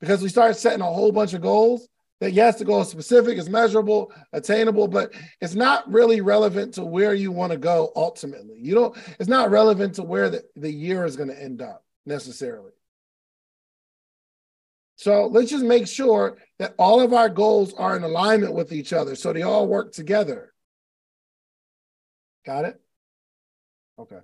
because 0.00 0.22
we 0.22 0.28
start 0.28 0.56
setting 0.56 0.80
a 0.80 0.84
whole 0.84 1.10
bunch 1.10 1.34
of 1.34 1.42
goals 1.42 1.88
that 2.20 2.32
yes, 2.32 2.58
the 2.58 2.64
goal 2.64 2.82
is 2.82 2.88
specific, 2.88 3.36
is 3.36 3.50
measurable, 3.50 4.12
attainable, 4.32 4.88
but 4.88 5.12
it's 5.40 5.54
not 5.54 5.90
really 5.90 6.20
relevant 6.20 6.74
to 6.74 6.84
where 6.84 7.14
you 7.14 7.32
want 7.32 7.50
to 7.52 7.58
go 7.58 7.90
ultimately. 7.96 8.58
You 8.60 8.74
don't, 8.74 8.96
it's 9.18 9.28
not 9.28 9.50
relevant 9.50 9.94
to 9.96 10.02
where 10.02 10.30
the, 10.30 10.44
the 10.54 10.70
year 10.70 11.04
is 11.04 11.16
going 11.16 11.30
to 11.30 11.42
end 11.42 11.60
up 11.62 11.84
necessarily. 12.06 12.72
So 14.96 15.26
let's 15.26 15.50
just 15.50 15.64
make 15.64 15.86
sure 15.86 16.38
that 16.58 16.74
all 16.78 17.00
of 17.00 17.12
our 17.12 17.28
goals 17.28 17.74
are 17.74 17.96
in 17.96 18.02
alignment 18.02 18.54
with 18.54 18.72
each 18.72 18.92
other 18.92 19.14
so 19.14 19.32
they 19.32 19.42
all 19.42 19.66
work 19.66 19.92
together. 19.92 20.52
Got 22.46 22.64
it? 22.64 22.80
Okay. 23.98 24.20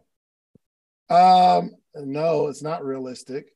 Um, 1.10 1.72
no, 1.94 2.48
it's 2.48 2.62
not 2.62 2.84
realistic. 2.84 3.54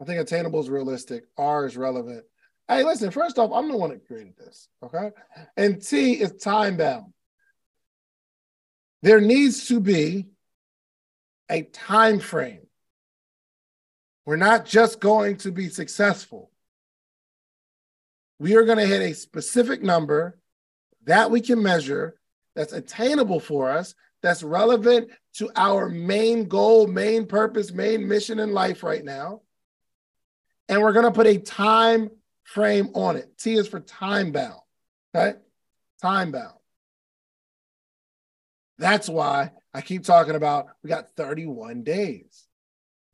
I 0.00 0.04
think 0.04 0.20
attainable 0.20 0.60
is 0.60 0.68
realistic. 0.68 1.24
R 1.38 1.66
is 1.66 1.76
relevant. 1.76 2.24
Hey, 2.68 2.82
listen, 2.82 3.10
first 3.10 3.38
off, 3.38 3.50
I'm 3.52 3.70
the 3.70 3.76
one 3.76 3.90
that 3.90 4.06
created 4.06 4.36
this. 4.36 4.68
Okay. 4.82 5.10
And 5.56 5.80
T 5.82 6.14
is 6.14 6.32
time 6.32 6.76
bound. 6.76 7.12
There 9.02 9.20
needs 9.20 9.68
to 9.68 9.80
be 9.80 10.26
a 11.50 11.62
time 11.62 12.20
frame. 12.20 12.63
We're 14.26 14.36
not 14.36 14.64
just 14.64 15.00
going 15.00 15.36
to 15.38 15.52
be 15.52 15.68
successful. 15.68 16.50
We 18.38 18.56
are 18.56 18.64
going 18.64 18.78
to 18.78 18.86
hit 18.86 19.02
a 19.02 19.14
specific 19.14 19.82
number 19.82 20.38
that 21.04 21.30
we 21.30 21.40
can 21.40 21.62
measure 21.62 22.18
that's 22.54 22.72
attainable 22.72 23.40
for 23.40 23.70
us, 23.70 23.94
that's 24.22 24.42
relevant 24.42 25.10
to 25.34 25.50
our 25.56 25.88
main 25.88 26.48
goal, 26.48 26.86
main 26.86 27.26
purpose, 27.26 27.72
main 27.72 28.08
mission 28.08 28.38
in 28.38 28.52
life 28.52 28.82
right 28.82 29.04
now. 29.04 29.42
And 30.68 30.80
we're 30.80 30.92
going 30.92 31.04
to 31.04 31.12
put 31.12 31.26
a 31.26 31.38
time 31.38 32.10
frame 32.44 32.90
on 32.94 33.16
it. 33.16 33.36
T 33.38 33.54
is 33.54 33.68
for 33.68 33.80
time 33.80 34.32
bound. 34.32 34.60
Okay? 35.14 35.38
Time 36.00 36.32
bound. 36.32 36.54
That's 38.78 39.08
why 39.08 39.52
I 39.72 39.80
keep 39.82 40.04
talking 40.04 40.34
about 40.34 40.66
we 40.82 40.88
got 40.88 41.10
31 41.10 41.82
days. 41.82 42.46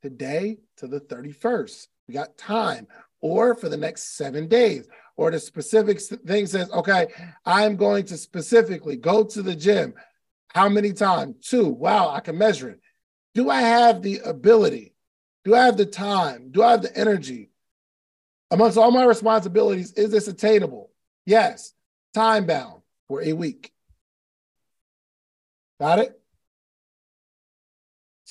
Today 0.01 0.57
to 0.81 0.87
the 0.87 0.99
31st. 0.99 1.87
We 2.07 2.13
got 2.13 2.37
time. 2.37 2.87
Or 3.21 3.55
for 3.55 3.69
the 3.69 3.77
next 3.77 4.17
seven 4.17 4.47
days. 4.47 4.87
Or 5.15 5.31
the 5.31 5.39
specific 5.39 6.01
thing 6.01 6.47
says, 6.47 6.69
okay, 6.71 7.07
I'm 7.45 7.75
going 7.75 8.05
to 8.05 8.17
specifically 8.17 8.97
go 8.97 9.23
to 9.23 9.41
the 9.41 9.55
gym. 9.55 9.93
How 10.47 10.67
many 10.67 10.91
times? 10.91 11.47
Two. 11.47 11.67
Wow, 11.69 12.09
I 12.09 12.19
can 12.19 12.37
measure 12.37 12.69
it. 12.69 12.81
Do 13.35 13.49
I 13.49 13.61
have 13.61 14.01
the 14.01 14.19
ability? 14.25 14.95
Do 15.45 15.55
I 15.55 15.65
have 15.65 15.77
the 15.77 15.85
time? 15.85 16.49
Do 16.51 16.63
I 16.63 16.71
have 16.71 16.81
the 16.81 16.97
energy? 16.97 17.51
Amongst 18.49 18.77
all 18.77 18.91
my 18.91 19.05
responsibilities, 19.05 19.93
is 19.93 20.11
this 20.11 20.27
attainable? 20.27 20.91
Yes. 21.25 21.73
Time 22.13 22.45
bound 22.45 22.81
for 23.07 23.21
a 23.21 23.33
week. 23.33 23.71
Got 25.79 25.99
it? 25.99 26.20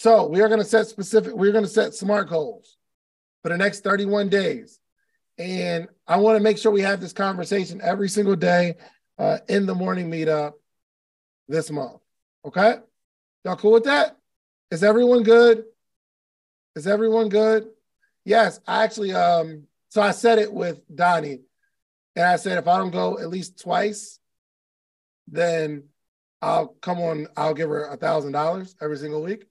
So 0.00 0.24
we 0.24 0.40
are 0.40 0.48
going 0.48 0.62
to 0.62 0.66
set 0.66 0.86
specific, 0.86 1.34
we're 1.34 1.52
going 1.52 1.62
to 1.62 1.68
set 1.68 1.92
SMART 1.92 2.30
goals 2.30 2.78
for 3.42 3.50
the 3.50 3.58
next 3.58 3.84
31 3.84 4.30
days. 4.30 4.80
And 5.36 5.88
I 6.06 6.16
want 6.16 6.38
to 6.38 6.42
make 6.42 6.56
sure 6.56 6.72
we 6.72 6.80
have 6.80 7.02
this 7.02 7.12
conversation 7.12 7.82
every 7.84 8.08
single 8.08 8.34
day 8.34 8.76
uh, 9.18 9.40
in 9.46 9.66
the 9.66 9.74
morning 9.74 10.10
meetup 10.10 10.54
this 11.48 11.70
month. 11.70 12.00
Okay? 12.46 12.76
Y'all 13.44 13.56
cool 13.56 13.72
with 13.72 13.84
that? 13.84 14.16
Is 14.70 14.82
everyone 14.82 15.22
good? 15.22 15.64
Is 16.76 16.86
everyone 16.86 17.28
good? 17.28 17.68
Yes, 18.24 18.58
I 18.66 18.84
actually 18.84 19.12
um 19.12 19.64
so 19.90 20.00
I 20.00 20.12
said 20.12 20.38
it 20.38 20.50
with 20.50 20.80
Donni, 20.88 21.40
and 22.16 22.24
I 22.24 22.36
said 22.36 22.56
if 22.56 22.66
I 22.66 22.78
don't 22.78 22.90
go 22.90 23.18
at 23.18 23.28
least 23.28 23.60
twice, 23.60 24.18
then 25.28 25.90
I'll 26.40 26.68
come 26.68 27.00
on. 27.00 27.26
I'll 27.36 27.52
give 27.52 27.68
her 27.68 27.84
a 27.84 27.98
thousand 27.98 28.32
dollars 28.32 28.74
every 28.80 28.96
single 28.96 29.22
week. 29.22 29.44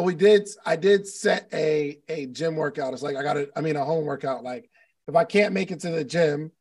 But 0.00 0.06
we 0.06 0.14
did. 0.14 0.48
I 0.64 0.76
did 0.76 1.06
set 1.06 1.46
a 1.52 1.98
a 2.08 2.24
gym 2.24 2.56
workout. 2.56 2.94
It's 2.94 3.02
like 3.02 3.16
I 3.16 3.22
got 3.22 3.34
to. 3.34 3.50
I 3.54 3.60
mean, 3.60 3.76
a 3.76 3.84
home 3.84 4.06
workout. 4.06 4.42
Like 4.42 4.70
if 5.06 5.14
I 5.14 5.24
can't 5.24 5.52
make 5.52 5.70
it 5.70 5.80
to 5.80 5.90
the 5.90 6.04
gym, 6.04 6.52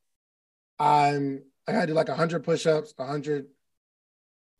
I'm. 0.78 1.42
I 1.66 1.72
got 1.72 1.82
to 1.82 1.88
do 1.88 1.94
like 1.94 2.10
hundred 2.10 2.44
push-ups, 2.44 2.94
hundred 3.00 3.46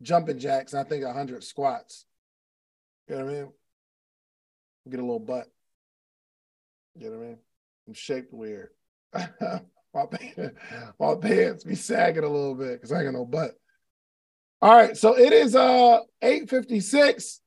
jumping 0.00 0.38
jacks, 0.38 0.72
and 0.72 0.80
I 0.80 0.88
think 0.88 1.04
hundred 1.04 1.44
squats. 1.44 2.06
You 3.06 3.16
know 3.16 3.24
what 3.26 3.30
I 3.30 3.34
mean? 3.34 3.52
Get 4.88 5.00
a 5.00 5.02
little 5.02 5.18
butt. 5.18 5.48
You 6.96 7.10
know 7.10 7.18
what 7.18 7.24
I 7.24 7.28
mean? 7.28 7.38
I'm 7.86 7.92
shaped 7.92 8.32
weird. 8.32 8.70
my, 9.12 10.06
pants, 10.10 10.58
my 10.98 11.14
pants 11.16 11.64
be 11.64 11.74
sagging 11.74 12.24
a 12.24 12.28
little 12.28 12.54
bit 12.54 12.80
because 12.80 12.92
I 12.92 13.02
ain't 13.02 13.12
got 13.12 13.18
no 13.18 13.26
butt. 13.26 13.50
All 14.62 14.74
right, 14.74 14.96
so 14.96 15.18
it 15.18 15.34
is 15.34 15.54
uh 15.54 16.00
856. 16.22 17.42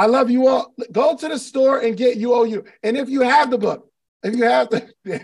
I 0.00 0.06
love 0.06 0.30
you 0.30 0.46
all. 0.46 0.72
Go 0.90 1.14
to 1.14 1.28
the 1.28 1.38
store 1.38 1.80
and 1.80 1.94
get 1.96 2.16
You 2.16 2.32
Owe 2.32 2.44
You. 2.44 2.64
And 2.82 2.96
if 2.96 3.10
you 3.10 3.20
have 3.20 3.50
the 3.50 3.58
book, 3.58 3.90
if 4.22 4.34
you 4.34 4.44
have 4.44 4.70
the 4.70 4.90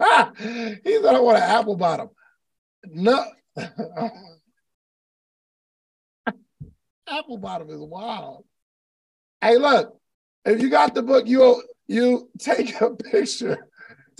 ah, 0.00 0.32
he 0.36 1.00
said 1.00 1.14
I 1.14 1.20
want 1.20 1.38
an 1.38 1.44
apple 1.44 1.76
bottom. 1.76 2.10
No 2.84 3.24
apple 7.08 7.38
bottom 7.38 7.70
is 7.70 7.80
wild. 7.80 8.44
Hey, 9.40 9.56
look, 9.56 9.98
if 10.44 10.60
you 10.60 10.68
got 10.68 10.94
the 10.94 11.02
book, 11.02 11.26
you 11.26 11.62
you 11.88 12.28
take 12.38 12.78
a 12.80 12.90
picture 12.90 13.70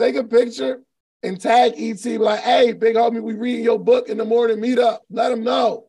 Take 0.01 0.16
a 0.16 0.24
picture 0.24 0.80
and 1.22 1.38
tag 1.38 1.74
ET. 1.76 2.03
Like, 2.18 2.40
hey, 2.40 2.72
big 2.72 2.96
homie, 2.96 3.20
we 3.20 3.34
reading 3.34 3.62
your 3.62 3.78
book 3.78 4.09
in 4.09 4.16
the 4.16 4.24
morning. 4.24 4.59
Meet 4.59 4.78
up. 4.78 5.03
Let 5.11 5.28
them 5.28 5.44
know. 5.44 5.88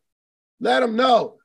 Let 0.60 0.80
them 0.80 0.96
know. 0.96 1.38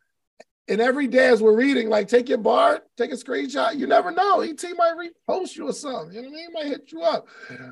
And 0.70 0.82
every 0.82 1.08
day 1.08 1.30
as 1.30 1.42
we're 1.42 1.56
reading, 1.56 1.88
like 1.90 2.08
take 2.08 2.28
your 2.28 2.40
bar, 2.40 2.82
take 2.98 3.12
a 3.12 3.16
screenshot. 3.16 3.78
You 3.78 3.88
never 3.88 4.12
know. 4.12 4.42
ET 4.42 4.62
might 4.76 4.96
repost 5.30 5.56
you 5.56 5.70
or 5.70 5.74
something. 5.74 6.14
You 6.14 6.22
know 6.24 6.30
what 6.30 6.34
I 6.34 6.38
mean? 6.38 6.48
He 6.48 6.54
might 6.54 6.66
hit 6.66 6.92
you 6.92 7.02
up. 7.04 7.28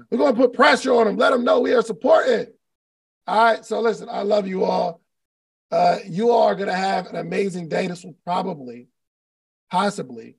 We're 0.10 0.18
gonna 0.18 0.36
put 0.36 0.54
pressure 0.54 0.94
on 0.94 1.06
them. 1.06 1.18
Let 1.18 1.32
them 1.32 1.44
know 1.44 1.60
we 1.60 1.74
are 1.74 1.82
supporting. 1.82 2.48
All 3.28 3.44
right. 3.44 3.66
So 3.66 3.82
listen, 3.82 4.08
I 4.10 4.22
love 4.22 4.48
you 4.48 4.64
all. 4.64 5.02
Uh, 5.72 5.98
you 6.08 6.32
all 6.32 6.44
are 6.44 6.56
gonna 6.56 6.74
have 6.74 7.08
an 7.08 7.18
amazing 7.18 7.68
day. 7.68 7.88
This 7.88 8.04
will 8.04 8.16
probably, 8.24 8.88
possibly 9.70 10.38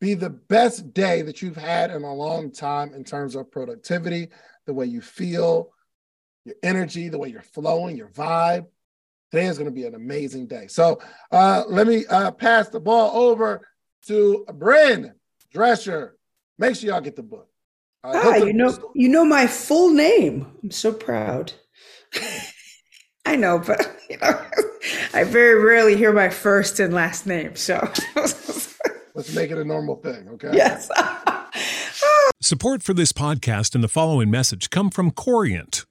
be 0.00 0.14
the 0.14 0.30
best 0.30 0.92
day 0.92 1.22
that 1.22 1.42
you've 1.42 1.56
had 1.56 1.90
in 1.90 2.02
a 2.02 2.14
long 2.14 2.52
time 2.52 2.92
in 2.94 3.02
terms 3.02 3.34
of 3.34 3.50
productivity, 3.50 4.28
the 4.66 4.74
way 4.74 4.86
you 4.86 5.00
feel, 5.00 5.72
your 6.44 6.54
energy, 6.62 7.08
the 7.08 7.18
way 7.18 7.28
you're 7.28 7.42
flowing, 7.42 7.96
your 7.96 8.10
vibe. 8.10 8.66
Today 9.30 9.46
is 9.46 9.58
going 9.58 9.68
to 9.68 9.74
be 9.74 9.84
an 9.84 9.94
amazing 9.94 10.46
day. 10.46 10.66
So 10.68 11.00
uh, 11.32 11.64
let 11.68 11.86
me 11.86 12.06
uh, 12.06 12.30
pass 12.30 12.68
the 12.68 12.80
ball 12.80 13.16
over 13.16 13.66
to 14.06 14.46
Bryn 14.54 15.14
Drescher. 15.54 16.12
Make 16.58 16.76
sure 16.76 16.90
y'all 16.90 17.00
get 17.00 17.16
the 17.16 17.22
book. 17.22 17.48
Uh, 18.04 18.20
Hi, 18.22 18.36
you 18.36 18.52
know, 18.52 18.92
you 18.94 19.08
know 19.08 19.24
my 19.24 19.46
full 19.46 19.90
name. 19.90 20.46
I'm 20.62 20.70
so 20.70 20.92
proud. 20.92 21.52
I 23.26 23.34
know, 23.34 23.58
but 23.58 23.98
you 24.10 24.16
know, 24.18 24.40
I 25.12 25.24
very 25.24 25.60
rarely 25.62 25.96
hear 25.96 26.12
my 26.12 26.28
first 26.28 26.78
and 26.78 26.94
last 26.94 27.26
name. 27.26 27.56
So 27.56 27.80
Let's 29.16 29.34
make 29.34 29.50
it 29.50 29.56
a 29.56 29.64
normal 29.64 29.96
thing, 29.96 30.28
okay? 30.34 30.50
Yes. 30.52 30.90
Support 32.42 32.82
for 32.82 32.92
this 32.92 33.14
podcast 33.14 33.74
and 33.74 33.82
the 33.82 33.88
following 33.88 34.30
message 34.30 34.68
come 34.68 34.90
from 34.90 35.10
Corient. 35.10 35.85